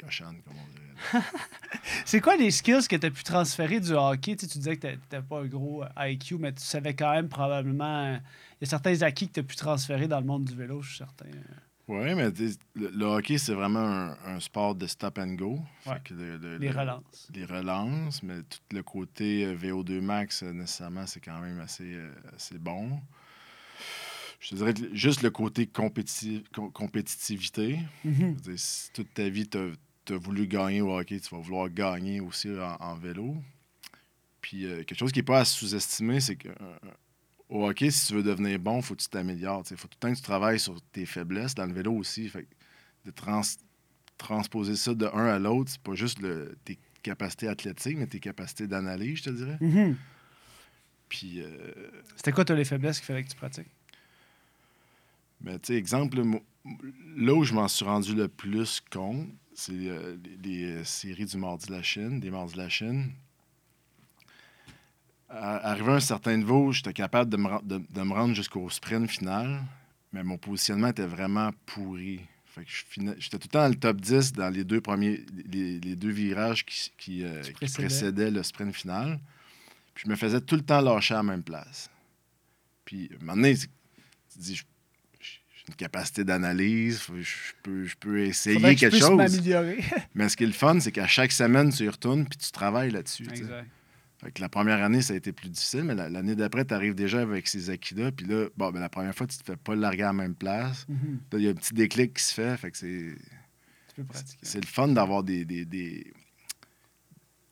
cochonne, 0.00 0.40
comme 0.42 0.54
on 0.56 0.68
dirait. 0.72 1.24
C'est 2.04 2.20
quoi 2.20 2.36
les 2.36 2.50
skills 2.52 2.86
que 2.88 2.94
tu 2.96 3.06
as 3.06 3.10
pu 3.10 3.24
transférer 3.24 3.80
du 3.80 3.92
hockey? 3.92 4.36
Tu, 4.36 4.46
sais, 4.46 4.52
tu 4.52 4.58
disais 4.58 4.76
que 4.76 4.86
tu 4.86 4.98
n'avais 5.10 5.26
pas 5.26 5.40
un 5.40 5.46
gros 5.46 5.82
euh, 5.82 5.88
IQ, 6.08 6.36
mais 6.38 6.52
tu 6.52 6.62
savais 6.62 6.94
quand 6.94 7.12
même 7.12 7.28
probablement. 7.28 8.14
Il 8.14 8.20
y 8.60 8.64
a 8.64 8.66
certains 8.70 9.02
acquis 9.02 9.26
que 9.28 9.34
tu 9.34 9.40
as 9.40 9.42
pu 9.42 9.56
transférer 9.56 10.06
dans 10.06 10.20
le 10.20 10.26
monde 10.26 10.44
du 10.44 10.54
vélo, 10.54 10.82
je 10.82 10.88
suis 10.90 10.98
certain. 10.98 11.26
Oui, 11.88 12.14
mais 12.14 12.28
le, 12.74 12.88
le 12.90 13.04
hockey, 13.06 13.38
c'est 13.38 13.54
vraiment 13.54 13.80
un, 13.80 14.16
un 14.26 14.40
sport 14.40 14.74
de 14.74 14.86
stop 14.86 15.18
and 15.18 15.34
go. 15.34 15.58
Fait 15.80 16.02
que 16.04 16.12
le- 16.14 16.36
le- 16.36 16.58
Les 16.58 16.68
le- 16.70 16.78
relances. 16.78 17.28
Les 17.34 17.44
relances, 17.46 18.22
mais 18.22 18.42
tout 18.42 18.58
le 18.72 18.82
côté 18.82 19.46
euh, 19.46 19.54
VO2 19.56 20.00
max, 20.02 20.42
euh, 20.42 20.52
nécessairement, 20.52 21.06
c'est 21.06 21.20
quand 21.20 21.40
même 21.40 21.58
assez, 21.60 21.94
euh, 21.94 22.12
assez 22.36 22.58
bon. 22.58 23.00
Je 24.40 24.50
te 24.50 24.54
dirais 24.56 24.74
que 24.74 24.94
juste 24.94 25.22
le 25.22 25.30
côté 25.30 25.64
compétitif- 25.66 26.44
compétitivité. 26.72 27.78
Mhm. 28.04 28.36
Si 28.56 28.92
toute 28.92 29.12
ta 29.14 29.28
vie, 29.28 29.48
tu 29.48 29.58
as, 29.58 30.16
voulu 30.16 30.46
gagner 30.46 30.80
au 30.80 30.96
hockey, 30.96 31.18
tu 31.20 31.34
vas 31.34 31.40
vouloir 31.40 31.68
gagner 31.70 32.20
aussi 32.20 32.48
en, 32.50 32.76
en 32.80 32.94
vélo. 32.96 33.34
Puis 34.40 34.64
euh, 34.66 34.84
quelque 34.84 34.98
chose 34.98 35.10
qui 35.12 35.18
n'est 35.20 35.24
pas 35.24 35.40
à 35.40 35.44
sous-estimer, 35.44 36.20
c'est 36.20 36.36
que 36.36 36.48
au 37.48 37.66
hockey, 37.66 37.90
si 37.90 38.06
tu 38.08 38.14
veux 38.14 38.22
devenir 38.22 38.58
bon, 38.58 38.78
il 38.78 38.82
faut 38.82 38.94
que 38.94 39.02
tu 39.02 39.08
t'améliores. 39.08 39.64
Il 39.70 39.76
faut 39.76 39.88
tout 39.88 39.96
le 40.00 40.08
temps 40.08 40.12
que 40.12 40.18
tu 40.18 40.22
travailles 40.22 40.60
sur 40.60 40.80
tes 40.92 41.06
faiblesses. 41.06 41.54
Dans 41.54 41.66
le 41.66 41.72
vélo 41.72 41.92
aussi, 41.92 42.28
fait 42.28 42.46
de 43.04 43.10
trans- 43.10 43.40
transposer 44.18 44.76
ça 44.76 44.94
de 44.94 45.06
un 45.06 45.26
à 45.26 45.38
l'autre, 45.38 45.70
c'est 45.70 45.80
pas 45.80 45.94
juste 45.94 46.20
le, 46.20 46.56
tes 46.64 46.78
capacités 47.02 47.48
athlétiques, 47.48 47.96
mais 47.96 48.06
tes 48.06 48.20
capacités 48.20 48.66
d'analyse, 48.66 49.18
je 49.18 49.22
te 49.24 49.30
dirais. 49.30 49.56
Mhm. 49.60 49.96
Puis, 51.08 51.40
euh, 51.40 51.72
C'était 52.16 52.32
quoi, 52.32 52.44
toi, 52.44 52.54
les 52.54 52.64
faiblesses 52.64 52.98
qu'il 52.98 53.06
fallait 53.06 53.24
que 53.24 53.30
tu 53.30 53.36
pratiques? 53.36 53.70
Mais 55.40 55.58
tu 55.58 55.68
sais, 55.68 55.74
exemple, 55.74 56.20
là 57.16 57.34
où 57.34 57.44
je 57.44 57.54
m'en 57.54 57.68
suis 57.68 57.84
rendu 57.84 58.14
le 58.14 58.28
plus 58.28 58.80
compte, 58.90 59.28
c'est 59.54 59.72
euh, 59.72 60.16
les, 60.42 60.76
les, 60.76 60.84
séries 60.84 61.24
du 61.24 61.36
Mardi 61.36 61.66
de 61.66 61.72
la 61.72 61.82
Chine, 61.82 62.20
des 62.20 62.30
Mardis 62.30 62.54
de 62.54 62.58
la 62.58 62.68
Chine. 62.68 63.12
Arrivé 65.30 65.92
à 65.92 65.94
un 65.96 66.00
certain 66.00 66.36
niveau, 66.36 66.72
j'étais 66.72 66.92
capable 66.94 67.30
de 67.30 67.36
me, 67.36 67.62
de, 67.62 67.82
de 67.90 68.02
me 68.02 68.12
rendre 68.12 68.34
jusqu'au 68.34 68.68
sprint 68.70 69.10
final, 69.10 69.60
mais 70.12 70.22
mon 70.22 70.38
positionnement 70.38 70.88
était 70.88 71.06
vraiment 71.06 71.50
pourri. 71.66 72.20
Fait 72.46 72.64
que 72.64 72.70
j'étais 73.18 73.38
tout 73.38 73.48
le 73.48 73.50
temps 73.50 73.62
dans 73.62 73.68
le 73.68 73.74
top 73.74 74.00
10 74.00 74.32
dans 74.32 74.48
les 74.48 74.64
deux 74.64 74.80
premiers 74.80 75.20
les, 75.50 75.78
les 75.80 75.96
deux 75.96 76.10
virages 76.10 76.64
qui, 76.64 76.90
qui, 76.96 77.24
euh, 77.24 77.42
Qui 77.42 77.66
précédaient. 77.66 78.30
le 78.30 78.42
sprint 78.42 78.74
final. 78.74 79.20
Puis 79.94 80.04
je 80.06 80.10
me 80.10 80.16
faisais 80.16 80.40
tout 80.40 80.56
le 80.56 80.62
temps 80.62 80.80
lâcher 80.80 81.14
à 81.14 81.18
la 81.18 81.22
même 81.24 81.42
place. 81.42 81.90
Puis, 82.86 83.10
à 83.12 83.16
un 83.16 83.18
moment 83.18 83.34
donné, 83.34 83.54
tu 83.54 83.66
te 83.66 84.38
dis, 84.38 84.54
j'ai 85.20 85.64
une 85.68 85.74
capacité 85.74 86.24
d'analyse, 86.24 87.02
je 87.20 87.52
peux, 87.62 87.84
je 87.84 87.96
peux 87.96 88.20
essayer 88.20 88.58
que 88.58 88.80
quelque 88.80 88.96
chose. 88.96 89.40
Mais 90.14 90.28
ce 90.30 90.36
qui 90.38 90.44
est 90.44 90.46
le 90.46 90.52
fun, 90.54 90.80
c'est 90.80 90.92
qu'à 90.92 91.06
chaque 91.06 91.32
semaine, 91.32 91.70
tu 91.70 91.84
y 91.84 91.88
retournes 91.88 92.26
puis 92.26 92.38
tu 92.38 92.50
travailles 92.50 92.92
là-dessus. 92.92 93.26
exact. 93.30 93.68
Fait 94.20 94.32
que 94.32 94.40
la 94.40 94.48
première 94.48 94.82
année, 94.82 95.00
ça 95.00 95.14
a 95.14 95.16
été 95.16 95.32
plus 95.32 95.48
difficile, 95.48 95.84
mais 95.84 95.94
la- 95.94 96.08
l'année 96.08 96.34
d'après, 96.34 96.64
tu 96.64 96.74
arrives 96.74 96.94
déjà 96.96 97.20
avec 97.20 97.46
ces 97.46 97.70
acquis-là. 97.70 98.10
Puis 98.10 98.26
là, 98.26 98.48
bon, 98.56 98.70
ben, 98.72 98.80
la 98.80 98.88
première 98.88 99.14
fois, 99.14 99.26
tu 99.28 99.38
te 99.38 99.44
fais 99.44 99.56
pas 99.56 99.76
larguer 99.76 100.02
à 100.02 100.06
la 100.06 100.12
même 100.12 100.34
place. 100.34 100.86
Mhm. 100.88 101.20
Là, 101.32 101.38
il 101.38 101.44
y 101.44 101.46
a 101.46 101.50
un 101.50 101.54
petit 101.54 101.72
déclic 101.74 102.14
qui 102.14 102.24
se 102.24 102.34
fait. 102.34 102.56
Fait 102.56 102.70
que 102.72 102.76
c'est. 102.76 103.14
C'est 104.42 104.60
le 104.60 104.66
fun 104.66 104.88
d'avoir 104.88 105.22
des, 105.24 105.44
des, 105.44 105.64
des- 105.64 106.12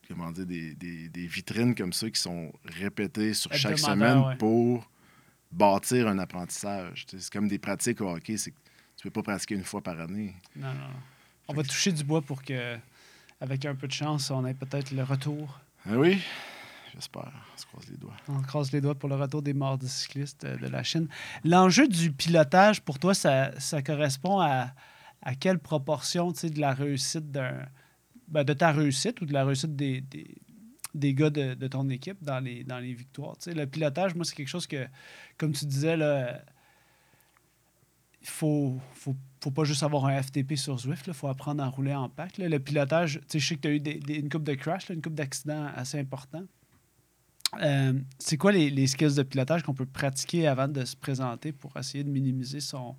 comment 0.07 0.31
dire, 0.31 0.45
des, 0.45 0.73
des- 0.75 1.09
des 1.09 1.27
vitrines 1.27 1.75
comme 1.75 1.91
ça 1.93 2.09
qui 2.09 2.19
sont 2.21 2.51
répétées 2.63 3.33
sur 3.33 3.53
chaque 3.53 3.77
semaine 3.79 4.19
ouais. 4.19 4.35
pour 4.37 4.89
bâtir 5.51 6.07
un 6.07 6.19
apprentissage. 6.19 7.05
C'est 7.09 7.29
comme 7.31 7.47
des 7.47 7.59
pratiques 7.59 7.99
au 8.01 8.09
hockey, 8.09 8.35
tu 8.37 8.53
peux 9.03 9.09
pas 9.11 9.23
pratiquer 9.23 9.55
une 9.55 9.63
fois 9.63 9.81
par 9.81 9.99
année. 9.99 10.33
Non, 10.55 10.67
non, 10.67 10.73
non. 10.73 10.99
On 11.49 11.53
va 11.53 11.63
toucher 11.63 11.91
du 11.91 12.03
bois 12.03 12.21
pour 12.21 12.41
que, 12.43 12.77
avec 13.41 13.65
un 13.65 13.75
peu 13.75 13.87
de 13.87 13.93
chance, 13.93 14.31
on 14.31 14.45
ait 14.45 14.53
peut-être 14.53 14.91
le 14.91 15.03
retour. 15.03 15.59
Ah 15.85 15.97
oui, 15.97 16.17
j'espère. 16.97 17.31
On 17.53 17.57
se 17.57 17.65
croise 17.65 17.87
les 17.89 17.97
doigts. 17.97 18.15
On 18.27 18.41
croise 18.41 18.71
les 18.71 18.81
doigts 18.81 18.95
pour 18.95 19.09
le 19.09 19.15
retour 19.15 19.41
des 19.41 19.53
mardis 19.53 19.87
cyclistes 19.87 20.43
euh, 20.43 20.57
de 20.57 20.67
la 20.67 20.83
Chine. 20.83 21.07
L'enjeu 21.43 21.87
du 21.87 22.11
pilotage, 22.11 22.81
pour 22.81 22.99
toi, 22.99 23.13
ça, 23.13 23.51
correspond 23.85 24.39
à, 24.39 24.73
à 25.21 25.35
quelle 25.35 25.59
proportion 25.59 26.31
de 26.31 26.59
la 26.59 26.73
réussite 26.73 27.31
d'un. 27.31 27.65
ben, 28.27 28.43
de 28.43 28.53
ta 28.53 28.71
réussite 28.71 29.21
ou 29.21 29.25
de 29.25 29.33
la 29.33 29.45
réussite 29.45 29.75
des, 29.75 30.03
des, 30.93 31.13
gars 31.13 31.29
de, 31.29 31.53
de 31.53 31.67
ton 31.67 31.87
équipe 31.89 32.23
dans 32.23 32.39
les, 32.39 32.63
dans 32.63 32.79
les 32.79 32.93
victoires? 32.93 33.35
Le 33.45 33.65
pilotage, 33.65 34.15
moi, 34.15 34.25
c'est 34.25 34.35
quelque 34.35 34.49
chose 34.49 34.67
que, 34.67 34.87
comme 35.37 35.53
tu 35.53 35.65
disais, 35.65 35.97
là, 35.97 36.41
il 38.21 38.27
faut, 38.27 38.77
faut, 38.93 39.15
faut 39.41 39.51
pas 39.51 39.63
juste 39.63 39.83
avoir 39.83 40.05
un 40.05 40.21
FTP 40.21 40.55
sur 40.55 40.77
Zwift, 40.77 41.07
il 41.07 41.13
faut 41.13 41.27
apprendre 41.27 41.63
à 41.63 41.69
rouler 41.69 41.93
en 41.93 42.09
pack. 42.09 42.37
Le 42.37 42.57
pilotage, 42.57 43.21
je 43.31 43.39
sais 43.39 43.55
que 43.55 43.61
tu 43.61 43.67
as 43.67 43.71
eu 43.71 44.17
une 44.19 44.29
coupe 44.29 44.43
de 44.43 44.55
crash, 44.55 44.89
une 44.89 45.01
coupe 45.01 45.15
d'accidents 45.15 45.67
assez 45.75 45.99
importants. 45.99 46.43
Euh, 47.61 47.93
c'est 48.19 48.37
quoi 48.37 48.51
les, 48.51 48.87
skills 48.87 49.15
de 49.15 49.23
pilotage 49.23 49.63
qu'on 49.63 49.73
peut 49.73 49.85
pratiquer 49.85 50.47
avant 50.47 50.67
de 50.67 50.85
se 50.85 50.95
présenter 50.95 51.51
pour 51.51 51.75
essayer 51.77 52.03
de 52.03 52.09
minimiser 52.09 52.59
son, 52.59 52.95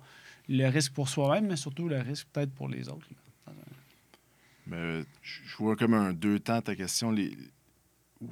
le 0.47 0.67
risque 0.67 0.93
pour 0.93 1.09
soi-même, 1.09 1.47
mais 1.47 1.55
surtout 1.55 1.87
le 1.87 1.99
risque 1.99 2.27
peut-être 2.31 2.53
pour 2.53 2.67
les 2.67 2.89
autres? 2.89 3.07
euh, 4.71 5.03
je 5.21 5.57
vois 5.57 5.75
comme 5.75 5.93
un 5.93 6.13
deux 6.13 6.39
temps 6.39 6.61
ta 6.61 6.75
question. 6.75 7.15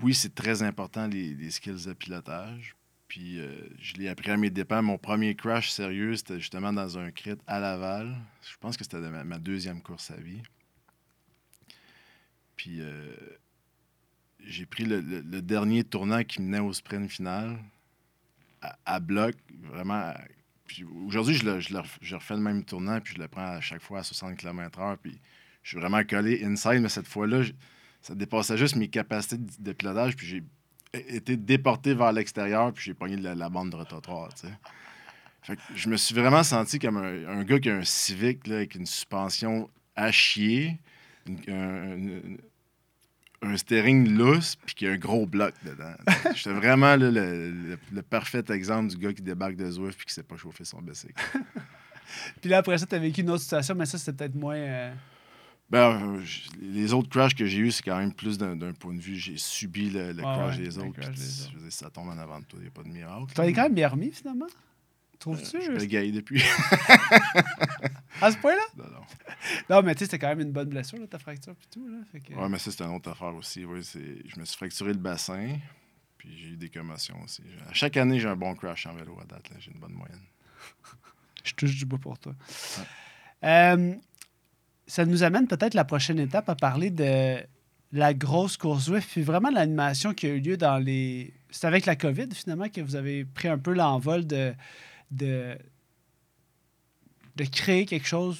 Oui, 0.01 0.13
c'est 0.13 0.35
très 0.35 0.63
important, 0.63 1.07
les, 1.07 1.33
les 1.33 1.51
skills 1.51 1.85
de 1.85 1.93
pilotage. 1.93 2.75
Puis 3.07 3.39
euh, 3.39 3.55
je 3.79 3.93
l'ai 3.95 4.09
appris 4.09 4.31
à 4.31 4.37
mes 4.37 4.49
dépens. 4.49 4.81
Mon 4.81 4.97
premier 4.97 5.35
crash 5.35 5.71
sérieux, 5.71 6.15
c'était 6.15 6.39
justement 6.39 6.73
dans 6.73 6.97
un 6.97 7.11
crit 7.11 7.37
à 7.47 7.59
Laval. 7.59 8.15
Je 8.41 8.57
pense 8.59 8.75
que 8.75 8.83
c'était 8.83 8.99
ma, 8.99 9.23
ma 9.23 9.39
deuxième 9.39 9.81
course 9.81 10.11
à 10.11 10.17
vie. 10.17 10.41
Puis 12.57 12.81
euh, 12.81 13.15
j'ai 14.45 14.65
pris 14.65 14.85
le, 14.85 15.01
le- 15.01 15.41
dernier 15.41 15.83
tournant 15.83 16.23
qui 16.23 16.41
menait 16.41 16.59
au 16.59 16.73
sprint 16.73 17.09
final 17.09 17.57
à, 18.85 18.99
bloc, 18.99 19.35
vraiment. 19.63 20.13
Aujourd'hui, 21.05 21.35
je, 21.35 21.45
le- 21.45 21.59
je, 21.59 22.15
refais 22.15 22.35
le 22.35 22.41
même 22.41 22.63
tournant, 22.63 22.99
puis 22.99 23.13
je 23.15 23.19
le 23.19 23.27
prends 23.27 23.47
à 23.47 23.61
chaque 23.61 23.81
fois 23.81 23.99
à 23.99 24.03
60 24.03 24.35
km/h. 24.37 24.97
Puis 25.01 25.19
je 25.63 25.69
suis 25.69 25.79
vraiment 25.79 26.03
collé 26.03 26.43
inside, 26.43 26.81
mais 26.81 26.89
cette 26.89 27.07
fois-là, 27.07 27.43
ça 28.01 28.15
dépassait 28.15 28.57
juste 28.57 28.75
mes 28.75 28.87
capacités 28.87 29.37
de, 29.37 29.71
pilotage, 29.73 30.15
puis 30.15 30.27
j'ai 30.27 30.43
été 30.93 31.37
déporté 31.37 31.93
vers 31.93 32.11
l'extérieur, 32.11 32.73
puis 32.73 32.85
j'ai 32.85 32.93
pogné 32.93 33.17
la, 33.17 33.35
la 33.35 33.49
bande 33.49 33.69
de 33.71 33.75
rotatoire, 33.75 34.33
tu 34.33 34.47
sais. 34.47 34.53
Fait 35.47 35.55
que 35.55 35.61
je 35.75 35.87
me 35.89 35.95
suis 35.95 36.13
vraiment 36.13 36.43
senti 36.43 36.77
comme 36.77 36.97
un, 36.97 37.43
gars 37.45 37.57
qui 37.57 37.69
a 37.69 37.77
un 37.77 37.83
Civic, 37.83 38.45
avec 38.49 38.75
une 38.75 38.85
suspension 38.85 39.69
à 39.95 40.11
chier, 40.11 40.77
un 43.41 43.55
steering 43.57 44.15
lousse, 44.17 44.55
puis 44.55 44.73
qui 44.75 44.87
a 44.87 44.91
un 44.91 44.97
gros 44.97 45.25
bloc 45.25 45.53
dedans. 45.63 45.93
J'étais 46.35 46.53
vraiment 46.53 46.95
là, 46.95 47.11
le, 47.11 47.51
le- 47.51 47.79
le 47.91 48.01
parfait 48.01 48.43
exemple 48.49 48.89
du 48.89 48.97
gars 48.97 49.13
qui 49.13 49.21
débarque 49.21 49.55
de 49.55 49.69
Zwift 49.69 49.97
puis 49.97 50.07
qui 50.07 50.13
sait 50.13 50.23
pas 50.23 50.37
chauffer 50.37 50.65
son 50.65 50.81
bicycle. 50.81 51.13
Puis 52.41 52.49
là, 52.49 52.59
après 52.59 52.77
ça, 52.77 52.85
tu 52.85 52.95
as 52.95 52.99
vécu 52.99 53.19
une 53.21 53.29
autre 53.29 53.43
situation, 53.43 53.75
mais 53.75 53.85
ça, 53.85 53.97
c'était 53.97 54.13
peut-être 54.13 54.35
moins. 54.35 54.55
euh, 54.55 54.93
Ben, 55.69 56.17
euh, 56.17 56.23
les 56.61 56.93
autres 56.93 57.09
crashs 57.09 57.35
que 57.35 57.45
j'ai 57.45 57.57
eus, 57.59 57.71
c'est 57.71 57.83
quand 57.83 57.97
même 57.97 58.13
plus 58.13 58.37
d'un 58.37 58.57
point 58.73 58.93
de 58.93 59.01
vue. 59.01 59.17
J'ai 59.17 59.35
subi 59.37 59.89
le, 59.89 60.13
le 60.13 60.23
Ah 60.25 60.33
crash 60.33 60.57
ouais, 60.57 60.63
des 60.63 60.77
autres. 60.77 60.93
crash 60.99 61.15
des 61.15 61.21
dire, 61.25 61.51
ça 61.71 61.89
tombe 61.89 62.07
en 62.07 62.17
avant 62.17 62.39
de 62.39 62.45
toi, 62.45 62.59
il 62.59 62.63
n'y 62.63 62.67
a 62.69 62.71
pas 62.71 62.83
de 62.83 62.87
miracle. 62.89 63.33
Tu 63.35 63.41
as 63.41 63.51
quand 63.51 63.63
même 63.63 63.73
bien 63.73 63.89
remis, 63.89 64.11
finalement? 64.11 64.47
Trouves-tu? 65.19 65.57
Euh, 65.57 65.79
je 65.79 66.11
depuis. 66.11 66.43
à 68.21 68.31
ce 68.31 68.37
point-là? 68.37 68.61
Non, 68.77 68.85
non. 68.85 69.01
Non, 69.69 69.81
mais 69.81 69.95
tu 69.95 69.99
sais, 69.99 70.05
c'était 70.05 70.19
quand 70.19 70.27
même 70.27 70.41
une 70.41 70.51
bonne 70.51 70.69
blessure, 70.69 70.99
là, 70.99 71.07
ta 71.07 71.17
fracture, 71.17 71.55
puis 71.55 71.67
tout. 71.71 71.87
Là, 71.87 71.97
fait 72.11 72.19
que... 72.19 72.33
Ouais, 72.33 72.49
mais 72.49 72.59
ça, 72.59 72.71
c'est 72.71 72.83
une 72.83 72.95
autre 72.95 73.09
affaire 73.09 73.33
aussi. 73.35 73.65
Ouais, 73.65 73.81
je 73.81 74.39
me 74.39 74.45
suis 74.45 74.57
fracturé 74.57 74.93
le 74.93 74.99
bassin, 74.99 75.57
puis 76.17 76.37
j'ai 76.37 76.49
eu 76.49 76.57
des 76.57 76.69
commotions 76.69 77.19
aussi. 77.23 77.41
À 77.69 77.73
chaque 77.73 77.97
année, 77.97 78.19
j'ai 78.19 78.27
un 78.27 78.35
bon 78.35 78.53
crash 78.55 78.85
en 78.85 78.93
vélo 78.93 79.17
à 79.21 79.25
date. 79.25 79.49
J'ai 79.59 79.71
une 79.71 79.79
bonne 79.79 79.93
moyenne. 79.93 80.21
Je 81.43 81.53
touche 81.53 81.75
du 81.75 81.85
bois 81.85 81.99
pour 81.99 82.19
toi. 82.19 82.35
Euh, 83.43 83.95
ça 84.85 85.05
nous 85.05 85.23
amène 85.23 85.47
peut-être 85.47 85.73
la 85.73 85.85
prochaine 85.85 86.19
étape 86.19 86.49
à 86.49 86.55
parler 86.55 86.91
de 86.91 87.37
la 87.93 88.13
grosse 88.13 88.57
course 88.57 88.85
Zwift, 88.85 89.09
puis 89.09 89.21
vraiment 89.21 89.49
l'animation 89.49 90.13
qui 90.13 90.27
a 90.27 90.29
eu 90.29 90.39
lieu 90.39 90.57
dans 90.57 90.77
les... 90.77 91.33
C'est 91.49 91.65
avec 91.65 91.85
la 91.85 91.95
COVID, 91.95 92.27
finalement, 92.33 92.67
que 92.67 92.81
vous 92.81 92.95
avez 92.95 93.23
pris 93.23 93.47
un 93.47 93.57
peu 93.57 93.73
l'envol 93.73 94.27
de, 94.27 94.53
de, 95.11 95.57
de 97.35 97.43
créer 97.45 97.85
quelque 97.85 98.07
chose 98.07 98.39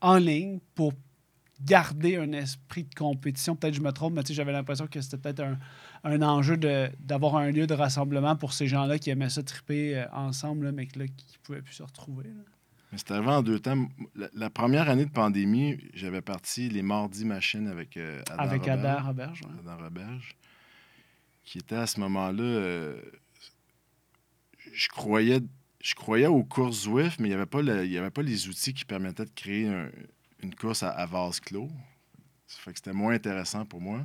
en 0.00 0.16
ligne 0.16 0.60
pour 0.74 0.92
garder 1.60 2.16
un 2.16 2.32
esprit 2.32 2.84
de 2.84 2.94
compétition. 2.94 3.56
Peut-être 3.56 3.74
que 3.74 3.78
je 3.78 3.82
me 3.82 3.92
trompe, 3.92 4.14
mais 4.14 4.22
j'avais 4.28 4.52
l'impression 4.52 4.86
que 4.86 5.00
c'était 5.00 5.16
peut-être 5.18 5.40
un, 5.40 5.58
un, 6.04 6.22
enjeu 6.22 6.56
d'avoir 7.00 7.36
un 7.36 7.50
lieu 7.50 7.66
de 7.66 7.74
rassemblement 7.74 8.36
pour 8.36 8.52
ces 8.52 8.68
gens-là 8.68 8.98
qui 8.98 9.10
aimaient 9.10 9.30
ça 9.30 9.42
triper 9.42 9.96
euh, 9.96 10.06
ensemble, 10.12 10.70
mais 10.72 10.86
qui 10.86 10.98
ne 10.98 11.06
pouvaient 11.42 11.62
plus 11.62 11.74
se 11.74 11.82
retrouver. 11.82 12.26
Mais 12.92 12.98
c'était 12.98 13.14
avant 13.14 13.38
en 13.38 13.42
deux 13.42 13.58
temps. 13.58 13.88
La, 14.14 14.50
première 14.50 14.88
année 14.88 15.04
de 15.04 15.10
pandémie, 15.10 15.78
j'avais 15.94 16.22
parti 16.22 16.68
les 16.68 16.82
mardis 16.82 17.24
machines 17.24 17.68
avec 17.68 17.96
euh, 17.96 18.22
Adam 18.30 18.42
Avec 18.42 18.62
Roberge, 18.62 19.04
Roberge. 19.04 19.40
Adam 19.60 19.76
Roberge. 19.76 20.36
Qui 21.44 21.58
était 21.58 21.76
à 21.76 21.86
ce 21.86 22.00
moment-là. 22.00 22.42
Euh, 22.42 23.00
je 24.72 24.88
croyais. 24.88 25.40
Je 25.88 25.94
croyais 25.94 26.26
aux 26.26 26.44
courses 26.44 26.82
Zwift, 26.82 27.18
mais 27.18 27.28
il 27.28 27.30
n'y 27.30 27.96
avait, 27.96 28.10
pas 28.10 28.22
les 28.22 28.48
outils 28.48 28.74
qui 28.74 28.84
permettaient 28.84 29.24
de 29.24 29.30
créer 29.34 29.72
une 30.42 30.54
course 30.54 30.82
à, 30.82 31.06
vase 31.06 31.40
clos. 31.40 31.70
Ça 32.46 32.58
fait 32.60 32.72
que 32.72 32.78
c'était 32.78 32.92
moins 32.92 33.14
intéressant 33.14 33.64
pour 33.64 33.80
moi. 33.80 34.04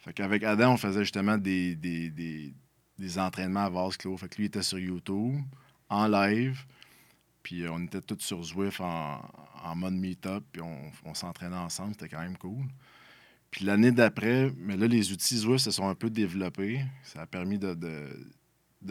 Fait 0.00 0.12
qu'avec 0.12 0.42
Adam, 0.42 0.72
on 0.72 0.76
faisait 0.76 1.04
justement 1.04 1.38
des, 1.38 1.76
des, 1.76 3.18
entraînements 3.20 3.66
à 3.66 3.70
vase 3.70 3.96
clos. 3.96 4.16
Fait 4.16 4.28
que 4.28 4.36
lui 4.38 4.46
était 4.46 4.64
sur 4.64 4.80
YouTube, 4.80 5.36
en 5.88 6.08
live. 6.08 6.64
Puis 7.44 7.62
euh, 7.62 7.70
on 7.70 7.84
était 7.84 8.00
tous 8.00 8.18
sur 8.18 8.42
Zwift 8.42 8.80
en, 8.80 9.22
mode 9.76 9.94
meet-up, 9.94 10.42
puis 10.50 10.60
on, 10.60 11.14
s'entraînait 11.14 11.54
ensemble, 11.54 11.92
c'était 11.92 12.08
quand 12.08 12.22
même 12.22 12.36
cool. 12.36 12.66
Puis 13.52 13.64
l'année 13.64 13.92
d'après, 13.92 14.50
mais 14.56 14.76
là, 14.76 14.88
les 14.88 15.12
outils 15.12 15.36
Zwift 15.36 15.60
se 15.66 15.70
sont 15.70 15.88
un 15.88 15.94
peu 15.94 16.10
développés. 16.10 16.84
Ça 17.04 17.20
a 17.20 17.26
permis 17.28 17.60
de, 17.60 17.76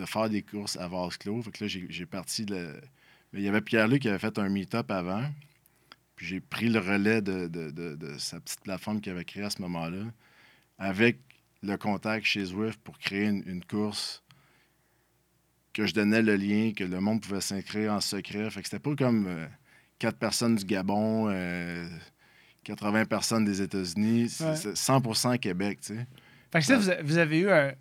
faire 0.05 0.29
des 0.29 0.41
courses 0.41 0.77
à 0.77 0.87
vase 0.87 1.17
clos. 1.17 1.41
Fait 1.41 1.51
que 1.51 1.63
là, 1.63 1.67
j'ai 1.67 2.05
parti 2.05 2.45
de. 2.45 2.79
Mais 3.33 3.39
il 3.39 3.43
y 3.43 3.47
avait 3.47 3.61
Pierre-Luc 3.61 4.01
qui 4.01 4.09
avait 4.09 4.19
fait 4.19 4.37
un 4.39 4.49
meet-up 4.49 4.91
avant. 4.91 5.25
Puis 6.15 6.25
j'ai 6.25 6.39
pris 6.39 6.69
le 6.69 6.79
relais 6.79 7.21
de, 7.21 7.49
sa 8.17 8.39
petite 8.39 8.61
plateforme 8.61 9.01
qu'il 9.01 9.11
avait 9.11 9.25
créée 9.25 9.43
à 9.43 9.49
ce 9.49 9.61
moment-là, 9.61 10.05
avec 10.77 11.19
le 11.63 11.77
contact 11.77 12.25
chez 12.25 12.45
Zwift 12.45 12.79
pour 12.83 12.97
créer 12.99 13.27
une 13.27 13.63
course 13.63 14.23
que 15.73 15.85
je 15.85 15.93
donnais 15.93 16.21
le 16.21 16.35
lien, 16.35 16.73
que 16.75 16.83
le 16.83 16.99
monde 16.99 17.21
pouvait 17.21 17.41
s'inscrire 17.41 17.93
en 17.93 18.01
secret. 18.01 18.49
Fait 18.49 18.61
que 18.61 18.67
c'était 18.67 18.79
pas 18.79 18.95
comme 18.95 19.27
euh, 19.27 19.47
quatre 19.99 20.17
personnes 20.17 20.55
du 20.55 20.65
Gabon, 20.65 21.25
80 22.63 22.99
euh, 23.01 23.05
personnes 23.05 23.45
des 23.45 23.61
États-Unis, 23.61 24.25
100% 24.25 25.39
Québec, 25.39 25.79
tu 25.81 25.95
sais. 25.95 26.07
Fait 26.51 26.59
que 26.59 26.65
ça, 26.65 26.77
vous, 27.01 27.17
avez 27.17 27.39
eu 27.39 27.49
un... 27.49 27.73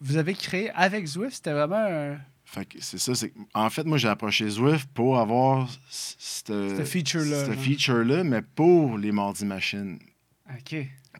Vous 0.00 0.16
avez 0.16 0.34
créé 0.34 0.70
avec 0.70 1.06
Zwift, 1.06 1.36
c'était 1.36 1.52
vraiment 1.52 1.76
un... 1.76 2.18
Fait 2.44 2.64
que 2.64 2.80
c'est 2.80 2.98
ça, 2.98 3.14
c'est... 3.14 3.32
En 3.52 3.68
fait, 3.68 3.84
moi, 3.84 3.98
j'ai 3.98 4.08
approché 4.08 4.48
Zwift 4.48 4.88
pour 4.94 5.18
avoir 5.18 5.68
ce 5.90 6.82
feature-là. 6.84 7.52
feature-là, 7.52 8.24
mais 8.24 8.40
pour 8.40 8.96
les 8.96 9.12
Mardis 9.12 9.44
Machines. 9.44 9.98
OK. 10.50 10.76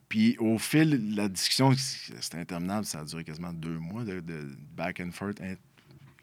Puis 0.09 0.37
au 0.39 0.59
fil, 0.59 1.15
la 1.15 1.29
discussion, 1.29 1.75
c'était 1.77 2.39
interminable, 2.39 2.87
ça 2.87 3.01
a 3.01 3.05
duré 3.05 3.25
quasiment 3.25 3.53
deux 3.53 3.79
mois 3.79 4.05
de, 4.05 4.23
back 4.75 5.01
and 5.01 5.11
forth 5.13 5.41
hein, 5.43 5.55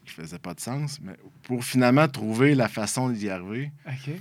qui 0.05 0.13
faisait 0.13 0.39
pas 0.39 0.55
de 0.55 0.59
sens. 0.59 0.99
Mais 1.01 1.15
pour 1.43 1.63
finalement 1.63 2.07
trouver 2.07 2.55
la 2.55 2.67
façon 2.67 3.09
d'y 3.09 3.29
arriver. 3.29 3.71
OK. 3.87 4.11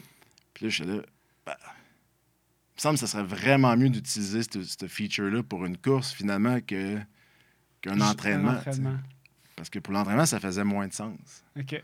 Puis 0.52 0.64
là, 0.64 0.68
je 0.68 0.74
suis 0.74 0.84
là. 0.84 1.02
Ben, 1.46 1.54
il 1.56 2.78
me 2.78 2.80
semble 2.80 2.94
que 2.94 3.00
ça 3.00 3.06
serait 3.06 3.24
vraiment 3.24 3.76
mieux 3.76 3.88
d'utiliser 3.88 4.42
ce 4.42 4.86
feature-là 4.86 5.42
pour 5.42 5.64
une 5.64 5.78
course 5.78 6.12
finalement 6.12 6.60
que, 6.60 6.98
qu'un 7.84 8.00
entraînement. 8.00 8.58
Parce 9.56 9.70
que 9.70 9.78
pour 9.78 9.92
l'entraînement, 9.92 10.26
ça 10.26 10.40
faisait 10.40 10.64
moins 10.64 10.88
de 10.88 10.92
sens. 10.92 11.44
OK. 11.58 11.82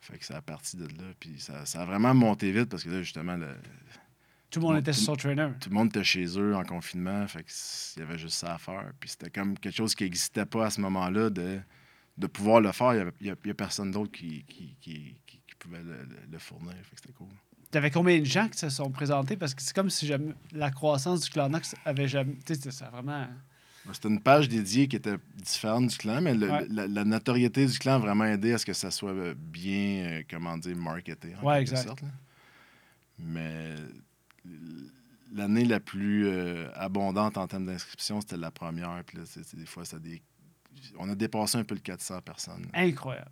Fait 0.00 0.18
que 0.18 0.24
ça 0.24 0.36
a 0.36 0.42
parti 0.42 0.76
de 0.76 0.84
là. 0.84 1.12
Puis 1.18 1.34
ça, 1.38 1.64
ça 1.64 1.82
a 1.82 1.84
vraiment 1.84 2.14
monté 2.14 2.50
vite 2.52 2.68
parce 2.68 2.84
que 2.84 2.90
là, 2.90 3.02
justement, 3.02 3.36
le, 3.36 3.48
tout 4.50 4.60
le 4.60 4.66
monde 4.66 4.78
était 4.78 4.92
sur 4.92 5.04
son 5.04 5.16
trainer. 5.16 5.48
Tout 5.60 5.70
le 5.70 5.74
monde 5.74 5.88
était 5.88 6.04
chez 6.04 6.26
eux 6.38 6.54
en 6.54 6.64
confinement. 6.64 7.26
Fait 7.26 7.44
il 7.96 8.00
y 8.00 8.02
avait 8.02 8.18
juste 8.18 8.34
ça 8.34 8.54
à 8.54 8.58
faire. 8.58 8.92
Puis 9.00 9.10
c'était 9.10 9.30
comme 9.30 9.58
quelque 9.58 9.74
chose 9.74 9.94
qui 9.94 10.04
n'existait 10.04 10.44
pas 10.44 10.66
à 10.66 10.70
ce 10.70 10.80
moment-là 10.80 11.30
de, 11.30 11.60
de 12.18 12.26
pouvoir 12.26 12.60
le 12.60 12.72
faire. 12.72 12.94
Il 13.20 13.24
n'y 13.24 13.30
a, 13.30 13.32
a, 13.32 13.54
personne 13.54 13.90
d'autre 13.90 14.12
qui, 14.12 14.44
qui, 14.44 14.76
qui, 14.80 15.16
pouvait 15.58 15.82
le, 15.82 16.38
fournir. 16.38 16.74
Fait 16.82 16.96
c'était 16.96 17.12
cool. 17.12 17.28
Tu 17.70 17.78
avais 17.78 17.92
combien 17.92 18.18
de 18.18 18.24
gens 18.24 18.48
qui 18.48 18.58
se 18.58 18.68
sont 18.68 18.90
présentés? 18.90 19.36
Parce 19.36 19.54
que 19.54 19.62
c'est 19.62 19.74
comme 19.74 19.90
si 19.90 20.12
la 20.50 20.70
croissance 20.72 21.20
du 21.20 21.30
Clanox 21.30 21.76
avait 21.84 22.08
jamais. 22.08 22.36
Tu 22.44 22.56
sais, 22.56 22.70
ça 22.72 22.90
vraiment. 22.90 23.28
C'était 23.92 24.08
une 24.08 24.20
page 24.20 24.48
dédiée 24.48 24.86
qui 24.86 24.96
était 24.96 25.16
différente 25.36 25.88
du 25.88 25.96
clan, 25.96 26.20
mais 26.20 26.34
la, 26.34 27.04
notoriété 27.04 27.66
du 27.66 27.78
clan 27.78 27.94
a 27.94 27.98
vraiment 27.98 28.24
aidé 28.24 28.52
à 28.52 28.58
ce 28.58 28.66
que 28.66 28.72
ça 28.72 28.90
soit 28.90 29.34
bien, 29.34 30.04
euh, 30.04 30.22
comment 30.30 30.56
dire, 30.56 30.76
marketé. 30.76 31.34
Oui, 31.42 31.54
exact. 31.56 32.02
Mais 33.18 33.74
l'année 35.34 35.64
la 35.64 35.80
plus 35.80 36.26
euh, 36.26 36.68
abondante 36.74 37.36
en 37.36 37.46
termes 37.46 37.66
d'inscription, 37.66 38.20
c'était 38.20 38.36
la 38.36 38.50
première. 38.50 39.02
Puis 39.04 39.18
là, 39.18 39.24
des 39.54 39.66
fois, 39.66 39.84
ça 39.84 39.98
on 40.98 41.08
a 41.08 41.14
dépassé 41.14 41.58
un 41.58 41.64
peu 41.64 41.74
le 41.74 41.80
400 41.80 42.20
personnes. 42.22 42.66
Incroyable. 42.74 43.30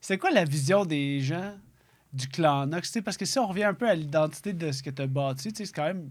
C'est 0.00 0.18
quoi 0.18 0.30
la 0.30 0.44
vision 0.44 0.84
des 0.84 1.20
gens 1.20 1.54
du 2.12 2.28
clan 2.28 2.66
Nox? 2.66 2.98
parce 3.04 3.16
que 3.16 3.24
si 3.24 3.38
on 3.38 3.46
revient 3.46 3.64
un 3.64 3.74
peu 3.74 3.88
à 3.88 3.94
l'identité 3.94 4.52
de 4.52 4.70
ce 4.70 4.82
que 4.82 4.90
tu 4.90 5.02
as 5.02 5.06
bâti, 5.06 5.50
c'est 5.54 5.70
quand 5.72 5.84
même. 5.84 6.10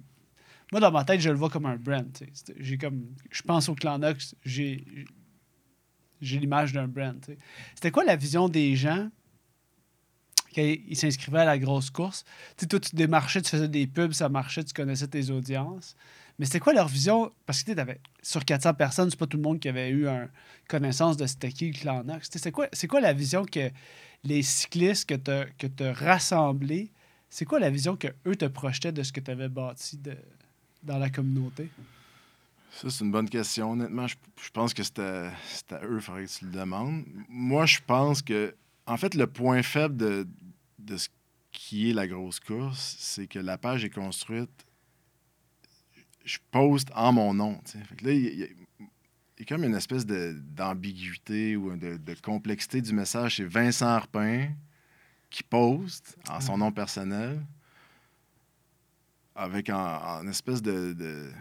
Moi, 0.72 0.82
dans 0.82 0.92
ma 0.92 1.04
tête, 1.04 1.20
je 1.20 1.30
le 1.30 1.36
vois 1.36 1.50
comme 1.50 1.66
un 1.66 1.76
brand. 1.76 2.08
Je 2.60 3.42
pense 3.44 3.70
au 3.70 3.76
clan 3.76 4.00
Nox, 4.00 4.36
j'ai. 4.44 4.84
J'ai 6.22 6.40
l'image 6.40 6.72
d'un 6.72 6.88
brand. 6.88 7.20
C'était 7.76 7.92
quoi 7.92 8.06
la 8.06 8.16
vision 8.16 8.48
des 8.48 8.78
gens 8.78 9.10
il 10.62 10.96
s'inscrivait 10.96 11.40
à 11.40 11.46
la 11.46 11.58
grosse 11.58 11.90
course? 11.90 12.24
Tu 12.58 12.62
sais, 12.62 12.68
toi, 12.68 12.80
tu 12.80 12.96
démarchais, 12.96 13.42
tu 13.42 13.50
faisais 13.50 13.68
des 13.68 13.88
pubs, 13.88 14.14
ça 14.14 14.30
marchait, 14.30 14.64
tu 14.64 14.74
connaissais 14.74 15.08
tes 15.08 15.30
audiences. 15.30 15.96
Mais 16.40 16.46
c'était 16.46 16.60
quoi 16.60 16.74
leur 16.74 16.88
vision? 16.88 17.32
Parce 17.46 17.64
que 17.64 17.72
tu 17.72 17.80
avais, 17.80 18.00
sur 18.22 18.44
400 18.44 18.74
personnes, 18.74 19.10
c'est 19.10 19.20
pas 19.20 19.28
tout 19.28 19.38
le 19.38 19.44
monde 19.44 19.60
qui 19.60 19.70
avait 19.70 19.90
eu 19.90 20.08
une 20.08 20.30
connaissance 20.68 21.18
de 21.18 21.28
c'était 21.28 21.52
qui 21.52 21.72
le 21.72 21.74
clan 21.74 22.04
C'est 22.22 22.52
quoi, 22.52 23.02
la 23.02 23.14
vision 23.14 23.46
que 23.46 23.70
les 24.24 24.42
cyclistes 24.42 25.08
que 25.08 25.16
tu 25.68 25.84
as, 25.84 25.94
rassemblés, 25.94 26.92
c'est 27.30 27.46
quoi 27.46 27.60
la 27.60 27.70
vision 27.70 27.96
que 27.96 28.08
eux 28.28 28.36
te 28.36 28.46
projetaient 28.46 28.92
de 28.92 29.04
ce 29.04 29.12
que 29.12 29.20
tu 29.20 29.32
avais 29.32 29.50
bâti 29.50 30.00
dans 30.84 30.98
la 30.98 31.10
communauté? 31.10 31.70
Ça, 32.72 32.90
c'est 32.90 33.04
une 33.04 33.12
bonne 33.12 33.30
question. 33.30 33.72
Honnêtement, 33.72 34.08
je, 34.08 34.16
pense 34.52 34.74
que 34.74 34.84
c'était 34.84 35.02
à 35.02 35.86
eux, 35.86 35.96
il 35.98 36.02
faudrait 36.02 36.26
que 36.26 36.32
tu 36.32 36.46
le 36.46 36.52
demandes. 36.52 37.04
Moi, 37.30 37.66
je 37.66 37.80
pense 37.86 38.22
que, 38.22 38.56
en 38.88 38.98
fait, 38.98 39.14
le 39.14 39.28
point 39.28 39.62
faible 39.62 39.96
de, 39.96 40.28
de 40.80 40.98
ce 40.98 41.10
qui 41.52 41.92
est 41.92 41.94
la 41.94 42.08
grosse 42.08 42.40
course, 42.40 42.96
c'est 43.00 43.28
que 43.28 43.40
la 43.40 43.58
page 43.58 43.86
est 43.86 43.90
construite, 43.90 44.66
je 46.26 46.38
poste 46.52 46.90
en 46.96 47.14
mon 47.14 47.34
nom. 47.34 47.62
là, 48.02 48.12
il 48.12 48.40
y, 48.40 48.44
a 48.44 48.48
comme 49.48 49.64
une 49.64 49.76
espèce 49.76 50.06
d'ambiguïté 50.06 51.56
ou 51.56 51.76
de, 51.76 52.00
complexité 52.22 52.82
du 52.82 52.94
message. 52.94 53.38
C'est 53.38 53.46
Vincent 53.46 53.88
Arpin 53.88 54.50
qui 55.30 55.44
poste 55.44 56.18
en 56.30 56.40
son 56.40 56.58
nom 56.58 56.72
personnel 56.72 57.44
avec 59.36 59.70
en, 59.70 60.28
espèce 60.28 60.62
de, 60.62 61.32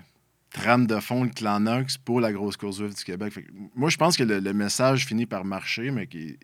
trame 0.51 0.87
de 0.87 1.01
fond 1.01 1.25
le 1.25 1.31
clan 1.31 1.61
Knox 1.61 1.99
pour 1.99 2.21
la 2.21 2.33
grosse 2.33 2.57
course 2.57 2.79
du 2.79 3.05
Québec. 3.05 3.35
moi, 3.75 3.91
je 3.91 3.97
pense 3.97 4.17
que 4.17 4.23
le, 4.23 4.53
message 4.53 5.07
finit 5.07 5.27
par 5.27 5.45
marcher, 5.45 5.91
mais 5.91 6.07
qui, 6.07 6.39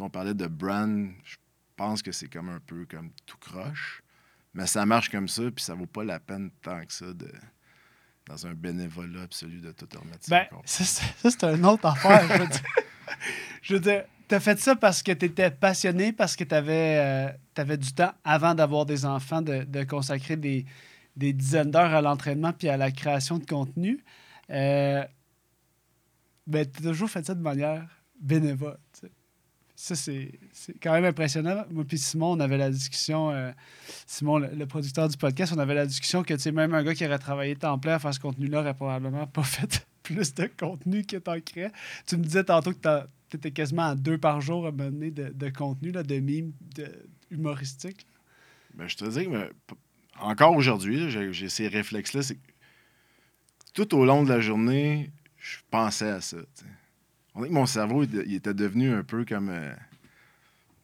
on 0.00 0.10
parlait 0.10 0.34
de 0.34 0.46
brand, 0.46 1.10
pense 1.76 2.02
que 2.02 2.12
c'est 2.12 2.28
comme 2.28 2.48
un 2.48 2.60
peu 2.60 2.86
comme 2.86 3.10
tout 3.26 3.38
croche. 3.38 4.02
Mais 4.54 4.66
ça 4.66 4.86
marche 4.86 5.08
comme 5.08 5.28
ça, 5.28 5.42
puis 5.50 5.64
ça 5.64 5.74
vaut 5.74 5.86
pas 5.86 6.04
la 6.04 6.20
peine 6.20 6.50
tant 6.62 6.84
que 6.84 6.92
ça 6.92 7.12
de 7.12 7.30
dans 8.26 8.46
un 8.46 8.54
bénévolat 8.54 9.22
absolu 9.22 9.60
de 9.60 9.70
tout 9.72 9.86
remettre 9.98 10.30
ben, 10.30 10.46
ça. 10.64 10.84
Ça, 10.84 11.30
c'est 11.30 11.44
une 11.44 11.66
autre 11.66 11.84
affaire. 11.84 12.26
je 13.60 13.74
veux 13.74 13.80
dire, 13.80 14.04
as 14.30 14.40
fait 14.40 14.58
ça 14.58 14.76
parce 14.76 15.02
que 15.02 15.12
tu 15.12 15.26
étais 15.26 15.50
passionné, 15.50 16.12
parce 16.12 16.36
que 16.36 16.44
tu 16.44 16.54
avais, 16.54 17.32
euh, 17.58 17.76
du 17.76 17.92
temps 17.92 18.12
avant 18.24 18.54
d'avoir 18.54 18.86
des 18.86 19.04
enfants, 19.04 19.42
de, 19.42 19.84
consacrer 19.84 20.36
des, 20.36 20.64
dizaines 21.16 21.70
d'heures 21.70 21.94
à 21.94 22.00
l'entraînement 22.00 22.52
puis 22.52 22.68
à 22.68 22.76
la 22.76 22.90
création 22.90 23.38
de 23.38 23.46
contenu. 23.46 24.04
Euh, 24.50 25.04
ben, 26.46 26.66
tu 26.70 26.86
as 26.86 26.90
toujours 26.90 27.08
fait 27.08 27.24
ça 27.24 27.34
de 27.34 27.40
manière 27.40 27.86
bénévole 28.20 28.78
ça, 29.76 29.94
c'est 29.96 30.30
quand 30.82 30.92
même 30.92 31.04
impressionnant. 31.04 31.64
Moi 31.70 31.84
puis 31.84 31.98
Simon, 31.98 32.32
on 32.32 32.40
avait 32.40 32.56
la 32.56 32.70
discussion, 32.70 33.30
euh, 33.30 33.50
Simon, 34.06 34.38
le, 34.38 34.66
producteur 34.66 35.08
du 35.08 35.16
podcast, 35.16 35.52
on 35.54 35.58
avait 35.58 35.74
la 35.74 35.86
discussion 35.86 36.22
que, 36.22 36.32
tu 36.34 36.40
sais, 36.40 36.52
même 36.52 36.74
un 36.74 36.82
gars 36.82 36.94
qui 36.94 37.04
aurait 37.04 37.18
travaillé 37.18 37.56
temps 37.56 37.78
plein 37.78 37.94
à 37.94 37.98
faire 37.98 38.14
ce 38.14 38.20
contenu-là 38.20 38.60
aurait 38.60 38.74
probablement 38.74 39.26
pas 39.26 39.42
fait 39.42 39.86
plus 40.02 40.34
de 40.34 40.48
contenu 40.58 41.04
que 41.04 41.16
t'en 41.16 41.40
créais. 41.40 41.72
Tu 42.06 42.16
me 42.16 42.22
disais 42.22 42.44
tantôt 42.44 42.72
que 42.72 42.78
tu 43.34 43.48
étais 43.48 43.50
quasiment 43.50 43.90
à 43.90 43.94
deux 43.94 44.18
par 44.18 44.40
jour 44.40 44.66
à 44.66 44.72
mener 44.72 45.10
de, 45.10 45.30
de 45.30 45.48
contenu, 45.48 45.90
là, 45.90 46.02
de 46.02 46.18
mimes 46.18 46.52
de. 46.76 46.88
Ben, 48.74 48.86
je 48.86 48.96
te 48.96 49.04
dis 49.06 49.24
que 49.24 49.50
encore 50.20 50.54
aujourd'hui, 50.56 51.10
j'ai 51.10 51.48
ces 51.48 51.68
réflexes-là. 51.68 52.20
Tout 53.72 53.94
au 53.96 54.04
long 54.04 54.22
de 54.22 54.28
la 54.28 54.40
journée, 54.40 55.10
je 55.38 55.58
pensais 55.70 56.08
à 56.08 56.20
ça. 56.20 56.36
On 57.34 57.40
dirait 57.40 57.48
que 57.48 57.54
mon 57.54 57.66
cerveau 57.66 58.04
il 58.04 58.34
était 58.34 58.54
devenu 58.54 58.92
un 58.92 59.02
peu 59.02 59.24
comme. 59.24 59.48
Euh, 59.48 59.72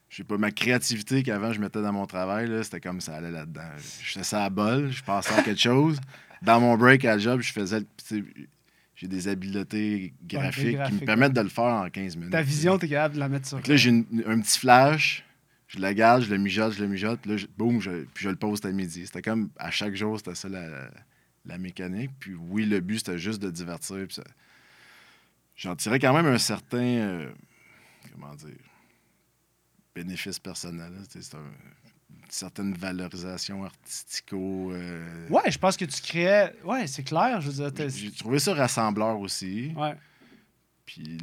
je 0.09 0.17
sais 0.17 0.25
pas, 0.25 0.37
ma 0.37 0.51
créativité 0.51 1.23
qu'avant 1.23 1.53
je 1.53 1.61
mettais 1.61 1.81
dans 1.81 1.93
mon 1.93 2.07
travail, 2.07 2.49
c'était 2.65 2.81
comme 2.81 3.01
ça 3.01 3.15
allait 3.15 3.31
là-dedans. 3.31 3.71
Je 3.79 4.11
faisais 4.13 4.25
ça 4.25 4.45
à 4.45 4.51
bol, 4.51 4.91
je 4.91 5.05
passais 5.05 5.35
à 5.35 5.43
quelque 5.43 5.61
chose. 5.61 6.01
Dans 6.43 6.61
mon 6.61 6.77
break 6.77 7.05
à 7.05 7.17
job, 7.19 7.41
je 7.41 7.53
faisais. 7.53 7.83
J'ai 9.01 9.09
des 9.09 9.29
habiletés 9.29 10.13
graphiques 10.23 10.77
qui 10.89 10.93
me 10.93 11.07
permettent 11.07 11.33
de 11.33 11.41
le 11.41 11.49
faire 11.49 11.65
en 11.65 11.89
15 11.89 12.17
minutes. 12.17 12.33
Ta 12.33 12.43
vision, 12.43 12.79
tu 12.79 12.85
es 12.85 12.91
capable 12.91 13.15
de 13.15 13.21
la 13.21 13.31
mettre 13.31 13.49
sur. 13.49 13.57
là, 13.57 13.77
j'ai 13.77 13.91
un 13.91 14.41
petit 14.41 14.59
flash, 14.59 15.25
je 15.69 15.79
le 15.79 15.91
garde, 15.95 16.25
je 16.25 16.31
le 16.31 16.37
mijote, 16.37 16.75
je 16.75 16.83
le 16.83 16.89
mijote, 16.89 17.19
puis 17.21 17.31
là, 17.31 17.43
boum, 17.57 17.81
je, 17.81 18.05
puis 18.13 18.25
je 18.25 18.29
le 18.29 18.37
poste 18.37 18.67
à 18.67 18.73
midi. 18.73 19.07
C'était 19.07 19.23
comme 19.23 19.49
à 19.59 19.71
chaque 19.71 19.95
jour, 19.95 20.19
c'était 20.19 20.35
ça 20.35 20.51
la, 20.51 21.59
mécanique. 21.59 22.11
Puis 22.19 22.35
oui, 22.35 22.67
le 22.67 22.81
but, 22.81 22.99
c'était 22.99 23.19
juste 23.19 23.41
de 23.41 23.51
divertir. 23.51 24.07
J'en 25.57 25.77
tirais 25.77 25.99
quand 25.99 26.13
même 26.13 26.27
un 26.27 26.39
certain. 26.39 26.77
Euh, 26.79 27.31
comment 28.13 28.35
dire 28.35 28.51
bénéfice 29.95 30.39
personnel. 30.39 30.93
C'est 31.09 31.35
une 31.35 31.41
certaine 32.33 32.73
valorisation 32.75 33.65
artistico. 33.65 34.73
Euh, 34.73 35.29
ouais, 35.29 35.51
je 35.51 35.59
pense 35.59 35.77
que 35.77 35.85
tu 35.85 36.01
créais. 36.03 36.55
Ouais, 36.65 36.87
c'est 36.87 37.03
clair. 37.03 37.41
J'ai 37.41 38.11
trouvé 38.13 38.39
ça 38.39 38.55
rassembleur 38.55 39.19
aussi. 39.19 39.73
Ouais. 39.77 39.95
Puis 40.85 41.19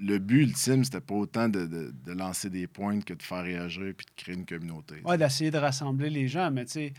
le, 0.00 0.18
but 0.18 0.42
ultime, 0.42 0.84
c'était 0.84 1.00
pas 1.00 1.14
autant 1.14 1.48
de, 1.48 1.92
lancer 2.06 2.48
des 2.48 2.66
pointes 2.66 3.04
que 3.04 3.12
de 3.12 3.22
faire 3.22 3.42
réagir 3.42 3.92
puis 3.96 4.06
de 4.06 4.22
créer 4.22 4.34
une 4.34 4.46
communauté. 4.46 5.02
Ouais, 5.04 5.18
d'essayer 5.18 5.50
de 5.50 5.58
rassembler 5.58 6.08
les 6.08 6.28
gens. 6.28 6.50
Mais 6.50 6.64
tu 6.64 6.72
sais, 6.72 6.92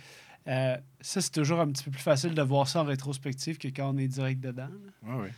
euh, 0.47 0.78
ça, 1.01 1.22
c'est 1.22 1.32
toujours 1.32 1.60
un 1.60 1.72
petit 1.72 1.84
peu 1.84 1.91
plus 1.91 2.04
facile 2.04 2.36
de 2.36 2.41
voir 2.43 2.68
ça 2.68 2.82
en 2.82 2.86
rétrospective 2.86 3.58
que 3.58 3.68
quand 3.70 3.93
on 3.93 3.97
est 3.97 4.08
direct 4.08 4.41
dedans. 4.41 4.70
Là, 5.08 5.16
ouais, 5.16 5.32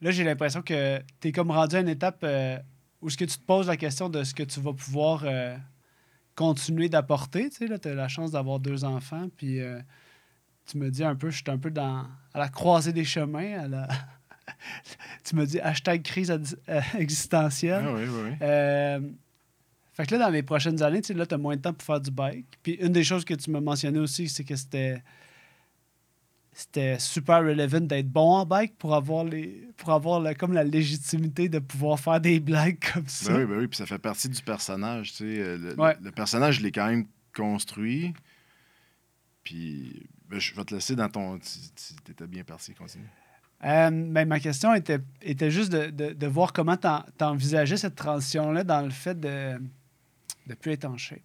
là 0.00 0.10
j'ai 0.12 0.22
l'impression 0.22 0.62
que 0.62 1.00
tu 1.20 1.28
es 1.28 1.32
comme 1.32 1.50
rendu 1.50 1.74
à 1.74 1.80
une 1.80 1.88
étape. 1.88 2.20
Euh, 2.22 2.58
ou 3.00 3.08
est-ce 3.08 3.16
que 3.16 3.24
tu 3.24 3.36
te 3.36 3.44
poses 3.44 3.66
la 3.66 3.76
question 3.76 4.08
de 4.08 4.22
ce 4.22 4.32
que 4.32 4.44
tu 4.44 4.60
vas 4.60 4.72
pouvoir 4.72 5.24
euh, 5.24 5.56
continuer 6.34 6.88
d'apporter? 6.88 7.50
Tu 7.50 7.66
sais, 7.66 7.88
as 7.88 7.94
la 7.94 8.08
chance 8.08 8.32
d'avoir 8.32 8.60
deux 8.60 8.84
enfants, 8.84 9.28
puis 9.36 9.60
euh, 9.60 9.80
tu 10.66 10.78
me 10.78 10.90
dis 10.90 11.04
un 11.04 11.14
peu, 11.14 11.30
je 11.30 11.36
suis 11.36 11.50
un 11.50 11.58
peu 11.58 11.70
dans, 11.70 12.06
à 12.34 12.38
la 12.38 12.48
croisée 12.48 12.92
des 12.92 13.04
chemins, 13.04 13.68
tu 15.24 15.36
me 15.36 15.46
dis 15.46 15.60
hashtag 15.60 16.02
crise 16.02 16.30
euh, 16.30 16.80
existentielle. 16.98 17.84
Ah 17.86 17.92
oui, 17.92 18.04
oui, 18.04 18.30
oui. 18.30 19.12
fait 19.92 20.06
que 20.06 20.14
là, 20.14 20.26
dans 20.26 20.30
les 20.30 20.42
prochaines 20.42 20.82
années, 20.82 21.02
tu 21.02 21.12
as 21.12 21.38
moins 21.38 21.56
de 21.56 21.62
temps 21.62 21.72
pour 21.72 21.84
faire 21.84 22.00
du 22.00 22.10
bike. 22.10 22.58
Puis 22.62 22.72
une 22.74 22.92
des 22.92 23.04
choses 23.04 23.24
que 23.24 23.34
tu 23.34 23.50
m'as 23.50 23.60
mentionné 23.60 23.98
aussi, 23.98 24.28
c'est 24.28 24.44
que 24.44 24.56
c'était 24.56 25.02
c'était 26.52 26.98
super 26.98 27.38
relevant 27.38 27.80
d'être 27.80 28.10
bon 28.10 28.34
en 28.34 28.46
bike 28.46 28.76
pour 28.76 28.94
avoir 28.94 29.24
les 29.24 29.68
pour 29.78 29.90
avoir 29.90 30.22
comme 30.36 30.52
la 30.52 30.64
légitimité 30.64 31.48
de 31.48 31.58
pouvoir 31.58 31.98
faire 31.98 32.20
des 32.20 32.40
blagues 32.40 32.78
comme 32.92 33.08
ça. 33.08 33.32
Ben 33.32 33.40
oui, 33.40 33.46
ben 33.46 33.58
oui, 33.60 33.68
puis 33.68 33.78
ça 33.78 33.86
fait 33.86 33.98
partie 33.98 34.28
du 34.28 34.42
personnage, 34.42 35.12
tu 35.12 35.34
sais. 35.34 35.40
Euh, 35.40 35.94
le, 36.00 36.10
personnage, 36.10 36.56
je 36.56 36.62
l'ai 36.62 36.72
quand 36.72 36.86
même 36.86 37.06
construit. 37.34 38.12
Puis 39.42 40.06
ben, 40.28 40.38
je 40.38 40.54
vais 40.54 40.64
te 40.64 40.74
laisser 40.74 40.94
dans 40.94 41.08
ton. 41.08 41.38
Tu 41.38 42.10
étais 42.10 42.26
bien 42.26 42.44
parti, 42.44 42.74
continue. 42.74 43.08
Euh, 43.64 43.90
ben, 43.90 44.28
ma 44.28 44.40
question 44.40 44.74
était, 44.74 44.98
était 45.22 45.50
juste 45.50 45.72
de, 45.72 45.90
de, 45.90 46.12
de 46.12 46.26
voir 46.26 46.52
comment 46.52 46.76
tu 46.76 47.24
envisageais 47.24 47.76
cette 47.76 47.94
transition-là 47.94 48.64
dans 48.64 48.82
le 48.82 48.90
fait 48.90 49.18
de 49.18 49.60
ne 50.48 50.54
plus 50.54 50.72
être 50.72 50.84
en 50.84 50.96
shape. 50.96 51.20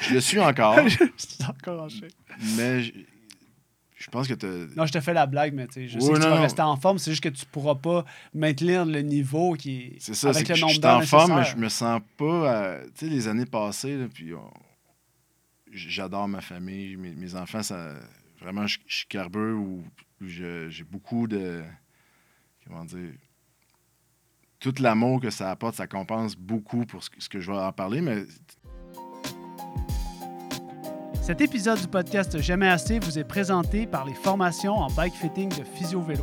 je 0.00 0.14
le 0.14 0.20
suis 0.20 0.40
encore. 0.40 0.76
je 0.88 0.96
suis 1.16 1.44
encore 1.48 1.84
en 1.84 1.88
shape. 1.88 2.10
Mais 2.56 2.92
je 4.04 4.10
pense 4.10 4.28
que 4.28 4.34
tu 4.34 4.46
Non, 4.76 4.84
je 4.84 4.92
te 4.92 5.00
fais 5.00 5.14
la 5.14 5.24
blague, 5.24 5.54
mais 5.54 5.66
tu 5.66 5.72
sais, 5.72 5.88
je 5.88 5.98
sais 5.98 6.12
que 6.12 6.16
tu 6.16 6.28
vas 6.28 6.40
rester 6.42 6.60
en 6.60 6.76
forme. 6.76 6.98
C'est 6.98 7.10
juste 7.10 7.22
que 7.22 7.30
tu 7.30 7.46
pourras 7.46 7.74
pas 7.74 8.04
maintenir 8.34 8.84
le 8.84 9.00
niveau 9.00 9.54
qui 9.54 9.76
est. 9.76 9.96
C'est 9.98 10.12
ça, 10.12 10.28
avec 10.28 10.46
le 10.46 10.60
nombre. 10.60 10.72
Je 10.74 10.76
suis 10.76 10.86
en 10.86 11.00
forme, 11.00 11.36
mais 11.36 11.44
je 11.44 11.56
me 11.56 11.70
sens 11.70 12.02
pas. 12.18 12.80
tu 12.94 13.06
sais, 13.06 13.06
les 13.06 13.28
années 13.28 13.46
passées, 13.46 14.06
puis 14.12 14.32
j'adore 15.72 16.28
ma 16.28 16.42
famille, 16.42 16.98
mes, 16.98 17.34
enfants, 17.34 17.62
ça. 17.62 17.94
Vraiment, 18.42 18.66
je, 18.66 18.78
suis 18.86 19.06
carbeux 19.06 19.54
ou 19.54 19.82
j'ai 20.20 20.84
beaucoup 20.84 21.26
de. 21.26 21.62
Comment 22.66 22.84
dire 22.84 23.12
tout 24.60 24.74
l'amour 24.80 25.20
que 25.20 25.28
ça 25.28 25.50
apporte, 25.50 25.74
ça 25.74 25.86
compense 25.86 26.36
beaucoup 26.36 26.86
pour 26.86 27.02
ce 27.04 27.28
que 27.28 27.38
je 27.38 27.52
vais 27.52 27.58
en 27.58 27.72
parler, 27.72 28.00
mais 28.00 28.24
cet 31.24 31.40
épisode 31.40 31.80
du 31.80 31.88
podcast 31.88 32.38
Jamais 32.38 32.68
assez 32.68 32.98
vous 32.98 33.18
est 33.18 33.24
présenté 33.24 33.86
par 33.86 34.04
les 34.04 34.12
formations 34.12 34.74
en 34.74 34.90
bike 34.90 35.14
fitting 35.14 35.48
de 35.48 35.64
Physio 35.64 36.02
Vélo. 36.02 36.22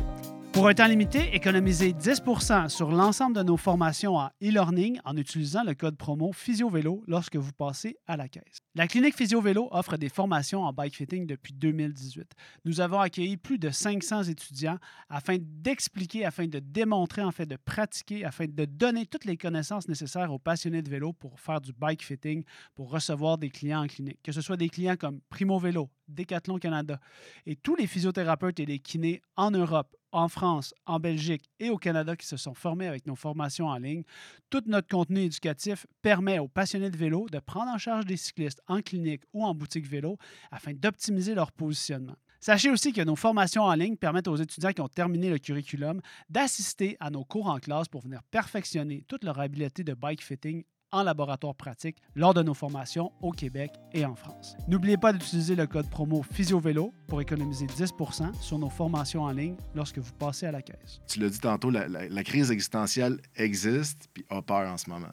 Pour 0.52 0.68
un 0.68 0.74
temps 0.74 0.86
limité, 0.86 1.34
économisez 1.34 1.92
10% 1.92 2.68
sur 2.68 2.90
l'ensemble 2.90 3.34
de 3.34 3.42
nos 3.42 3.56
formations 3.56 4.16
en 4.16 4.26
e-learning 4.42 5.00
en 5.06 5.16
utilisant 5.16 5.64
le 5.64 5.72
code 5.72 5.96
promo 5.96 6.30
PhysioVélo 6.30 7.02
lorsque 7.06 7.36
vous 7.36 7.52
passez 7.52 7.96
à 8.06 8.18
la 8.18 8.28
caisse. 8.28 8.58
La 8.74 8.86
clinique 8.86 9.16
PhysioVélo 9.16 9.68
offre 9.70 9.96
des 9.96 10.10
formations 10.10 10.64
en 10.64 10.74
bike 10.74 10.94
fitting 10.94 11.26
depuis 11.26 11.54
2018. 11.54 12.32
Nous 12.66 12.82
avons 12.82 13.00
accueilli 13.00 13.38
plus 13.38 13.58
de 13.58 13.70
500 13.70 14.24
étudiants 14.24 14.76
afin 15.08 15.38
d'expliquer, 15.40 16.26
afin 16.26 16.46
de 16.46 16.58
démontrer, 16.58 17.22
en 17.22 17.30
de 17.30 17.56
pratiquer, 17.56 18.26
afin 18.26 18.44
de 18.46 18.66
donner 18.66 19.06
toutes 19.06 19.24
les 19.24 19.38
connaissances 19.38 19.88
nécessaires 19.88 20.30
aux 20.30 20.38
passionnés 20.38 20.82
de 20.82 20.90
vélo 20.90 21.14
pour 21.14 21.40
faire 21.40 21.62
du 21.62 21.72
bike 21.72 22.04
fitting, 22.04 22.44
pour 22.74 22.90
recevoir 22.90 23.38
des 23.38 23.48
clients 23.48 23.84
en 23.84 23.86
clinique, 23.86 24.18
que 24.22 24.32
ce 24.32 24.42
soit 24.42 24.58
des 24.58 24.68
clients 24.68 24.96
comme 24.96 25.20
Primo 25.30 25.58
Vélo, 25.58 25.88
Decathlon 26.08 26.58
Canada 26.58 27.00
et 27.46 27.56
tous 27.56 27.74
les 27.74 27.86
physiothérapeutes 27.86 28.60
et 28.60 28.66
les 28.66 28.80
kinés 28.80 29.22
en 29.36 29.50
Europe, 29.50 29.96
en 30.12 30.28
France, 30.28 30.74
en 30.86 31.00
Belgique 31.00 31.48
et 31.58 31.70
au 31.70 31.78
Canada 31.78 32.16
qui 32.16 32.26
se 32.26 32.36
sont 32.36 32.54
formés 32.54 32.86
avec 32.86 33.06
nos 33.06 33.16
formations 33.16 33.66
en 33.66 33.78
ligne. 33.78 34.04
Tout 34.50 34.62
notre 34.66 34.88
contenu 34.88 35.20
éducatif 35.20 35.86
permet 36.02 36.38
aux 36.38 36.48
passionnés 36.48 36.90
de 36.90 36.96
vélo 36.96 37.26
de 37.30 37.38
prendre 37.38 37.70
en 37.70 37.78
charge 37.78 38.06
des 38.06 38.16
cyclistes 38.16 38.62
en 38.68 38.80
clinique 38.82 39.22
ou 39.32 39.44
en 39.44 39.54
boutique 39.54 39.86
vélo 39.86 40.18
afin 40.50 40.72
d'optimiser 40.74 41.34
leur 41.34 41.52
positionnement. 41.52 42.16
Sachez 42.40 42.70
aussi 42.70 42.92
que 42.92 43.00
nos 43.02 43.14
formations 43.14 43.62
en 43.62 43.74
ligne 43.74 43.96
permettent 43.96 44.26
aux 44.26 44.34
étudiants 44.34 44.72
qui 44.72 44.80
ont 44.80 44.88
terminé 44.88 45.30
le 45.30 45.38
curriculum 45.38 46.00
d'assister 46.28 46.96
à 46.98 47.08
nos 47.08 47.24
cours 47.24 47.46
en 47.46 47.60
classe 47.60 47.86
pour 47.86 48.02
venir 48.02 48.20
perfectionner 48.32 49.04
toute 49.06 49.22
leur 49.22 49.38
habileté 49.38 49.84
de 49.84 49.94
bike 49.94 50.22
fitting 50.22 50.64
en 50.92 51.02
laboratoire 51.02 51.54
pratique 51.54 51.96
lors 52.14 52.34
de 52.34 52.42
nos 52.42 52.54
formations 52.54 53.12
au 53.20 53.32
Québec 53.32 53.72
et 53.92 54.04
en 54.04 54.14
France. 54.14 54.54
N'oubliez 54.68 54.98
pas 54.98 55.12
d'utiliser 55.12 55.56
le 55.56 55.66
code 55.66 55.88
promo 55.88 56.22
PhysioVélo 56.22 56.92
pour 57.08 57.20
économiser 57.20 57.66
10% 57.66 58.34
sur 58.40 58.58
nos 58.58 58.68
formations 58.68 59.22
en 59.22 59.32
ligne 59.32 59.56
lorsque 59.74 59.98
vous 59.98 60.12
passez 60.12 60.46
à 60.46 60.52
la 60.52 60.62
caisse. 60.62 61.00
Tu 61.08 61.18
l'as 61.18 61.30
dit 61.30 61.40
tantôt, 61.40 61.70
la, 61.70 62.24
crise 62.24 62.50
existentielle 62.50 63.20
existe 63.34 64.08
puis 64.12 64.24
opère 64.30 64.70
en 64.70 64.76
ce 64.76 64.88
moment. 64.88 65.12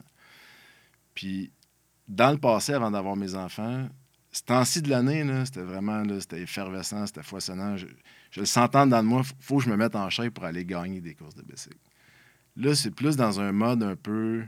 Puis 1.16 1.52
dans 2.08 2.32
le 2.32 2.38
passé, 2.38 2.74
avant 2.74 2.92
d'avoir 2.92 3.16
mes 3.16 3.36
enfants, 3.36 3.88
ce 4.32 4.44
temps-ci 4.44 4.82
de 4.82 4.90
l'année, 4.90 5.26
c'était 5.46 5.64
vraiment 5.64 6.04
c'était 6.20 6.42
effervescent, 6.42 7.08
c'était 7.08 7.24
foisonnant. 7.24 7.78
Je, 7.78 7.88
le 8.38 8.46
sentais 8.46 8.86
dans 8.86 9.04
moi, 9.04 9.22
il 9.26 9.44
faut 9.44 9.58
que 9.58 9.64
je 9.64 9.70
me 9.70 9.78
mette 9.78 9.96
en 9.96 10.10
chaise 10.10 10.30
pour 10.34 10.44
aller 10.44 10.66
gagner 10.66 11.02
des 11.02 11.16
courses 11.16 11.36
de 11.36 11.42
bicycle. 11.42 11.78
Là, 12.56 12.76
c'est 12.76 12.92
plus 12.92 13.16
dans 13.16 13.40
un 13.40 13.52
mode 13.52 13.82
un 13.84 13.96
peu 13.96 14.44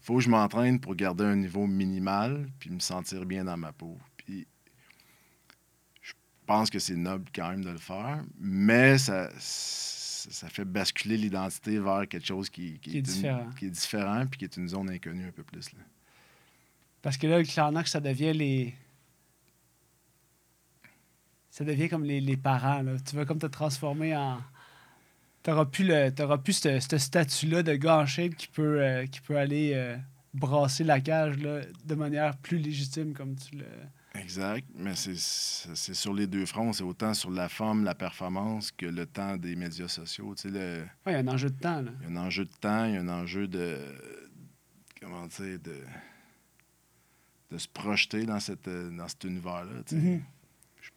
faut 0.00 0.16
que 0.16 0.22
je 0.22 0.30
m'entraîne 0.30 0.80
pour 0.80 0.94
garder 0.94 1.24
un 1.24 1.36
niveau 1.36 1.66
minimal 1.66 2.48
puis 2.58 2.70
me 2.70 2.80
sentir 2.80 3.24
bien 3.26 3.44
dans 3.44 3.56
ma 3.56 3.72
peau. 3.72 3.98
Puis 4.16 4.46
je 6.00 6.12
pense 6.46 6.70
que 6.70 6.78
c'est 6.78 6.96
noble 6.96 7.26
quand 7.34 7.50
même 7.50 7.64
de 7.64 7.70
le 7.70 7.78
faire, 7.78 8.22
mais 8.38 8.98
ça, 8.98 9.30
ça 9.36 10.48
fait 10.48 10.64
basculer 10.64 11.16
l'identité 11.16 11.78
vers 11.78 12.06
quelque 12.08 12.26
chose 12.26 12.48
qui, 12.48 12.78
qui, 12.80 12.98
est, 12.98 13.02
différent. 13.02 13.50
qui 13.58 13.66
est 13.66 13.70
différent 13.70 14.26
puis 14.26 14.38
qui 14.38 14.44
est 14.44 14.56
une 14.56 14.68
zone 14.68 14.90
inconnue 14.90 15.26
un 15.26 15.32
peu 15.32 15.42
plus. 15.42 15.72
Là. 15.72 15.80
Parce 17.02 17.16
que 17.16 17.26
là, 17.26 17.42
clairement, 17.42 17.82
que 17.82 17.88
ça 17.88 18.00
devient 18.00 18.32
les. 18.32 18.74
Ça 21.50 21.64
devient 21.64 21.88
comme 21.88 22.04
les, 22.04 22.20
les 22.20 22.36
parents. 22.36 22.82
Là. 22.82 22.92
Tu 23.00 23.16
vas 23.16 23.24
comme 23.24 23.38
te 23.38 23.46
transformer 23.46 24.16
en 24.16 24.40
T'auras 25.42 25.64
plus, 25.64 25.84
le, 25.84 26.36
plus 26.36 26.60
ce, 26.60 26.98
statut-là 26.98 27.62
de 27.62 27.74
gars 27.74 27.98
en 27.98 28.06
shape 28.06 28.34
qui 28.34 28.46
peut, 28.46 28.82
euh, 28.82 29.06
qui 29.06 29.20
peut 29.20 29.38
aller 29.38 29.72
euh, 29.74 29.96
brasser 30.34 30.84
la 30.84 31.00
cage 31.00 31.38
là, 31.38 31.60
de 31.84 31.94
manière 31.94 32.36
plus 32.36 32.58
légitime, 32.58 33.14
comme 33.14 33.34
tu 33.36 33.56
le. 33.56 33.64
Exact, 34.14 34.66
mais 34.74 34.94
c'est 34.96 35.94
sur 35.94 36.12
les 36.12 36.26
deux 36.26 36.44
fronts. 36.44 36.72
C'est 36.72 36.82
autant 36.82 37.14
sur 37.14 37.30
la 37.30 37.48
forme, 37.48 37.84
la 37.84 37.94
performance 37.94 38.72
que 38.72 38.86
le 38.86 39.06
temps 39.06 39.36
des 39.36 39.54
médias 39.54 39.86
sociaux. 39.86 40.34
Tu 40.34 40.50
sais, 40.50 40.84
il 41.06 41.12
y 41.12 41.14
a 41.14 41.18
un 41.18 41.28
enjeu 41.28 41.48
de 41.48 41.58
temps. 41.58 41.80
Là. 41.80 41.92
Il 42.00 42.12
y 42.12 42.16
a 42.16 42.20
un 42.20 42.24
enjeu 42.26 42.44
de 42.44 42.52
temps, 42.60 42.84
il 42.86 42.94
y 42.94 42.96
a 42.96 43.00
un 43.00 43.08
enjeu 43.08 43.46
de. 43.46 43.78
Comment 45.00 45.26
dire, 45.26 45.60
de. 45.60 45.76
de 47.52 47.58
se 47.58 47.68
projeter 47.68 48.26
dans, 48.26 48.40
cette, 48.40 48.68
dans 48.68 49.08
cet 49.08 49.24
univers-là. 49.24 49.84
Tu 49.86 49.94
sais. 49.94 50.02
Mm-hmm. 50.02 50.20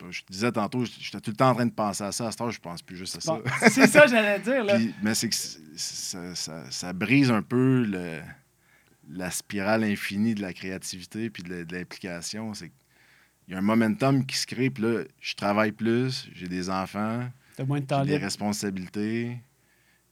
Je, 0.09 0.21
disais 0.29 0.51
tantôt, 0.51 0.83
j'étais 0.85 1.21
tout 1.21 1.31
le 1.31 1.37
temps 1.37 1.49
en 1.51 1.55
train 1.55 1.65
de 1.65 1.71
penser 1.71 2.03
à 2.03 2.11
ça. 2.11 2.27
À 2.27 2.31
ce 2.31 2.37
temps, 2.37 2.49
je 2.49 2.59
pense 2.59 2.81
plus 2.81 2.97
juste 2.97 3.17
à 3.17 3.21
ça. 3.21 3.39
c'est 3.69 3.87
ça, 3.87 4.05
j'allais 4.07 4.39
dire. 4.39 4.63
Là. 4.63 4.77
mais 5.01 5.15
c'est 5.15 5.29
que 5.29 5.35
ça, 5.75 6.93
brise 6.93 7.31
un 7.31 7.41
peu 7.41 7.83
le, 7.85 8.19
la 9.09 9.31
spirale 9.31 9.83
infinie 9.83 10.35
de 10.35 10.41
la 10.41 10.53
créativité 10.53 11.29
puis 11.29 11.43
de, 11.43 11.65
l'implication. 11.71 12.53
C'est 12.53 12.71
il 13.47 13.51
y 13.51 13.55
a 13.55 13.59
un 13.59 13.61
momentum 13.61 14.25
qui 14.25 14.37
se 14.37 14.45
crée, 14.47 14.69
puis 14.69 14.83
là, 14.83 15.03
je 15.19 15.35
travaille 15.35 15.73
plus, 15.73 16.29
j'ai 16.33 16.47
des 16.47 16.69
enfants, 16.69 17.29
moins 17.67 17.81
de 17.81 17.85
temps 17.85 18.03
j'ai 18.03 18.11
des 18.11 18.17
responsabilités. 18.17 19.37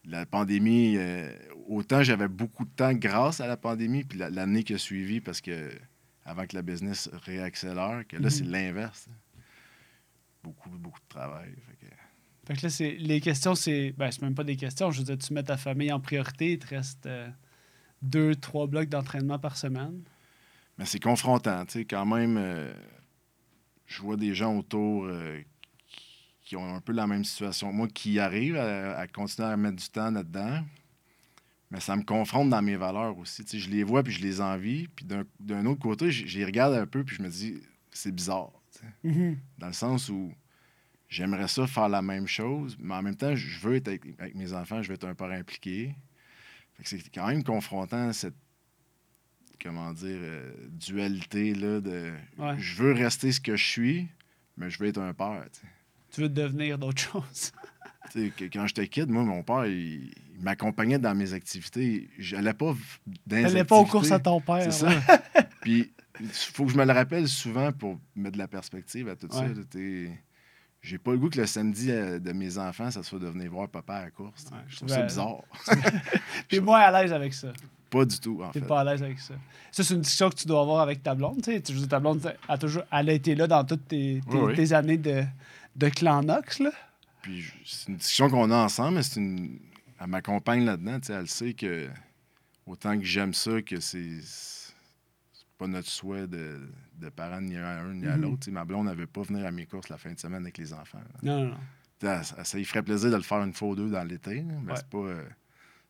la 0.04 0.26
pandémie, 0.26 0.96
euh, 0.98 1.32
autant 1.70 2.04
j'avais 2.04 2.28
beaucoup 2.28 2.66
de 2.66 2.70
temps 2.72 2.92
grâce 2.94 3.40
à 3.40 3.48
la 3.48 3.56
pandémie, 3.56 4.04
puis 4.04 4.20
la- 4.20 4.30
l'année 4.30 4.64
qui 4.64 4.74
a 4.74 4.78
suivi, 4.78 5.22
parce 5.22 5.40
que 5.40 5.70
avant 6.26 6.46
que 6.46 6.56
la 6.56 6.62
business 6.62 7.10
réaccélère, 7.26 8.04
que 8.08 8.18
là, 8.18 8.24
Mhm. 8.24 8.30
c'est 8.30 8.44
l'inverse. 8.46 9.08
Beaucoup, 10.44 10.70
beaucoup 10.70 11.00
de 11.00 11.08
travail. 11.10 11.50
Fait 11.68 11.86
que- 11.88 11.92
Fait 12.48 12.56
que 12.56 12.62
là, 12.66 12.70
c'est, 12.70 12.92
les 12.92 13.22
questions, 13.22 13.54
c'est. 13.56 13.94
Ben, 13.98 14.10
c'est 14.12 14.22
même 14.24 14.36
pas 14.36 14.44
des 14.44 14.56
questions. 14.58 14.90
Je 14.92 15.00
veux 15.00 15.06
dire, 15.06 15.18
tu 15.18 15.34
mets 15.34 15.44
ta 15.44 15.58
famille 15.58 15.92
en 15.92 16.00
priorité, 16.00 16.54
il 16.54 16.60
te 16.60 16.68
reste 16.68 17.06
euh, 17.06 17.30
deux, 18.02 18.36
trois 18.36 18.68
blocs 18.68 18.90
d'entraînement 18.90 19.38
par 19.40 19.58
semaine. 19.58 20.02
Mais 20.78 20.86
c'est 20.86 21.00
confrontant, 21.00 21.66
tu 21.66 21.74
sais, 21.74 21.86
quand 21.86 22.06
même. 22.06 22.38
euh, 22.38 22.74
je 23.86 24.02
vois 24.02 24.16
des 24.18 24.34
gens 24.34 24.56
autour 24.58 25.04
euh, 25.06 25.40
qui, 26.46 26.56
ont 26.56 26.76
un 26.76 26.80
peu 26.82 26.94
la 26.94 27.06
même 27.08 27.26
situation 27.26 27.70
que 27.72 27.76
moi, 27.76 27.88
qui 27.90 28.20
arrivent 28.20 28.56
à, 28.58 28.98
à 28.98 29.06
continuer 29.08 29.50
à 29.50 29.58
mettre 29.58 29.76
du 29.76 29.90
temps 29.90 30.10
là-dedans. 30.10 30.64
Mais 31.70 31.80
ça 31.82 31.96
me 31.96 32.04
confronte 32.04 32.50
dans 32.50 32.62
mes 32.62 32.76
valeurs 32.78 33.18
aussi. 33.18 33.44
Tu 33.46 33.52
sais, 33.52 33.60
je 33.60 33.70
les 33.70 33.84
vois 33.84 34.02
puis 34.04 34.14
je 34.14 34.22
les 34.22 34.42
envie. 34.42 34.88
Puis 34.88 35.06
d'un, 35.06 35.24
d'un 35.40 35.66
autre 35.66 35.82
côté, 35.82 36.10
je, 36.12 36.26
je 36.26 36.40
les 36.40 36.46
regarde 36.46 36.74
un 36.74 36.86
peu 36.88 37.04
puis 37.04 37.18
je 37.18 37.22
me 37.22 37.30
dis, 37.30 37.62
c'est 37.92 38.14
bizarre. 38.16 38.52
Tu 39.02 39.14
sais. 39.14 39.38
Dans 39.58 39.68
le 39.68 39.74
sens 39.74 40.10
où 40.10 40.34
j'aimerais 41.10 41.48
ça 41.48 41.68
faire 41.68 41.90
la 41.90 42.02
même 42.02 42.28
chose, 42.28 42.78
mais 42.80 42.94
en 42.94 43.02
même 43.02 43.16
temps, 43.16 43.36
je 43.36 43.60
veux 43.60 43.76
être 43.76 43.88
avec, 43.88 44.02
avec 44.20 44.36
mes 44.36 44.54
enfants, 44.54 44.82
je 44.82 44.88
veux 44.90 44.96
être 44.96 45.08
un 45.08 45.16
parent 45.16 45.34
impliqué. 45.34 45.96
C'est 46.84 47.14
quand 47.14 47.28
même 47.28 47.44
confrontant 47.44 48.12
cette 48.14 48.34
comment 49.62 49.94
dire 49.94 50.18
euh, 50.20 50.52
dualité 50.72 51.54
là 51.54 51.80
de 51.82 52.12
Ouais. 52.40 52.56
je 52.58 52.82
veux 52.82 52.94
rester 52.94 53.32
ce 53.32 53.40
que 53.40 53.56
je 53.56 53.64
suis, 53.64 54.08
mais 54.58 54.70
je 54.72 54.80
veux 54.80 54.88
être 54.88 55.00
un 55.00 55.14
père. 55.14 55.46
tu 56.12 56.22
veux 56.22 56.30
devenir 56.30 56.80
d'autres 56.80 57.02
choses. 57.12 57.52
Que 58.14 58.46
quand 58.52 58.66
j'étais 58.68 58.88
kid, 58.88 59.10
moi, 59.10 59.24
mon 59.24 59.44
père, 59.44 59.68
il, 59.68 60.12
il 60.34 60.42
m'accompagnait 60.42 60.98
dans 60.98 61.14
mes 61.16 61.34
activités. 61.34 62.10
J'allais 62.18 62.54
pas 62.56 62.76
dans 63.28 63.54
les 63.54 63.64
pas 63.64 63.78
aux 63.78 63.86
courses 63.86 64.12
à 64.12 64.20
ton 64.20 64.42
père. 64.42 64.74
C'est 64.74 64.86
là. 64.86 65.02
ça. 65.02 65.24
Puis, 65.62 65.94
faut 66.30 66.66
que 66.66 66.72
je 66.72 66.78
me 66.78 66.86
le 66.86 66.94
rappelle 66.94 67.28
souvent 67.28 67.72
pour 67.72 68.00
mettre 68.16 68.34
de 68.34 68.38
la 68.38 68.48
perspective 68.48 69.08
à 69.10 69.16
tout 69.16 69.28
ça. 69.32 69.42
Ouais. 69.42 69.54
t'sais. 69.70 70.12
J'ai 70.82 70.98
pas 70.98 71.12
le 71.12 71.20
goût 71.20 71.30
que 71.30 71.40
le 71.40 71.46
samedi 71.46 71.92
euh, 71.92 72.18
de 72.18 72.32
mes 72.32 72.58
enfants, 72.58 72.90
ça 72.90 73.04
soit 73.04 73.20
de 73.20 73.28
venir 73.28 73.52
voir 73.52 73.70
papa 73.70 73.96
à 73.98 74.02
la 74.06 74.10
course. 74.12 74.46
t'sais. 74.46 74.54
Ouais, 74.56 74.62
je 74.68 74.76
trouve 74.78 74.90
ben, 74.90 74.96
ça 74.96 75.04
bizarre. 75.04 75.44
T'es 76.50 76.60
moins 76.60 76.80
à 76.80 77.02
l'aise 77.04 77.14
avec 77.14 77.34
ça. 77.36 77.54
pas 77.92 78.04
du 78.04 78.20
tout, 78.20 78.42
en 78.44 78.50
T'es 78.50 78.62
fait. 78.62 78.66
pas 78.66 78.80
à 78.82 78.84
l'aise 78.84 79.04
avec 79.04 79.20
ça. 79.20 79.36
Ça, 79.72 79.84
c'est 79.84 79.94
une 79.94 80.02
discussion 80.02 80.30
que 80.32 80.36
tu 80.36 80.48
dois 80.48 80.62
avoir 80.62 80.80
avec 80.82 81.04
ta 81.04 81.14
blonde. 81.14 81.38
Tu 81.44 81.52
sais, 81.52 81.62
je 81.68 81.74
veux 81.74 81.80
dire, 81.82 81.88
ta 81.88 82.00
blonde, 82.00 82.34
a 82.48 82.58
toujours, 82.58 82.82
elle 82.92 83.10
a 83.10 83.14
été 83.14 83.36
là 83.36 83.46
dans 83.46 83.64
toutes 83.64 83.88
tes, 83.88 84.22
tes, 84.28 84.36
Oui, 84.38 84.44
oui. 84.48 84.56
tes 84.56 84.74
années 84.74 84.98
de, 84.98 85.24
de 85.76 85.90
clan 85.90 86.24
Nox. 86.24 86.60
Là. 86.60 86.72
Puis 87.22 87.46
c'est 87.64 87.90
une 87.90 87.98
discussion 87.98 88.28
qu'on 88.30 88.50
a 88.50 88.56
ensemble, 88.56 88.96
mais 88.96 89.04
c'est 89.04 89.20
une. 89.20 89.60
Elle 90.00 90.08
m'accompagne 90.08 90.66
là-dedans. 90.66 90.98
Elle 91.10 91.28
sait 91.28 91.54
que 91.54 91.88
autant 92.66 92.98
que 92.98 93.06
j'aime 93.06 93.36
ça, 93.36 93.62
que 93.62 93.80
c'est. 93.80 94.18
Pas 95.62 95.68
notre 95.68 95.88
souhait 95.90 96.26
de, 96.26 96.60
de 97.00 97.10
parents 97.10 97.40
ni 97.40 97.56
à 97.56 97.82
un 97.82 97.94
ni 97.94 98.08
à 98.08 98.16
Mhm. 98.18 98.22
l'autre. 98.24 98.50
Ma 98.50 98.66
blonde 98.66 98.88
n'avait 98.88 99.06
pas 99.06 99.22
venir 99.22 99.46
à 99.46 99.52
mes 99.52 99.68
courses 99.68 99.90
la 99.90 99.98
fin 100.00 100.12
de 100.12 100.18
semaine 100.20 100.42
avec 100.42 100.58
les 100.58 100.74
enfants. 100.74 100.98
là. 100.98 101.20
Non, 101.22 101.46
non, 102.02 102.22
ça 102.24 102.58
lui 102.58 102.66
ferait 102.66 102.82
plaisir 102.82 103.12
de 103.12 103.16
le 103.16 103.22
faire 103.22 103.44
une 103.44 103.54
fois 103.54 103.68
ou 103.70 103.76
deux 103.76 103.90
dans 103.92 104.04
l'été, 104.04 104.42
mais 104.42 104.72
Ouais. 104.72 104.76
c'est 104.76 104.90
pas. 104.90 104.98
euh, 104.98 105.24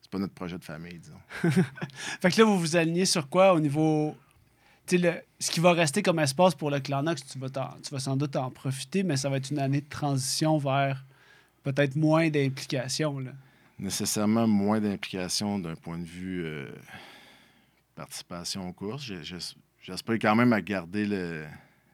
c'est 0.02 0.10
pas 0.10 0.18
notre 0.18 0.34
projet 0.34 0.58
de 0.58 0.64
famille, 0.64 0.98
disons. 0.98 1.14
Fait 2.20 2.30
que 2.30 2.38
là, 2.40 2.44
vous 2.44 2.58
vous 2.58 2.76
alignez 2.76 3.06
sur 3.06 3.28
quoi 3.30 3.54
au 3.54 3.60
niveau. 3.60 4.14
Tu 4.86 4.98
sais, 4.98 5.02
le- 5.02 5.20
ce 5.38 5.50
qui 5.50 5.60
va 5.60 5.72
rester 5.72 6.02
comme 6.02 6.18
espace 6.18 6.54
pour 6.54 6.70
le 6.70 6.80
clan 6.80 7.02
Nox, 7.04 7.24
tu 7.24 7.38
vas, 7.38 7.48
t'en- 7.48 7.74
tu 7.82 7.94
vas 7.94 8.00
sans 8.00 8.16
doute 8.16 8.36
en 8.36 8.50
profiter, 8.50 9.04
mais 9.04 9.16
ça 9.16 9.30
va 9.30 9.38
être 9.38 9.50
une 9.50 9.58
année 9.60 9.80
de 9.80 9.88
transition 9.88 10.58
vers 10.58 11.06
peut-être 11.62 11.96
moins 11.96 12.28
d'implication. 12.28 13.18
là. 13.20 13.30
Nécessairement 13.78 14.46
moins 14.46 14.80
d'implication 14.80 15.58
d'un 15.58 15.76
point 15.76 15.98
de 15.98 16.04
vue 16.04 16.42
euh, 16.44 16.68
participation 17.94 18.68
aux 18.68 18.72
courses. 18.72 19.10
J'espère 19.80 20.14
quand 20.16 20.34
même 20.36 20.52
à 20.52 20.60
garder 20.62 21.04
le, 21.06 21.46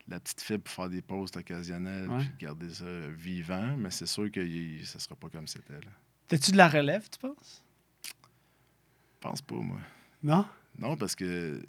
la 0.09 0.20
petite 0.20 0.40
fibre 0.40 0.62
pour 0.64 0.72
faire 0.74 0.88
des 0.88 1.03
postes 1.03 1.36
occasionnels, 1.36 2.09
Ouais. 2.09 2.18
puis 2.24 2.46
garder 2.46 2.70
ça 2.72 2.86
vivant, 3.11 3.76
mais 3.76 3.90
c'est 3.90 4.07
sûr 4.07 4.30
que 4.30 4.40
y- 4.40 4.84
ça 4.84 4.99
sera 4.99 5.14
pas 5.16 5.28
comme 5.28 5.46
c'était. 5.46 5.74
là. 5.74 5.90
T'as-tu 6.28 6.53
de 6.53 6.57
la 6.57 6.68
relève, 6.68 7.09
tu 7.11 7.18
penses? 7.18 7.62
Je 8.05 9.20
pense 9.20 9.42
pas, 9.42 9.57
moi. 9.57 9.80
Non? 10.22 10.46
Non, 10.78 10.96
parce 10.96 11.14
que. 11.14 11.61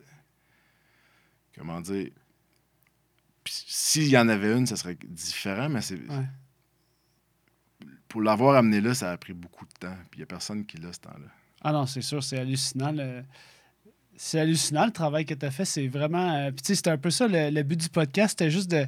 Comment 1.57 1.81
dire. 1.81 2.09
S'il 3.45 4.07
y 4.09 4.17
en 4.17 4.29
avait 4.29 4.55
une, 4.55 4.67
ça 4.67 4.75
serait 4.75 4.97
différent, 5.03 5.69
mais 5.69 5.81
c'est. 5.81 5.95
Ouais. 6.07 6.25
Pour 8.07 8.21
l'avoir 8.21 8.55
amené 8.55 8.81
là, 8.81 8.93
ça 8.93 9.11
a 9.11 9.17
pris 9.17 9.33
beaucoup 9.33 9.65
de 9.65 9.73
temps. 9.73 9.95
Puis 10.11 10.17
il 10.17 10.19
n'y 10.19 10.23
a 10.23 10.27
personne 10.27 10.65
qui 10.65 10.77
l'a 10.77 10.91
ce 10.93 10.99
temps-là. 10.99 11.27
Ah 11.61 11.71
non, 11.71 11.85
c'est 11.85 12.01
sûr, 12.01 12.23
c'est 12.23 12.37
hallucinant. 12.39 12.91
le- 12.91 13.23
C'est 14.21 14.37
hallucinant 14.41 14.85
le 14.85 14.91
travail 14.91 15.25
que 15.25 15.33
tu 15.33 15.45
as 15.45 15.49
fait. 15.51 15.63
C'est 15.63 15.87
vraiment. 15.87 16.33
euh, 16.35 16.51
Puis 16.51 16.61
tu 16.61 16.67
sais, 16.67 16.75
c'était 16.75 16.89
un 16.89 16.97
peu 16.97 17.09
ça 17.09 17.25
le, 17.27 17.49
le 17.51 17.63
but 17.63 17.79
du 17.79 17.87
podcast, 17.87 18.31
c'était 18.37 18.51
juste 18.51 18.69
de, 18.69 18.85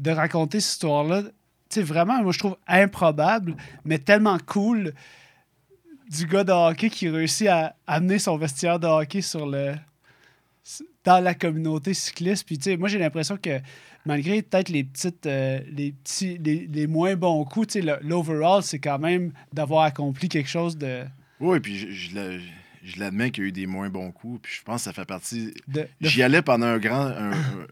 de 0.00 0.10
raconter 0.10 0.58
cette 0.58 0.72
histoire-là. 0.72 1.22
Tu 1.22 1.30
sais, 1.70 1.82
vraiment, 1.82 2.20
moi, 2.20 2.32
je 2.32 2.40
trouve 2.40 2.56
improbable, 2.66 3.54
mais 3.84 3.98
tellement 3.98 4.38
cool 4.44 4.92
du 6.10 6.26
gars 6.26 6.42
de 6.42 6.50
hockey 6.50 6.90
qui 6.90 7.08
réussit 7.08 7.46
à 7.46 7.76
amener 7.86 8.18
son 8.18 8.36
vestiaire 8.36 8.80
de 8.80 8.88
hockey 8.88 9.22
sur 9.22 9.46
le 9.46 9.74
dans 11.04 11.20
la 11.22 11.34
communauté 11.34 11.94
cycliste. 11.94 12.44
Puis, 12.46 12.58
tu 12.58 12.64
sais, 12.64 12.76
moi, 12.76 12.88
j'ai 12.88 12.98
l'impression 12.98 13.36
que 13.36 13.60
malgré 14.04 14.42
peut-être 14.42 14.68
les 14.68 14.84
petites, 14.84 15.26
euh, 15.26 15.60
les 15.72 15.92
petits, 15.92 16.38
les, 16.38 16.66
les 16.66 16.86
moins 16.86 17.14
bons 17.16 17.44
coups, 17.44 17.68
tu 17.74 17.82
sais, 17.82 17.98
l'overall, 18.02 18.62
c'est 18.62 18.78
quand 18.80 18.98
même 18.98 19.32
d'avoir 19.52 19.84
accompli 19.84 20.28
quelque 20.28 20.48
chose 20.48 20.76
de, 20.76 21.04
Oui, 21.40 21.60
puis 21.60 21.78
je, 21.78 21.90
je 21.90 22.14
l'a- 22.14 22.38
je 22.82 22.98
l'admets 22.98 23.30
qu'il 23.30 23.44
y 23.44 23.46
a 23.46 23.48
eu 23.48 23.52
des 23.52 23.66
moins 23.66 23.88
bons 23.88 24.10
coups. 24.12 24.40
Puis 24.42 24.54
je 24.58 24.62
pense 24.62 24.80
que 24.82 24.84
ça 24.84 24.92
fait 24.92 25.04
partie. 25.04 25.54
de, 25.68 25.86
J'y 26.00 26.22
allais 26.22 26.42
pendant 26.42 26.66
un 26.66 26.78
grand. 26.78 27.06
un- 27.06 27.32
un- 27.32 27.66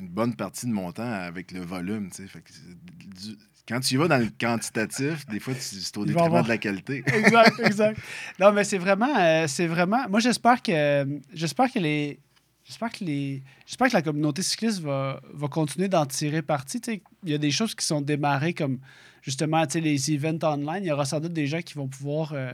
une 0.00 0.08
bonne 0.08 0.34
partie 0.34 0.66
de 0.66 0.72
mon 0.72 0.90
temps 0.92 1.10
avec 1.10 1.52
le 1.52 1.60
volume. 1.60 2.10
Fait 2.12 2.40
que 2.40 2.52
du- 2.52 3.36
quand 3.68 3.78
tu 3.80 3.94
y 3.94 3.96
vas 3.96 4.08
dans 4.08 4.18
le 4.18 4.28
quantitatif, 4.40 5.24
des 5.26 5.38
fois, 5.38 5.54
tu- 5.54 5.60
c'est 5.60 5.96
au 5.96 6.04
détriment 6.04 6.26
avoir- 6.26 6.42
de 6.42 6.48
la 6.48 6.58
qualité. 6.58 7.04
exact, 7.06 7.60
exact. 7.60 8.00
Non, 8.40 8.50
mais 8.52 8.64
c'est 8.64 8.78
vraiment, 8.78 9.16
euh, 9.16 9.46
c'est 9.46 9.66
vraiment. 9.68 10.08
Moi, 10.08 10.18
j'espère 10.20 10.60
que, 10.60 11.20
j'espère 11.32 11.72
que 11.72 11.78
les, 11.78 12.18
j'espère 12.64 12.90
que 12.90 13.04
les, 13.04 13.42
j'espère 13.64 13.88
que 13.88 13.94
la 13.94 14.02
communauté 14.02 14.42
cycliste 14.42 14.80
va, 14.80 15.20
va 15.32 15.46
continuer 15.48 15.86
d'en 15.88 16.06
tirer 16.06 16.42
parti. 16.42 16.80
Il 17.22 17.30
y 17.30 17.34
a 17.34 17.38
des 17.38 17.52
choses 17.52 17.74
qui 17.76 17.86
sont 17.86 18.00
démarrées 18.00 18.54
comme 18.54 18.80
justement, 19.22 19.64
les 19.72 20.10
events 20.12 20.42
online. 20.42 20.82
Il 20.82 20.86
y 20.88 20.90
aura 20.92 21.04
sans 21.04 21.20
doute 21.20 21.32
des 21.32 21.46
gens 21.46 21.62
qui 21.62 21.74
vont 21.74 21.86
pouvoir 21.86 22.32
euh, 22.32 22.52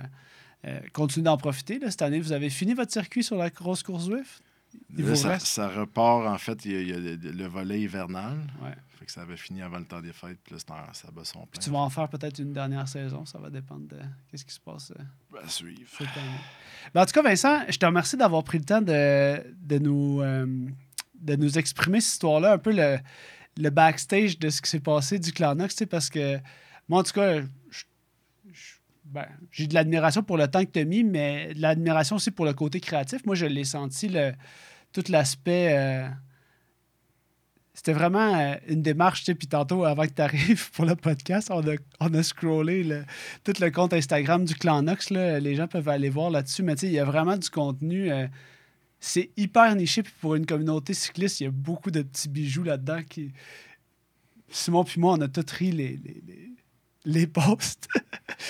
euh, 0.67 0.81
continuer 0.93 1.25
d'en 1.25 1.37
profiter. 1.37 1.79
là. 1.79 1.91
Cette 1.91 2.03
année, 2.03 2.21
vous 2.21 2.33
avez 2.33 2.51
fini 2.51 2.75
votre 2.75 2.93
circuit 2.93 3.23
sur 3.23 3.37
la 3.37 3.51
grosse 3.51 3.83
course 3.83 4.05
Zwift. 4.05 4.43
Là, 4.97 5.39
ça, 5.39 5.69
repart, 5.69 6.27
en 6.27 6.37
fait, 6.37 6.65
il 6.67 6.73
y 6.73 6.77
a, 6.77 6.81
il 6.81 6.89
y 6.89 6.93
a 6.93 6.99
le, 6.99 7.17
le 7.33 7.47
volet 7.47 7.81
hivernal. 7.81 8.37
Ouais. 8.63 8.75
Fait 8.99 9.07
que 9.07 9.13
ça 9.13 9.23
avait 9.23 9.37
fini 9.39 9.63
avant 9.63 9.79
le 9.79 9.87
temps 9.87 10.01
des 10.03 10.13
fêtes, 10.13 10.39
puis 10.45 10.55
là, 10.55 10.61
en- 10.91 10.93
ça 10.93 11.11
bat 11.11 11.25
son 11.25 11.41
Puis 11.41 11.49
plein. 11.53 11.61
tu 11.63 11.71
vas 11.71 11.79
en 11.79 11.89
faire 11.89 12.09
peut-être 12.11 12.39
une 12.39 12.53
dernière 12.53 12.87
saison. 12.87 13.25
Ça 13.25 13.39
va 13.39 13.49
dépendre 13.49 13.89
de 13.89 13.97
qu'est-ce 14.31 14.45
qui 14.45 14.53
se 14.53 14.61
passe. 14.61 14.93
euh, 14.99 15.39
À 15.43 15.49
suivre. 15.49 15.89
Ben, 16.93 17.03
en 17.03 17.07
tout 17.07 17.13
cas, 17.13 17.23
Vincent, 17.23 17.61
je 17.69 17.79
te 17.79 17.87
remercie 17.87 18.17
d'avoir 18.19 18.45
pris 18.45 18.59
le 18.59 18.65
temps 18.65 18.83
de, 18.83 19.43
de 19.57 19.79
nous, 19.79 20.21
euh, 20.21 20.45
de 21.19 21.37
nous 21.37 21.59
exprimer 21.59 22.01
cette 22.03 22.13
histoire-là, 22.15 22.53
un 22.55 22.59
peu 22.59 22.73
le, 22.73 22.99
le 23.57 23.71
backstage 23.71 24.39
de 24.39 24.51
ce 24.51 24.61
qui 24.61 24.69
s'est 24.69 24.81
passé 24.81 25.19
du 25.19 25.33
Clanox, 25.33 25.77
parce 25.91 26.11
que 26.11 26.39
moi, 26.89 27.01
en 27.01 27.03
tout 27.05 27.13
cas, 27.13 27.41
je- 27.71 27.85
ben, 29.11 29.27
j'ai 29.51 29.67
de 29.67 29.75
l'admiration 29.75 30.23
pour 30.23 30.37
le 30.37 30.49
temps 30.49 30.65
que 30.65 30.71
tu 30.71 30.79
as 30.81 30.85
mis, 30.85 31.05
mais 31.05 31.55
de 31.55 31.61
l'admiration 31.61 32.17
aussi 32.17 32.31
pour 32.31 32.45
le 32.45 32.53
côté 32.53 32.81
créatif. 32.81 33.25
Moi, 33.27 33.35
je 33.35 33.47
l'ai 33.47 33.65
senti, 33.65 34.09
le, 34.09 34.33
tout 34.93 35.05
l'aspect. 35.09 35.77
euh, 35.77 36.09
c'était 37.75 37.93
vraiment 37.93 38.35
euh, 38.35 38.55
une 38.67 38.83
démarche, 38.83 39.21
tu 39.21 39.27
sais, 39.27 39.35
puis 39.37 39.47
tantôt, 39.47 39.85
avant 39.85 40.03
que 40.03 40.13
tu 40.13 40.23
arrives 40.23 40.71
pour 40.73 40.85
le 40.85 40.97
podcast, 40.97 41.49
on 41.53 41.61
a, 41.69 41.77
on 42.01 42.13
a 42.13 42.23
scrollé 42.23 42.83
le, 42.83 43.05
tout 43.45 43.53
le 43.61 43.71
compte 43.71 43.93
Instagram 43.93 44.45
du 44.45 44.55
Clan 44.55 44.83
Nox, 44.83 45.11
les 45.11 45.55
gens 45.55 45.69
peuvent 45.69 45.89
aller 45.89 46.11
voir 46.11 46.31
là-dessus, 46.31 46.65
mais 46.65 46.75
tu 46.75 46.81
sais, 46.81 46.87
il 46.89 46.95
y 46.95 46.99
a 46.99 47.05
vraiment 47.05 47.37
du 47.37 47.49
contenu. 47.51 48.11
euh, 48.11 48.27
c'est 49.01 49.31
hyper 49.37 49.77
niché, 49.77 50.03
puis 50.03 50.13
pour 50.21 50.35
une 50.35 50.45
communauté 50.45 50.93
cycliste, 50.93 51.41
il 51.41 51.45
y 51.45 51.47
a 51.47 51.53
beaucoup 51.53 51.93
de 51.93 52.03
petits 52.03 52.29
bijoux 52.29 52.65
là-dedans 52.65 53.03
qui. 53.09 53.33
Simon 54.51 54.83
puis 54.83 55.01
moi, 55.01 55.13
on 55.13 55.21
a 55.21 55.29
tout 55.29 55.45
ri 55.57 55.71
les, 55.71 56.01
les 57.09 57.27
posts. 57.27 57.89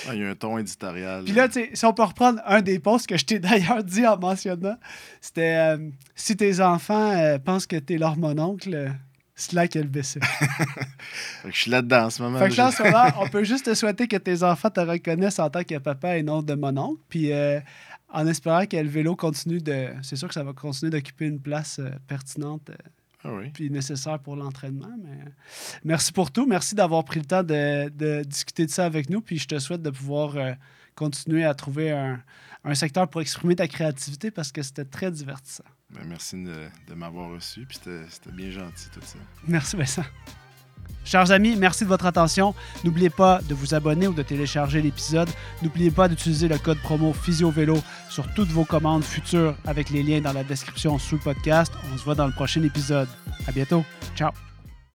Ah, 0.07 0.13
il 0.13 0.21
y 0.21 0.23
a 0.23 0.29
un 0.29 0.35
ton 0.35 0.57
éditorial. 0.59 1.23
Puis 1.23 1.33
là, 1.33 1.47
si 1.51 1.85
on 1.85 1.93
peut 1.93 2.03
reprendre 2.03 2.39
un 2.45 2.61
des 2.61 2.77
posts 2.77 3.07
que 3.07 3.17
je 3.17 3.25
t'ai 3.25 3.39
d'ailleurs 3.39 3.83
dit 3.83 4.05
en 4.05 4.19
mentionnant, 4.19 4.77
c'était 5.19 5.55
euh, 5.55 5.89
si 6.15 6.37
tes 6.37 6.61
enfants 6.61 7.11
euh, 7.17 7.39
pensent 7.39 7.65
que 7.65 7.77
t'es 7.77 7.97
leur 7.97 8.15
mononcle, 8.15 8.93
slack 9.35 9.73
LBC. 9.75 10.19
Fait 10.21 11.47
que 11.47 11.51
je 11.51 11.59
suis 11.59 11.71
là-dedans 11.71 12.05
en 12.05 12.09
ce 12.11 12.21
moment. 12.21 12.37
Fait 12.37 12.49
que 12.49 12.57
là, 12.57 12.67
en 12.67 12.71
ce 12.71 12.83
moment, 12.83 13.05
on 13.19 13.27
peut 13.29 13.43
juste 13.43 13.65
te 13.65 13.73
souhaiter 13.73 14.07
que 14.07 14.17
tes 14.17 14.43
enfants 14.43 14.69
te 14.69 14.81
reconnaissent 14.81 15.39
en 15.39 15.49
tant 15.49 15.63
que 15.63 15.79
papa 15.79 16.17
et 16.17 16.23
non 16.23 16.43
de 16.43 16.53
mononcle. 16.53 17.01
Puis 17.09 17.31
euh, 17.31 17.59
en 18.09 18.27
espérant 18.27 18.65
que 18.67 18.77
le 18.77 18.89
vélo 18.89 19.15
continue 19.15 19.59
de. 19.59 19.87
C'est 20.03 20.17
sûr 20.17 20.27
que 20.27 20.35
ça 20.35 20.43
va 20.43 20.53
continuer 20.53 20.91
d'occuper 20.91 21.25
une 21.25 21.39
place 21.39 21.81
pertinente 22.07 22.69
Ah 23.23 23.33
oui. 23.33 23.49
puis 23.49 23.69
nécessaire 23.69 24.17
pour 24.19 24.35
l'entraînement. 24.35 24.95
Mais 25.03 25.19
merci 25.83 26.11
pour 26.13 26.31
tout. 26.31 26.45
Merci 26.45 26.75
d'avoir 26.75 27.03
pris 27.03 27.19
le 27.19 27.25
temps 27.25 27.43
de, 27.43 27.89
de 27.89 28.23
discuter 28.23 28.65
de 28.65 28.71
ça 28.71 28.85
avec 28.85 29.09
nous. 29.09 29.21
Puis 29.21 29.37
je 29.39 29.47
te 29.47 29.59
souhaite 29.59 29.81
de 29.81 29.89
pouvoir 29.89 30.37
euh, 30.37 30.53
continuer 30.95 31.43
à 31.43 31.53
trouver 31.53 31.91
un, 31.91 32.21
un 32.63 32.75
secteur 32.75 33.09
pour 33.09 33.21
exprimer 33.21 33.55
ta 33.55 33.67
créativité 33.67 34.31
parce 34.31 34.51
que 34.51 34.61
c'était 34.61 34.85
très 34.85 35.11
divertissant. 35.11 35.65
Ben, 35.89 36.03
merci 36.05 36.41
de, 36.43 36.67
de 36.87 36.93
m'avoir 36.93 37.31
reçu, 37.31 37.65
puis 37.65 37.77
c'était 38.09 38.31
bien 38.31 38.51
gentil 38.51 38.89
tout 38.93 39.01
ça. 39.01 39.17
Merci 39.47 39.75
Vincent. 39.75 40.03
Chers 41.09 41.31
amis, 41.31 41.55
merci 41.55 41.85
de 41.85 41.89
votre 41.89 42.05
attention. 42.05 42.53
N'oubliez 42.83 43.09
pas 43.09 43.39
de 43.49 43.55
vous 43.55 43.73
abonner 43.73 44.07
ou 44.07 44.13
de 44.13 44.21
télécharger 44.21 44.79
l'épisode. 44.79 45.27
N'oubliez 45.63 45.89
pas 45.89 46.07
d'utiliser 46.07 46.47
le 46.47 46.59
code 46.59 46.77
promo 46.77 47.13
PhysioVélo 47.13 47.79
sur 48.11 48.31
toutes 48.35 48.49
vos 48.49 48.63
commandes 48.63 49.03
futures 49.03 49.55
avec 49.65 49.89
les 49.89 50.03
liens 50.03 50.21
dans 50.21 50.33
la 50.33 50.43
description 50.43 50.99
sous 50.99 51.15
le 51.15 51.21
podcast. 51.21 51.73
On 51.91 51.97
se 51.97 52.03
voit 52.03 52.13
dans 52.13 52.27
le 52.27 52.33
prochain 52.33 52.61
épisode. 52.61 53.07
À 53.47 53.51
bientôt. 53.51 53.83
Ciao. 54.15 54.29